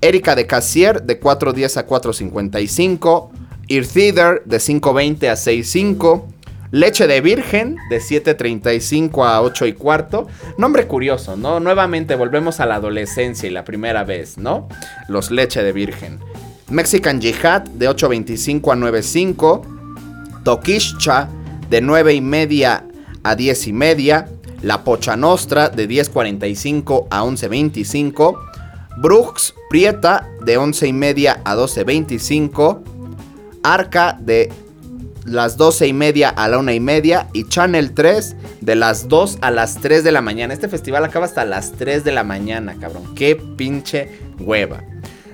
Erika 0.00 0.34
de 0.34 0.46
Cassier 0.46 1.02
de 1.02 1.20
4.10 1.20 1.76
a 1.78 1.86
4.55. 1.86 3.30
Theater 3.68 4.42
de 4.44 4.58
5.20 4.58 5.28
a 5.28 5.34
6.5. 5.34 6.24
Leche 6.72 7.06
de 7.06 7.20
Virgen 7.20 7.76
de 7.88 7.98
7.35 7.98 9.26
a 9.26 9.40
8 9.40 9.66
y 9.66 9.72
cuarto. 9.72 10.26
Nombre 10.58 10.86
curioso, 10.86 11.36
¿no? 11.36 11.60
Nuevamente 11.60 12.16
volvemos 12.16 12.60
a 12.60 12.66
la 12.66 12.76
adolescencia 12.76 13.48
y 13.48 13.52
la 13.52 13.64
primera 13.64 14.04
vez, 14.04 14.36
¿no? 14.36 14.68
Los 15.08 15.30
Leche 15.30 15.62
de 15.62 15.72
Virgen. 15.72 16.18
Mexican 16.68 17.20
Jihad 17.20 17.62
de 17.62 17.88
8.25 17.88 18.72
a 18.72 18.76
9.5. 18.76 20.42
Tokishcha 20.42 21.28
de 21.70 21.80
9 21.80 22.14
y 22.14 22.20
media 22.20 22.84
a 23.22 23.36
10 23.36 23.68
y 23.68 23.72
media. 23.72 24.28
La 24.62 24.82
Pocha 24.82 25.16
Nostra 25.16 25.68
de 25.68 25.88
10.45 25.88 27.06
a 27.10 27.22
11.25. 27.22 28.55
Brooks 28.96 29.54
Prieta 29.68 30.28
de 30.40 30.56
11 30.56 30.86
y 30.88 30.92
media 30.92 31.40
a 31.44 31.54
12.25. 31.54 32.82
Arca 33.62 34.18
de 34.20 34.50
las 35.24 35.56
12 35.56 35.88
y 35.88 35.92
media 35.92 36.28
a 36.30 36.48
la 36.48 36.58
1 36.58 36.72
y 36.72 36.80
media. 36.80 37.28
Y 37.32 37.44
Channel 37.44 37.92
3 37.92 38.36
de 38.60 38.74
las 38.74 39.08
2 39.08 39.38
a 39.40 39.50
las 39.50 39.76
3 39.80 40.04
de 40.04 40.12
la 40.12 40.22
mañana. 40.22 40.54
Este 40.54 40.68
festival 40.68 41.04
acaba 41.04 41.26
hasta 41.26 41.44
las 41.44 41.72
3 41.72 42.04
de 42.04 42.12
la 42.12 42.24
mañana, 42.24 42.76
cabrón. 42.80 43.14
Qué 43.14 43.36
pinche 43.36 44.08
hueva. 44.38 44.82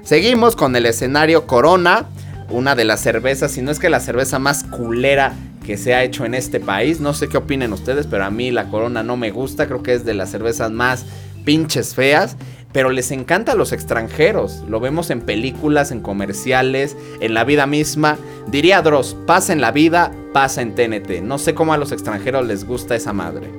Seguimos 0.02 0.56
con 0.56 0.74
el 0.74 0.86
escenario 0.86 1.46
Corona. 1.46 2.06
Una 2.50 2.74
de 2.74 2.84
las 2.84 3.00
cervezas, 3.00 3.52
si 3.52 3.62
no 3.62 3.70
es 3.70 3.78
que 3.78 3.88
la 3.88 4.00
cerveza 4.00 4.38
más 4.38 4.64
culera 4.64 5.34
que 5.64 5.78
se 5.78 5.94
ha 5.94 6.02
hecho 6.02 6.24
en 6.24 6.34
este 6.34 6.60
país. 6.60 7.00
No 7.00 7.14
sé 7.14 7.28
qué 7.28 7.36
opinen 7.36 7.72
ustedes, 7.72 8.06
pero 8.06 8.24
a 8.24 8.30
mí 8.30 8.50
la 8.50 8.68
Corona 8.68 9.02
no 9.02 9.16
me 9.16 9.30
gusta. 9.30 9.66
Creo 9.66 9.82
que 9.82 9.94
es 9.94 10.04
de 10.04 10.14
las 10.14 10.30
cervezas 10.30 10.70
más 10.70 11.06
pinches 11.44 11.94
feas. 11.94 12.36
Pero 12.72 12.90
les 12.90 13.10
encanta 13.10 13.52
a 13.52 13.54
los 13.54 13.72
extranjeros. 13.72 14.62
Lo 14.68 14.80
vemos 14.80 15.10
en 15.10 15.20
películas, 15.20 15.90
en 15.92 16.00
comerciales, 16.00 16.96
en 17.20 17.34
la 17.34 17.44
vida 17.44 17.66
misma. 17.66 18.16
Diría 18.46 18.80
Dross, 18.82 19.14
pasa 19.26 19.52
en 19.52 19.60
la 19.60 19.72
vida, 19.72 20.10
pasa 20.32 20.62
en 20.62 20.74
TNT. 20.74 21.20
No 21.22 21.36
sé 21.38 21.54
cómo 21.54 21.74
a 21.74 21.78
los 21.78 21.92
extranjeros 21.92 22.46
les 22.46 22.66
gusta 22.66 22.94
esa 22.96 23.12
madre. 23.12 23.50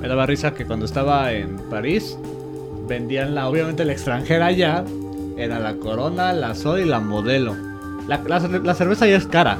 Me 0.00 0.08
daba 0.08 0.26
risa 0.26 0.54
que 0.54 0.66
cuando 0.66 0.84
estaba 0.84 1.32
en 1.32 1.56
París 1.70 2.18
vendían 2.86 3.34
la, 3.34 3.48
obviamente 3.48 3.84
la 3.84 3.92
extranjera 3.92 4.52
ya. 4.52 4.84
Era 5.38 5.58
la 5.58 5.74
Corona, 5.76 6.32
la 6.32 6.54
Sol 6.54 6.80
y 6.80 6.84
la 6.84 7.00
Modelo. 7.00 7.54
La, 8.06 8.22
la- 8.26 8.74
cerveza 8.74 9.06
ya 9.06 9.16
es 9.16 9.26
cara. 9.26 9.58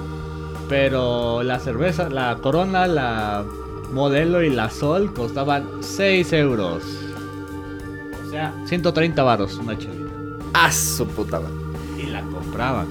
Pero 0.68 1.42
la 1.42 1.58
cerveza, 1.58 2.08
la 2.10 2.38
Corona, 2.42 2.86
la 2.86 3.44
Modelo 3.92 4.42
y 4.42 4.50
la 4.50 4.68
Sol 4.70 5.12
costaban 5.14 5.64
6 5.80 6.32
euros. 6.34 6.82
Sea, 8.36 8.52
130 8.66 9.22
varos 9.22 9.54
una 9.54 9.78
chelita. 9.78 10.10
¡Ah, 10.52 10.70
su 10.70 11.06
puta 11.06 11.40
madre! 11.40 11.54
Y 11.98 12.10
la 12.10 12.20
compraban. 12.20 12.86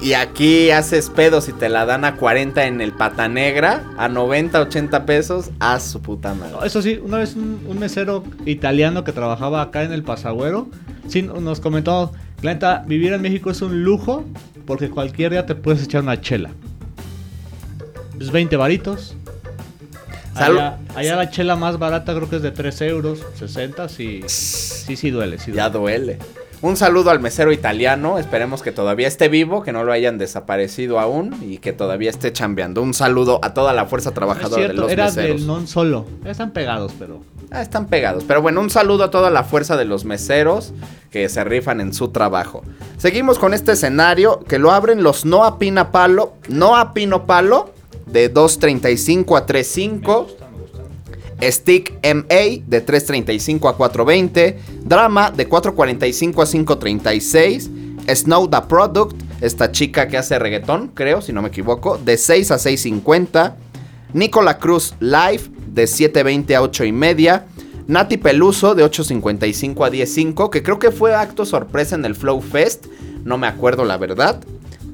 Y 0.00 0.12
aquí 0.12 0.70
haces 0.70 1.10
pedos 1.10 1.48
y 1.48 1.52
te 1.52 1.68
la 1.68 1.84
dan 1.84 2.04
a 2.04 2.14
40 2.14 2.64
en 2.64 2.80
el 2.80 2.92
pata 2.92 3.26
negra, 3.26 3.82
a 3.98 4.08
90, 4.08 4.60
80 4.60 5.04
pesos, 5.04 5.50
a 5.58 5.80
su 5.80 6.00
puta 6.00 6.32
madre. 6.34 6.64
Eso 6.64 6.80
sí, 6.80 7.00
una 7.02 7.18
vez 7.18 7.34
un, 7.34 7.60
un 7.66 7.76
mesero 7.80 8.22
italiano 8.44 9.02
que 9.02 9.10
trabajaba 9.10 9.62
acá 9.62 9.82
en 9.82 9.92
el 9.92 10.04
Pasagüero, 10.04 10.68
sí 11.08 11.22
nos 11.22 11.58
comentó, 11.58 12.12
la 12.42 12.54
neta, 12.54 12.84
vivir 12.86 13.14
en 13.14 13.22
México 13.22 13.50
es 13.50 13.62
un 13.62 13.82
lujo 13.82 14.24
porque 14.64 14.90
cualquier 14.90 15.32
día 15.32 15.44
te 15.44 15.56
puedes 15.56 15.82
echar 15.82 16.02
una 16.02 16.20
chela. 16.20 16.50
Es 18.20 18.30
20 18.30 18.56
varitos. 18.56 19.16
Salud. 20.36 20.58
Allá, 20.58 20.78
allá 20.94 21.16
la 21.16 21.30
chela 21.30 21.56
más 21.56 21.78
barata 21.78 22.14
creo 22.14 22.28
que 22.28 22.36
es 22.36 22.42
de 22.42 22.50
3 22.52 22.80
euros, 22.82 23.20
60, 23.38 23.88
sí, 23.88 24.22
sí, 24.26 24.96
sí 24.96 25.10
duele, 25.10 25.38
sí 25.38 25.52
Ya 25.52 25.70
duele. 25.70 26.16
duele. 26.16 26.46
Un 26.62 26.76
saludo 26.76 27.10
al 27.10 27.20
mesero 27.20 27.52
italiano, 27.52 28.18
esperemos 28.18 28.62
que 28.62 28.72
todavía 28.72 29.06
esté 29.08 29.28
vivo, 29.28 29.62
que 29.62 29.72
no 29.72 29.84
lo 29.84 29.92
hayan 29.92 30.16
desaparecido 30.16 30.98
aún 30.98 31.36
y 31.42 31.58
que 31.58 31.74
todavía 31.74 32.08
esté 32.08 32.32
chambeando. 32.32 32.80
Un 32.82 32.94
saludo 32.94 33.38
a 33.42 33.52
toda 33.52 33.74
la 33.74 33.84
fuerza 33.84 34.10
No 34.10 34.14
trabajadora 34.14 34.62
de 34.62 34.66
cierto, 34.68 34.80
los 34.82 34.90
era 34.90 35.04
meseros. 35.04 35.36
del 35.40 35.46
non 35.46 35.66
solo. 35.66 36.06
Están 36.24 36.52
pegados, 36.52 36.92
pero... 36.98 37.20
Ah, 37.50 37.60
están 37.60 37.86
pegados. 37.86 38.24
Pero 38.26 38.40
bueno, 38.40 38.60
un 38.62 38.70
saludo 38.70 39.04
a 39.04 39.10
toda 39.10 39.28
la 39.30 39.44
fuerza 39.44 39.76
de 39.76 39.84
los 39.84 40.06
meseros 40.06 40.72
que 41.10 41.28
se 41.28 41.44
rifan 41.44 41.80
en 41.82 41.92
su 41.92 42.08
trabajo. 42.08 42.62
Seguimos 42.96 43.38
con 43.38 43.52
este 43.52 43.72
escenario 43.72 44.40
que 44.48 44.58
lo 44.58 44.72
abren 44.72 45.02
los 45.02 45.26
No 45.26 45.44
a 45.44 45.58
Pina 45.58 45.92
Palo, 45.92 46.32
No 46.48 46.74
a 46.76 46.94
Pino 46.94 47.26
Palo 47.26 47.70
de 48.06 48.32
2.35 48.32 49.36
a 49.36 49.46
3.5. 49.46 50.26
Stick 51.42 51.92
MA 52.02 52.64
de 52.66 52.86
3.35 52.86 53.68
a 53.68 53.76
4.20. 53.76 54.56
Drama 54.84 55.30
de 55.30 55.48
4.45 55.48 56.42
a 56.42 56.46
5.36. 56.46 58.14
Snow 58.14 58.48
the 58.48 58.62
Product, 58.68 59.20
esta 59.40 59.72
chica 59.72 60.06
que 60.06 60.16
hace 60.16 60.38
reggaetón, 60.38 60.88
creo, 60.88 61.20
si 61.20 61.32
no 61.32 61.42
me 61.42 61.48
equivoco, 61.48 61.98
de 61.98 62.16
6 62.16 62.52
a 62.52 62.56
6.50. 62.56 63.54
Nicola 64.12 64.58
Cruz 64.58 64.94
Live 65.00 65.50
de 65.66 65.84
7.20 65.84 66.54
a 66.54 66.62
8 66.62 66.84
y 66.84 66.92
media. 66.92 67.46
Nati 67.86 68.16
Peluso 68.16 68.74
de 68.74 68.84
8.55 68.84 69.86
a 69.86 69.90
10.5, 69.90 70.50
que 70.50 70.62
creo 70.62 70.78
que 70.78 70.90
fue 70.90 71.14
acto 71.14 71.44
sorpresa 71.44 71.94
en 71.94 72.04
el 72.04 72.16
Flow 72.16 72.40
Fest, 72.40 72.86
no 73.24 73.38
me 73.38 73.46
acuerdo 73.46 73.84
la 73.84 73.96
verdad. 73.96 74.40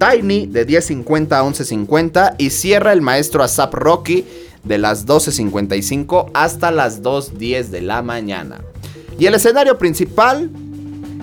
Tiny 0.02 0.46
de 0.46 0.66
10.50 0.66 1.32
a 1.32 1.44
11.50 1.44 2.34
y 2.38 2.50
cierra 2.50 2.92
el 2.92 3.02
maestro 3.02 3.44
Asap 3.44 3.74
Rocky 3.74 4.24
de 4.64 4.78
las 4.78 5.06
12.55 5.06 6.30
hasta 6.34 6.72
las 6.72 7.02
2.10 7.02 7.66
de 7.66 7.82
la 7.82 8.02
mañana. 8.02 8.62
Y 9.16 9.26
el 9.26 9.34
escenario 9.34 9.78
principal, 9.78 10.50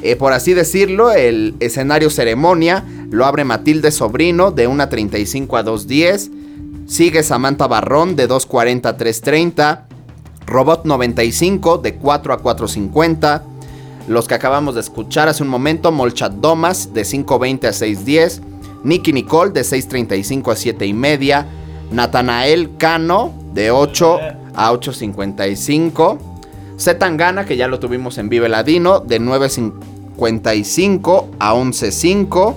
eh, 0.01 0.15
por 0.15 0.31
así 0.31 0.53
decirlo, 0.53 1.11
el 1.11 1.55
escenario 1.59 2.09
ceremonia, 2.09 2.85
lo 3.09 3.25
abre 3.25 3.43
Matilde 3.43 3.91
Sobrino 3.91 4.51
de 4.51 4.69
1.35 4.69 5.59
a 5.59 5.65
2.10. 5.65 6.87
Sigue 6.87 7.23
Samantha 7.23 7.67
Barrón 7.67 8.15
de 8.15 8.29
2.40 8.29 8.85
a 8.85 8.97
3.30. 8.97 9.81
Robot 10.45 10.85
95 10.85 11.79
de 11.79 11.95
4 11.95 12.33
a 12.33 12.41
4.50. 12.41 13.41
Los 14.07 14.27
que 14.27 14.35
acabamos 14.35 14.75
de 14.75 14.81
escuchar 14.81 15.27
hace 15.27 15.43
un 15.43 15.49
momento, 15.49 15.91
Molchat 15.91 16.31
Domas 16.33 16.93
de 16.93 17.01
5.20 17.01 17.65
a 17.65 17.71
6.10. 17.71 18.48
Nicky 18.83 19.13
Nicole 19.13 19.51
de 19.51 19.61
6.35 19.61 20.51
a 20.51 20.55
7 20.55 20.85
y 20.85 20.93
media. 20.93 21.47
Natanael 21.91 22.77
Cano 22.77 23.33
de 23.53 23.71
8 23.71 24.19
a 24.53 24.71
8.55. 24.71 26.17
Zetangana, 26.77 27.45
que 27.45 27.57
ya 27.57 27.67
lo 27.67 27.79
tuvimos 27.79 28.17
en 28.17 28.29
Vive 28.29 28.47
Ladino, 28.47 28.99
de 28.99 29.19
9.55 29.19 31.25
a 31.39 31.53
11.5. 31.53 32.55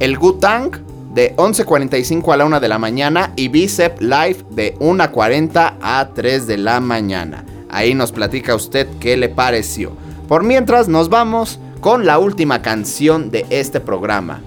El 0.00 0.18
Gutang 0.18 0.72
de 1.14 1.36
11.45 1.36 2.32
a 2.32 2.36
la 2.38 2.46
1 2.46 2.60
de 2.60 2.68
la 2.68 2.78
mañana. 2.78 3.32
Y 3.36 3.48
Bicep 3.48 4.00
Live 4.00 4.44
de 4.50 4.76
1.40 4.78 5.74
a 5.80 6.08
3 6.14 6.46
de 6.46 6.58
la 6.58 6.80
mañana. 6.80 7.44
Ahí 7.68 7.94
nos 7.94 8.12
platica 8.12 8.54
usted 8.54 8.88
qué 8.98 9.16
le 9.16 9.28
pareció. 9.28 9.92
Por 10.28 10.42
mientras 10.42 10.88
nos 10.88 11.08
vamos 11.08 11.58
con 11.80 12.06
la 12.06 12.18
última 12.18 12.62
canción 12.62 13.30
de 13.30 13.46
este 13.50 13.80
programa. 13.80 14.40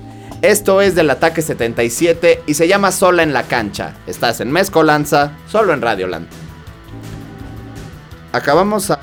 Esto 0.45 0.79
es 0.79 0.93
del 0.93 1.09
Ataque 1.09 1.41
77 1.41 2.43
y 2.45 2.53
se 2.53 2.67
llama 2.67 2.91
Sola 2.91 3.23
en 3.23 3.33
la 3.33 3.47
cancha. 3.47 3.95
Estás 4.05 4.41
en 4.41 4.51
Mezcolanza, 4.51 5.31
solo 5.47 5.73
en 5.73 5.81
Radioland. 5.81 6.27
Acabamos 8.31 8.91
a... 8.91 8.99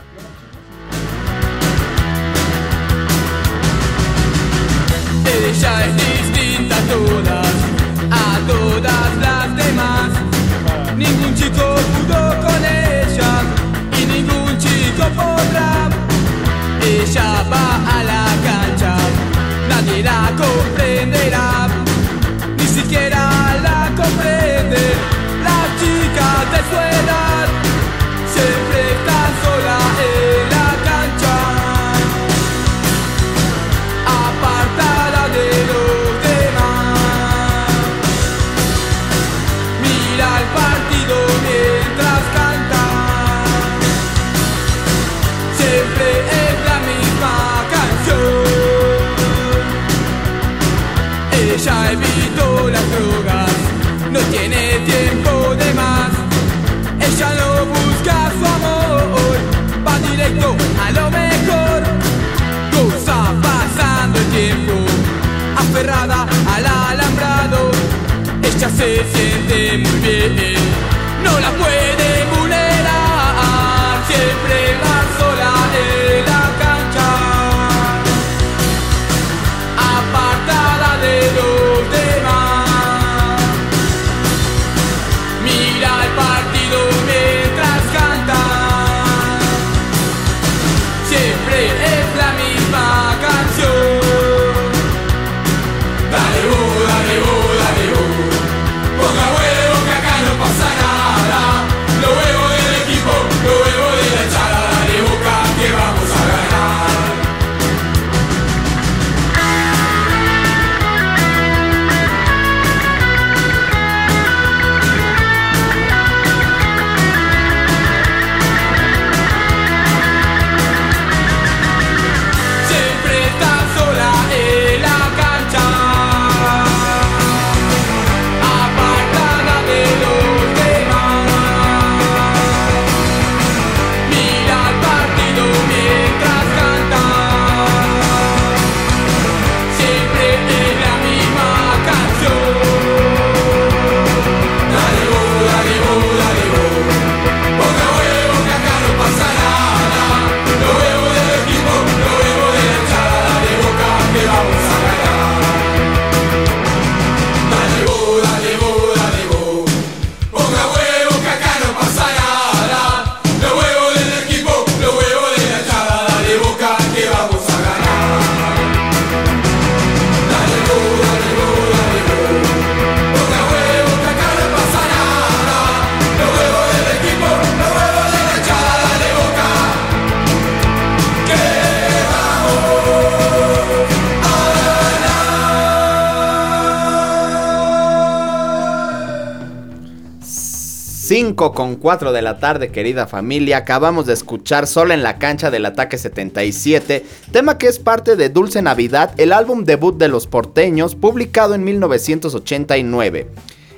5 191.43 191.55
con 191.55 191.75
4 191.75 192.13
de 192.13 192.23
la 192.23 192.39
tarde, 192.39 192.71
querida 192.71 193.09
familia. 193.09 193.57
Acabamos 193.57 194.07
de 194.07 194.13
escuchar 194.13 194.69
Sola 194.69 194.95
en 194.95 195.03
la 195.03 195.19
cancha 195.19 195.51
del 195.51 195.67
Ataque 195.67 195.99
77, 195.99 197.05
tema 197.33 197.59
que 197.59 197.67
es 197.67 197.81
parte 197.81 198.15
de 198.15 198.29
Dulce 198.29 198.63
Navidad, 198.63 199.13
el 199.17 199.33
álbum 199.33 199.65
debut 199.65 199.99
de 199.99 200.07
los 200.07 200.29
porteños, 200.29 200.95
publicado 200.95 201.57
en 201.57 201.65
1989. 201.65 203.27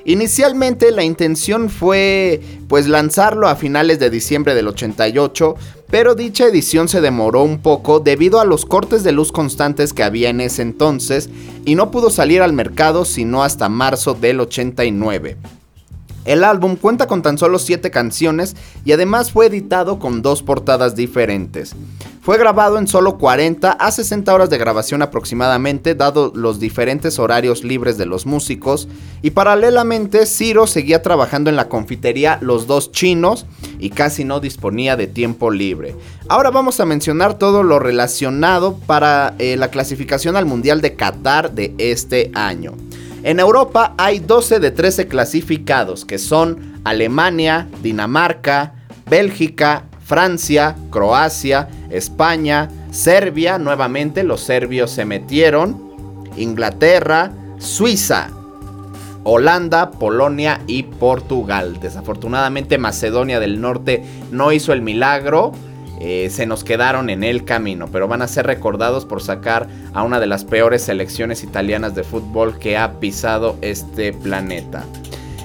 Inicialmente 0.05 0.91
la 0.91 1.03
intención 1.03 1.71
fue 1.71 2.39
pues 2.67 2.87
lanzarlo 2.87 3.47
a 3.47 3.55
finales 3.55 3.97
de 3.97 4.11
diciembre 4.11 4.53
del 4.53 4.67
88, 4.67 5.55
pero 5.89 6.13
dicha 6.13 6.45
edición 6.45 6.87
se 6.87 7.01
demoró 7.01 7.41
un 7.41 7.63
poco 7.63 7.99
debido 7.99 8.39
a 8.39 8.45
los 8.45 8.67
cortes 8.67 9.03
de 9.03 9.11
luz 9.11 9.31
constantes 9.31 9.91
que 9.91 10.03
había 10.03 10.29
en 10.29 10.39
ese 10.39 10.61
entonces 10.61 11.31
y 11.65 11.73
no 11.73 11.89
pudo 11.89 12.11
salir 12.11 12.43
al 12.43 12.53
mercado 12.53 13.05
sino 13.05 13.43
hasta 13.43 13.69
marzo 13.69 14.13
del 14.13 14.41
89. 14.41 15.37
El 16.25 16.43
álbum 16.43 16.75
cuenta 16.75 17.07
con 17.07 17.21
tan 17.21 17.37
solo 17.37 17.59
7 17.59 17.91
canciones 17.91 18.55
y 18.83 18.91
además 18.91 19.31
fue 19.31 19.45
editado 19.45 19.99
con 19.99 20.21
dos 20.21 20.41
portadas 20.41 20.95
diferentes. 20.95 21.75
Fue 22.25 22.39
grabado 22.39 22.79
en 22.79 22.87
solo 22.87 23.19
40 23.19 23.71
a 23.71 23.91
60 23.91 24.33
horas 24.33 24.49
de 24.49 24.57
grabación 24.57 25.03
aproximadamente, 25.03 25.93
dado 25.93 26.31
los 26.33 26.59
diferentes 26.59 27.19
horarios 27.19 27.63
libres 27.63 27.99
de 27.99 28.07
los 28.07 28.25
músicos, 28.25 28.87
y 29.21 29.29
paralelamente 29.29 30.25
Ciro 30.25 30.65
seguía 30.65 31.03
trabajando 31.03 31.51
en 31.51 31.55
la 31.55 31.69
confitería 31.69 32.39
Los 32.41 32.65
Dos 32.65 32.91
Chinos 32.91 33.45
y 33.77 33.91
casi 33.91 34.23
no 34.23 34.39
disponía 34.39 34.95
de 34.95 35.05
tiempo 35.05 35.51
libre. 35.51 35.95
Ahora 36.27 36.49
vamos 36.49 36.79
a 36.79 36.85
mencionar 36.85 37.37
todo 37.37 37.61
lo 37.61 37.77
relacionado 37.77 38.75
para 38.87 39.35
eh, 39.37 39.55
la 39.55 39.69
clasificación 39.69 40.35
al 40.35 40.47
Mundial 40.47 40.81
de 40.81 40.95
Qatar 40.95 41.51
de 41.51 41.75
este 41.77 42.31
año. 42.33 42.73
En 43.25 43.39
Europa 43.39 43.95
hay 43.97 44.19
12 44.19 44.59
de 44.59 44.69
13 44.69 45.07
clasificados, 45.07 46.05
que 46.05 46.19
son 46.19 46.79
Alemania, 46.83 47.67
Dinamarca, 47.81 48.75
Bélgica, 49.09 49.85
Francia, 50.05 50.75
Croacia, 50.91 51.67
España, 51.89 52.69
Serbia, 52.91 53.57
nuevamente 53.57 54.21
los 54.21 54.41
serbios 54.41 54.91
se 54.91 55.05
metieron, 55.05 56.23
Inglaterra, 56.37 57.31
Suiza, 57.57 58.29
Holanda, 59.23 59.89
Polonia 59.89 60.61
y 60.67 60.83
Portugal. 60.83 61.79
Desafortunadamente 61.81 62.77
Macedonia 62.77 63.39
del 63.39 63.59
Norte 63.59 64.03
no 64.29 64.51
hizo 64.51 64.71
el 64.71 64.83
milagro. 64.83 65.51
Eh, 65.99 66.29
se 66.29 66.45
nos 66.45 66.63
quedaron 66.63 67.09
en 67.09 67.23
el 67.23 67.45
camino, 67.45 67.87
pero 67.91 68.07
van 68.07 68.21
a 68.21 68.27
ser 68.27 68.45
recordados 68.47 69.05
por 69.05 69.21
sacar 69.21 69.67
a 69.93 70.03
una 70.03 70.19
de 70.19 70.27
las 70.27 70.45
peores 70.45 70.83
selecciones 70.83 71.43
italianas 71.43 71.95
de 71.95 72.03
fútbol 72.03 72.59
que 72.59 72.77
ha 72.77 72.99
pisado 72.99 73.57
este 73.61 74.13
planeta. 74.13 74.83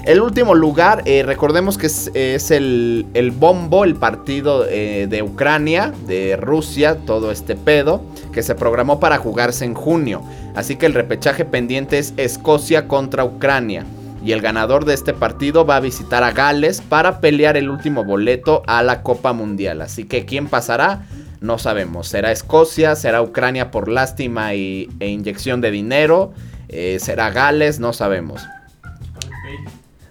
El 0.04 0.22
último 0.22 0.54
lugar, 0.54 1.02
eh, 1.04 1.22
recordemos 1.22 1.76
que 1.76 1.86
es, 1.86 2.50
el 2.50 3.34
bombo, 3.36 3.84
el 3.84 3.96
partido 3.96 4.66
eh, 4.66 5.06
de 5.08 5.22
Ucrania, 5.22 5.92
de 6.06 6.36
Rusia, 6.36 6.96
todo 7.04 7.30
este 7.30 7.54
pedo, 7.54 8.02
que 8.32 8.42
se 8.42 8.54
programó 8.54 8.98
para 8.98 9.18
jugarse 9.18 9.66
en 9.66 9.74
junio. 9.74 10.22
Así 10.54 10.76
que 10.76 10.86
el 10.86 10.94
repechaje 10.94 11.44
pendiente 11.44 11.98
es 11.98 12.14
Escocia 12.16 12.88
contra 12.88 13.24
Ucrania. 13.24 13.84
Y 14.22 14.32
el 14.32 14.42
ganador 14.42 14.84
de 14.84 14.94
este 14.94 15.14
partido 15.14 15.64
va 15.64 15.76
a 15.76 15.80
visitar 15.80 16.22
a 16.22 16.32
Gales 16.32 16.82
para 16.82 17.20
pelear 17.20 17.56
el 17.56 17.70
último 17.70 18.04
boleto 18.04 18.62
a 18.66 18.82
la 18.82 19.02
Copa 19.02 19.32
Mundial. 19.32 19.80
Así 19.80 20.04
que 20.04 20.26
quién 20.26 20.46
pasará, 20.46 21.06
no 21.40 21.58
sabemos. 21.58 22.08
¿Será 22.08 22.30
Escocia? 22.30 22.96
¿Será 22.96 23.22
Ucrania 23.22 23.70
por 23.70 23.88
lástima 23.88 24.54
y, 24.54 24.90
e 25.00 25.08
inyección 25.08 25.60
de 25.62 25.70
dinero? 25.70 26.32
Eh, 26.68 26.98
¿Será 27.00 27.30
Gales? 27.30 27.80
No 27.80 27.92
sabemos. 27.92 28.42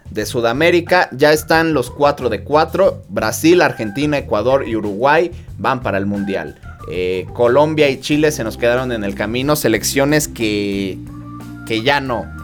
De 0.10 0.26
Sudamérica 0.26 1.07
ya 1.12 1.32
están 1.32 1.74
los 1.74 1.91
4 1.91 2.30
de 2.30 2.43
4. 2.43 3.03
Brasil, 3.10 3.62
Argentina, 3.62 4.18
Ecuador 4.18 4.68
y 4.68 4.76
Uruguay 4.76 5.32
van 5.60 5.82
para 5.84 5.99
el 5.99 6.07
Mundial. 6.07 6.60
Eh, 6.91 7.28
Colombia 7.34 7.89
y 7.89 7.99
Chile 7.99 8.32
se 8.32 8.43
nos 8.43 8.57
quedaron 8.57 8.91
en 8.91 9.03
el 9.03 9.14
camino. 9.14 9.55
Selecciones 9.55 10.28
que, 10.28 10.97
que 11.68 11.84
ya 11.84 12.01
no. 12.01 12.39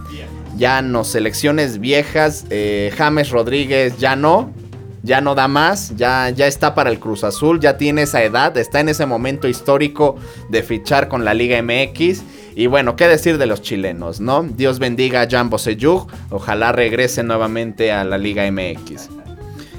Ya 0.57 0.81
no. 0.81 1.03
Selecciones 1.03 1.79
viejas. 1.79 2.45
eh, 2.49 2.91
James 2.97 3.29
Rodríguez 3.29 3.97
ya 3.97 4.15
no. 4.15 4.51
Ya 5.03 5.21
no 5.21 5.35
da 5.35 5.47
más. 5.47 5.95
Ya, 5.95 6.29
ya 6.31 6.47
está 6.47 6.73
para 6.73 6.89
el 6.89 6.99
Cruz 6.99 7.23
Azul. 7.23 7.59
Ya 7.59 7.77
tiene 7.77 8.03
esa 8.03 8.23
edad. 8.23 8.57
Está 8.57 8.79
en 8.79 8.89
ese 8.89 9.05
momento 9.05 9.47
histórico 9.47 10.15
de 10.49 10.63
fichar 10.63 11.07
con 11.07 11.23
la 11.25 11.33
Liga 11.33 11.61
MX. 11.61 12.23
Y 12.55 12.67
bueno, 12.67 12.95
qué 12.95 13.07
decir 13.07 13.37
de 13.37 13.45
los 13.45 13.61
chilenos, 13.61 14.21
¿no? 14.21 14.43
Dios 14.43 14.79
bendiga 14.79 15.21
a 15.21 15.29
Jambo 15.29 15.57
Seyug. 15.57 16.07
Ojalá 16.29 16.71
regrese 16.71 17.21
nuevamente 17.21 17.91
a 17.91 18.03
la 18.05 18.17
Liga 18.17 18.49
MX. 18.49 19.09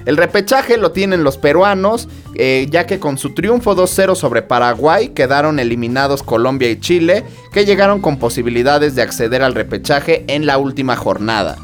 El 0.07 0.17
repechaje 0.17 0.77
lo 0.77 0.93
tienen 0.93 1.25
los 1.25 1.37
peruanos, 1.37 2.09
eh, 2.37 2.69
ya 2.71 2.87
que 2.87 3.01
con 3.01 3.19
su 3.19 3.35
triunfo 3.35 3.75
2-0 3.75 4.15
sobre 4.15 4.41
Paraguay 4.41 5.09
quedaron 5.09 5.59
eliminados 5.59 6.23
Colombia 6.23 6.71
y 6.71 6.79
Chile, 6.79 7.25
que 7.53 7.65
llegaron 7.65 8.01
con 8.01 8.19
posibilidades 8.19 8.95
de 8.95 9.03
acceder 9.03 9.43
al 9.43 9.55
repechaje 9.55 10.25
en 10.29 10.47
la 10.47 10.59
última 10.59 10.95
jornada. 10.95 11.59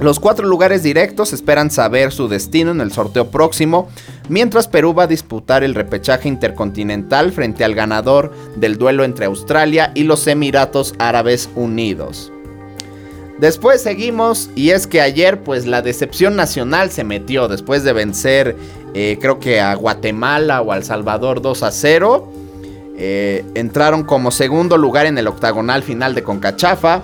Los 0.00 0.18
cuatro 0.18 0.48
lugares 0.48 0.82
directos 0.82 1.32
esperan 1.32 1.70
saber 1.70 2.10
su 2.10 2.26
destino 2.26 2.70
en 2.72 2.80
el 2.80 2.90
sorteo 2.90 3.30
próximo, 3.30 3.88
mientras 4.28 4.66
Perú 4.66 4.94
va 4.94 5.04
a 5.04 5.06
disputar 5.06 5.62
el 5.62 5.74
repechaje 5.74 6.28
intercontinental 6.28 7.32
frente 7.32 7.64
al 7.64 7.74
ganador 7.74 8.32
del 8.56 8.78
duelo 8.78 9.04
entre 9.04 9.26
Australia 9.26 9.92
y 9.94 10.04
los 10.04 10.26
Emiratos 10.26 10.94
Árabes 10.98 11.50
Unidos. 11.54 12.31
Después 13.42 13.82
seguimos 13.82 14.50
y 14.54 14.70
es 14.70 14.86
que 14.86 15.00
ayer 15.00 15.42
pues 15.42 15.66
la 15.66 15.82
decepción 15.82 16.36
nacional 16.36 16.92
se 16.92 17.02
metió 17.02 17.48
después 17.48 17.82
de 17.82 17.92
vencer 17.92 18.56
eh, 18.94 19.18
creo 19.20 19.40
que 19.40 19.60
a 19.60 19.74
Guatemala 19.74 20.62
o 20.62 20.70
a 20.70 20.76
El 20.76 20.84
Salvador 20.84 21.42
2 21.42 21.64
a 21.64 21.72
0. 21.72 22.32
Eh, 22.96 23.44
entraron 23.54 24.04
como 24.04 24.30
segundo 24.30 24.78
lugar 24.78 25.06
en 25.06 25.18
el 25.18 25.26
octagonal 25.26 25.82
final 25.82 26.14
de 26.14 26.22
Concachafa. 26.22 27.02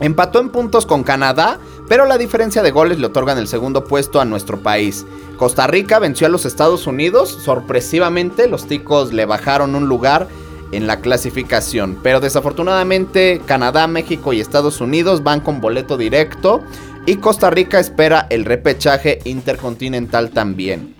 Empató 0.00 0.40
en 0.40 0.48
puntos 0.48 0.86
con 0.86 1.02
Canadá, 1.02 1.58
pero 1.86 2.06
la 2.06 2.16
diferencia 2.16 2.62
de 2.62 2.70
goles 2.70 2.98
le 2.98 3.04
otorgan 3.04 3.36
el 3.36 3.46
segundo 3.46 3.84
puesto 3.84 4.22
a 4.22 4.24
nuestro 4.24 4.62
país. 4.62 5.04
Costa 5.36 5.66
Rica 5.66 5.98
venció 5.98 6.28
a 6.28 6.30
los 6.30 6.46
Estados 6.46 6.86
Unidos, 6.86 7.28
sorpresivamente 7.44 8.48
los 8.48 8.66
ticos 8.66 9.12
le 9.12 9.26
bajaron 9.26 9.74
un 9.74 9.86
lugar 9.86 10.28
en 10.72 10.86
la 10.86 11.00
clasificación, 11.00 11.98
pero 12.02 12.20
desafortunadamente 12.20 13.40
Canadá, 13.46 13.86
México 13.86 14.32
y 14.32 14.40
Estados 14.40 14.80
Unidos 14.80 15.22
van 15.22 15.40
con 15.40 15.60
boleto 15.60 15.96
directo 15.96 16.62
y 17.06 17.16
Costa 17.16 17.50
Rica 17.50 17.80
espera 17.80 18.26
el 18.30 18.44
repechaje 18.44 19.20
intercontinental 19.24 20.30
también. 20.30 20.94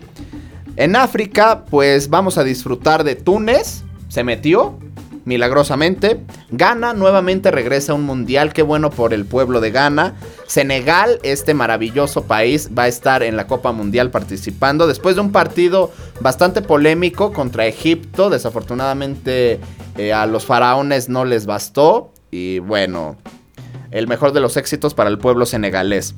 En 0.75 0.95
África, 0.95 1.65
pues 1.69 2.09
vamos 2.09 2.37
a 2.37 2.43
disfrutar 2.43 3.03
de 3.03 3.15
Túnez, 3.15 3.83
se 4.07 4.23
metió, 4.23 4.79
milagrosamente. 5.29 6.19
Ghana 6.49 6.93
nuevamente 6.93 7.51
regresa 7.51 7.91
a 7.91 7.95
un 7.95 8.03
mundial, 8.03 8.51
qué 8.51 8.63
bueno 8.63 8.89
por 8.89 9.13
el 9.13 9.25
pueblo 9.25 9.61
de 9.61 9.69
Ghana. 9.69 10.15
Senegal, 10.47 11.19
este 11.21 11.53
maravilloso 11.53 12.23
país, 12.23 12.71
va 12.75 12.83
a 12.83 12.87
estar 12.87 13.21
en 13.21 13.37
la 13.37 13.45
Copa 13.45 13.71
Mundial 13.71 14.09
participando 14.09 14.87
después 14.87 15.15
de 15.15 15.21
un 15.21 15.31
partido 15.31 15.91
bastante 16.19 16.63
polémico 16.63 17.31
contra 17.31 17.67
Egipto. 17.67 18.31
Desafortunadamente 18.31 19.59
eh, 19.97 20.13
a 20.13 20.25
los 20.25 20.45
faraones 20.45 21.09
no 21.09 21.25
les 21.25 21.45
bastó 21.45 22.11
y 22.31 22.57
bueno, 22.57 23.15
el 23.91 24.07
mejor 24.07 24.33
de 24.33 24.39
los 24.39 24.57
éxitos 24.57 24.95
para 24.95 25.11
el 25.11 25.19
pueblo 25.19 25.45
senegalés. 25.45 26.15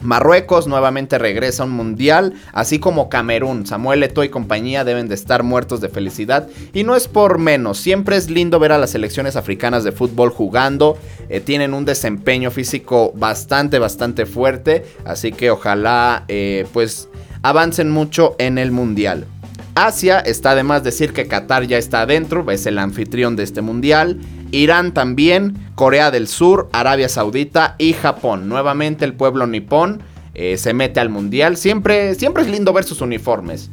Marruecos 0.00 0.66
nuevamente 0.66 1.18
regresa 1.18 1.62
a 1.62 1.66
un 1.66 1.72
mundial, 1.72 2.34
así 2.52 2.78
como 2.78 3.08
Camerún. 3.08 3.66
Samuel 3.66 4.02
Eto'o 4.02 4.24
y 4.24 4.28
compañía 4.28 4.84
deben 4.84 5.08
de 5.08 5.14
estar 5.14 5.42
muertos 5.42 5.80
de 5.80 5.88
felicidad. 5.88 6.48
Y 6.72 6.84
no 6.84 6.96
es 6.96 7.08
por 7.08 7.38
menos, 7.38 7.78
siempre 7.78 8.16
es 8.16 8.30
lindo 8.30 8.58
ver 8.58 8.72
a 8.72 8.78
las 8.78 8.90
selecciones 8.90 9.36
africanas 9.36 9.84
de 9.84 9.92
fútbol 9.92 10.30
jugando. 10.30 10.98
Eh, 11.28 11.40
tienen 11.40 11.74
un 11.74 11.84
desempeño 11.84 12.50
físico 12.50 13.12
bastante, 13.14 13.78
bastante 13.78 14.26
fuerte. 14.26 14.84
Así 15.04 15.32
que 15.32 15.50
ojalá 15.50 16.24
eh, 16.28 16.66
pues 16.72 17.08
avancen 17.42 17.90
mucho 17.90 18.36
en 18.38 18.58
el 18.58 18.72
mundial. 18.72 19.26
Asia, 19.74 20.18
está 20.18 20.54
de 20.54 20.62
más 20.62 20.82
decir 20.82 21.12
que 21.12 21.28
Qatar 21.28 21.64
ya 21.64 21.78
está 21.78 22.02
adentro, 22.02 22.50
es 22.50 22.66
el 22.66 22.78
anfitrión 22.78 23.36
de 23.36 23.44
este 23.44 23.62
mundial. 23.62 24.18
Irán 24.52 24.92
también, 24.92 25.56
Corea 25.74 26.10
del 26.10 26.28
Sur, 26.28 26.68
Arabia 26.72 27.08
Saudita 27.08 27.74
y 27.78 27.92
Japón. 27.92 28.48
Nuevamente 28.48 29.04
el 29.04 29.14
pueblo 29.14 29.46
nipón 29.46 30.02
eh, 30.34 30.56
se 30.56 30.74
mete 30.74 31.00
al 31.00 31.08
mundial. 31.08 31.56
Siempre, 31.56 32.14
siempre 32.14 32.42
es 32.42 32.48
lindo 32.48 32.72
ver 32.72 32.84
sus 32.84 33.00
uniformes. 33.00 33.70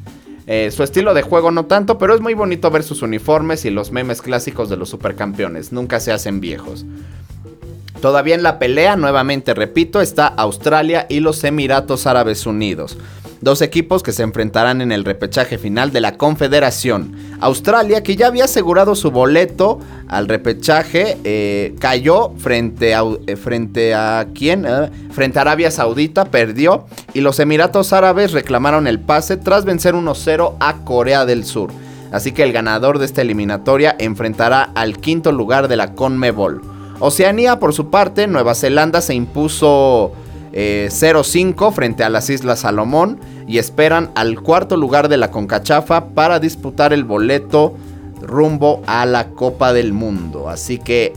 Eh, 0.48 0.72
su 0.72 0.82
estilo 0.84 1.14
de 1.14 1.22
juego 1.24 1.52
no 1.52 1.66
tanto, 1.66 1.98
pero 1.98 2.16
es 2.16 2.22
muy 2.22 2.34
bonito 2.34 2.72
ver 2.72 2.84
sus 2.84 3.02
uniformes 3.02 3.66
y 3.66 3.70
los 3.70 3.92
memes 3.92 4.22
clásicos 4.22 4.70
de 4.70 4.78
los 4.78 4.90
supercampeones. 4.90 5.74
Nunca 5.74 6.00
se 6.00 6.12
hacen 6.12 6.40
viejos. 6.40 6.86
Todavía 8.02 8.36
en 8.36 8.44
la 8.44 8.60
pelea, 8.60 8.96
nuevamente 8.96 9.54
repito, 9.54 10.02
está 10.02 10.28
Australia 10.28 11.06
y 11.10 11.20
los 11.20 11.44
Emiratos 11.44 12.08
Árabes 12.08 12.46
Unidos. 12.46 12.98
Dos 13.42 13.62
equipos 13.62 14.02
que 14.02 14.14
se 14.14 14.24
enfrentarán 14.24 14.82
en 14.82 14.92
el 14.92 15.06
repechaje 15.06 15.58
final 15.58 15.92
de 15.92 16.02
la 16.02 16.18
Confederación. 16.18 17.16
Australia, 17.40 18.02
que 18.02 18.16
ya 18.16 18.28
había 18.28 18.46
asegurado 18.46 18.96
su 18.96 19.12
boleto 19.12 19.80
al 20.08 20.28
repechaje, 20.28 21.18
eh, 21.24 21.76
cayó 21.80 22.32
frente 22.38 22.96
a, 22.96 23.04
eh, 23.28 23.36
frente 23.36 23.94
a 23.94 24.28
quién? 24.34 24.66
Eh, 24.66 24.90
frente 25.12 25.38
a 25.38 25.44
Arabia 25.44 25.70
Saudita, 25.70 26.26
perdió. 26.26 26.86
Y 27.14 27.22
los 27.22 27.40
Emiratos 27.40 27.94
Árabes 27.94 28.32
reclamaron 28.32 28.88
el 28.88 29.00
pase 29.00 29.38
tras 29.38 29.66
vencer 29.66 29.94
1-0 29.94 30.56
a 30.60 30.84
Corea 30.84 31.26
del 31.26 31.46
Sur. 31.46 31.72
Así 32.12 32.32
que 32.32 32.44
el 32.44 32.54
ganador 32.54 32.98
de 32.98 33.06
esta 33.06 33.22
eliminatoria 33.22 33.96
enfrentará 34.00 34.64
al 34.74 34.98
quinto 34.98 35.32
lugar 35.32 35.68
de 35.68 35.76
la 35.76 35.94
CONMEBOL. 35.94 36.62
Oceanía, 37.00 37.60
por 37.60 37.74
su 37.74 37.92
parte, 37.92 38.26
Nueva 38.26 38.56
Zelanda 38.56 39.02
se 39.02 39.14
impuso 39.14 40.14
eh, 40.60 40.89
0-5 40.89 41.72
frente 41.72 42.03
a 42.03 42.10
las 42.10 42.32
Islas 42.32 42.62
Salomón 42.62 43.20
y 43.45 43.60
esperan 43.60 44.10
al 44.16 44.41
cuarto 44.41 44.76
lugar 44.76 45.08
de 45.08 45.18
la 45.18 45.30
Concachafa 45.30 46.05
para 46.16 46.39
disputar 46.39 46.93
el 46.93 47.03
boleto 47.03 47.76
rumbo 48.24 48.82
a 48.88 49.05
la 49.05 49.30
Copa 49.30 49.72
del 49.72 49.93
Mundo. 49.93 50.49
Así 50.49 50.80
que 50.80 51.14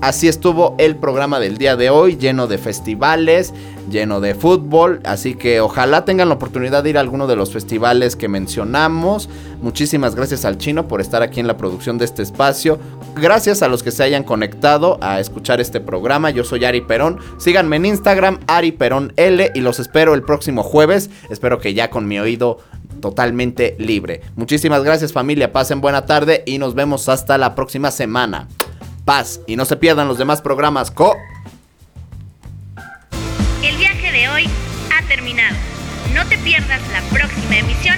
así 0.00 0.28
estuvo 0.28 0.74
el 0.78 0.96
programa 0.96 1.40
del 1.40 1.58
día 1.58 1.76
de 1.76 1.90
hoy, 1.90 2.16
lleno 2.16 2.46
de 2.46 2.58
festivales, 2.58 3.52
lleno 3.90 4.20
de 4.20 4.34
fútbol. 4.34 5.00
Así 5.04 5.34
que 5.34 5.60
ojalá 5.60 6.04
tengan 6.04 6.28
la 6.28 6.34
oportunidad 6.34 6.82
de 6.82 6.90
ir 6.90 6.98
a 6.98 7.00
alguno 7.00 7.26
de 7.26 7.36
los 7.36 7.52
festivales 7.52 8.16
que 8.16 8.28
mencionamos. 8.28 9.28
Muchísimas 9.60 10.14
gracias 10.14 10.44
al 10.44 10.58
chino 10.58 10.88
por 10.88 11.00
estar 11.00 11.22
aquí 11.22 11.40
en 11.40 11.46
la 11.46 11.56
producción 11.56 11.98
de 11.98 12.04
este 12.04 12.22
espacio. 12.22 12.78
Gracias 13.14 13.62
a 13.62 13.68
los 13.68 13.82
que 13.82 13.90
se 13.90 14.02
hayan 14.02 14.24
conectado 14.24 14.98
a 15.00 15.20
escuchar 15.20 15.60
este 15.60 15.80
programa. 15.80 16.30
Yo 16.30 16.44
soy 16.44 16.64
Ari 16.64 16.80
Perón. 16.82 17.18
Síganme 17.38 17.76
en 17.76 17.86
Instagram, 17.86 18.40
Ari 18.46 18.72
Perón 18.72 19.12
L. 19.16 19.50
Y 19.54 19.60
los 19.60 19.78
espero 19.80 20.14
el 20.14 20.22
próximo 20.22 20.62
jueves. 20.62 21.10
Espero 21.28 21.58
que 21.58 21.74
ya 21.74 21.90
con 21.90 22.06
mi 22.06 22.18
oído 22.18 22.58
totalmente 23.00 23.76
libre. 23.78 24.20
Muchísimas 24.36 24.84
gracias 24.84 25.12
familia. 25.12 25.52
Pasen 25.52 25.80
buena 25.80 26.06
tarde 26.06 26.42
y 26.46 26.58
nos 26.58 26.74
vemos 26.74 27.08
hasta 27.08 27.38
la 27.38 27.54
próxima 27.54 27.90
semana. 27.90 28.48
Paz 29.04 29.40
y 29.46 29.56
no 29.56 29.64
se 29.64 29.76
pierdan 29.76 30.08
los 30.08 30.18
demás 30.18 30.40
programas. 30.40 30.90
Co 30.90 31.16
El 33.62 33.76
viaje 33.76 34.12
de 34.12 34.28
hoy 34.28 34.48
ha 34.96 35.06
terminado. 35.08 35.56
No 36.14 36.24
te 36.26 36.38
pierdas 36.38 36.80
la 36.92 37.00
próxima 37.16 37.56
emisión 37.56 37.96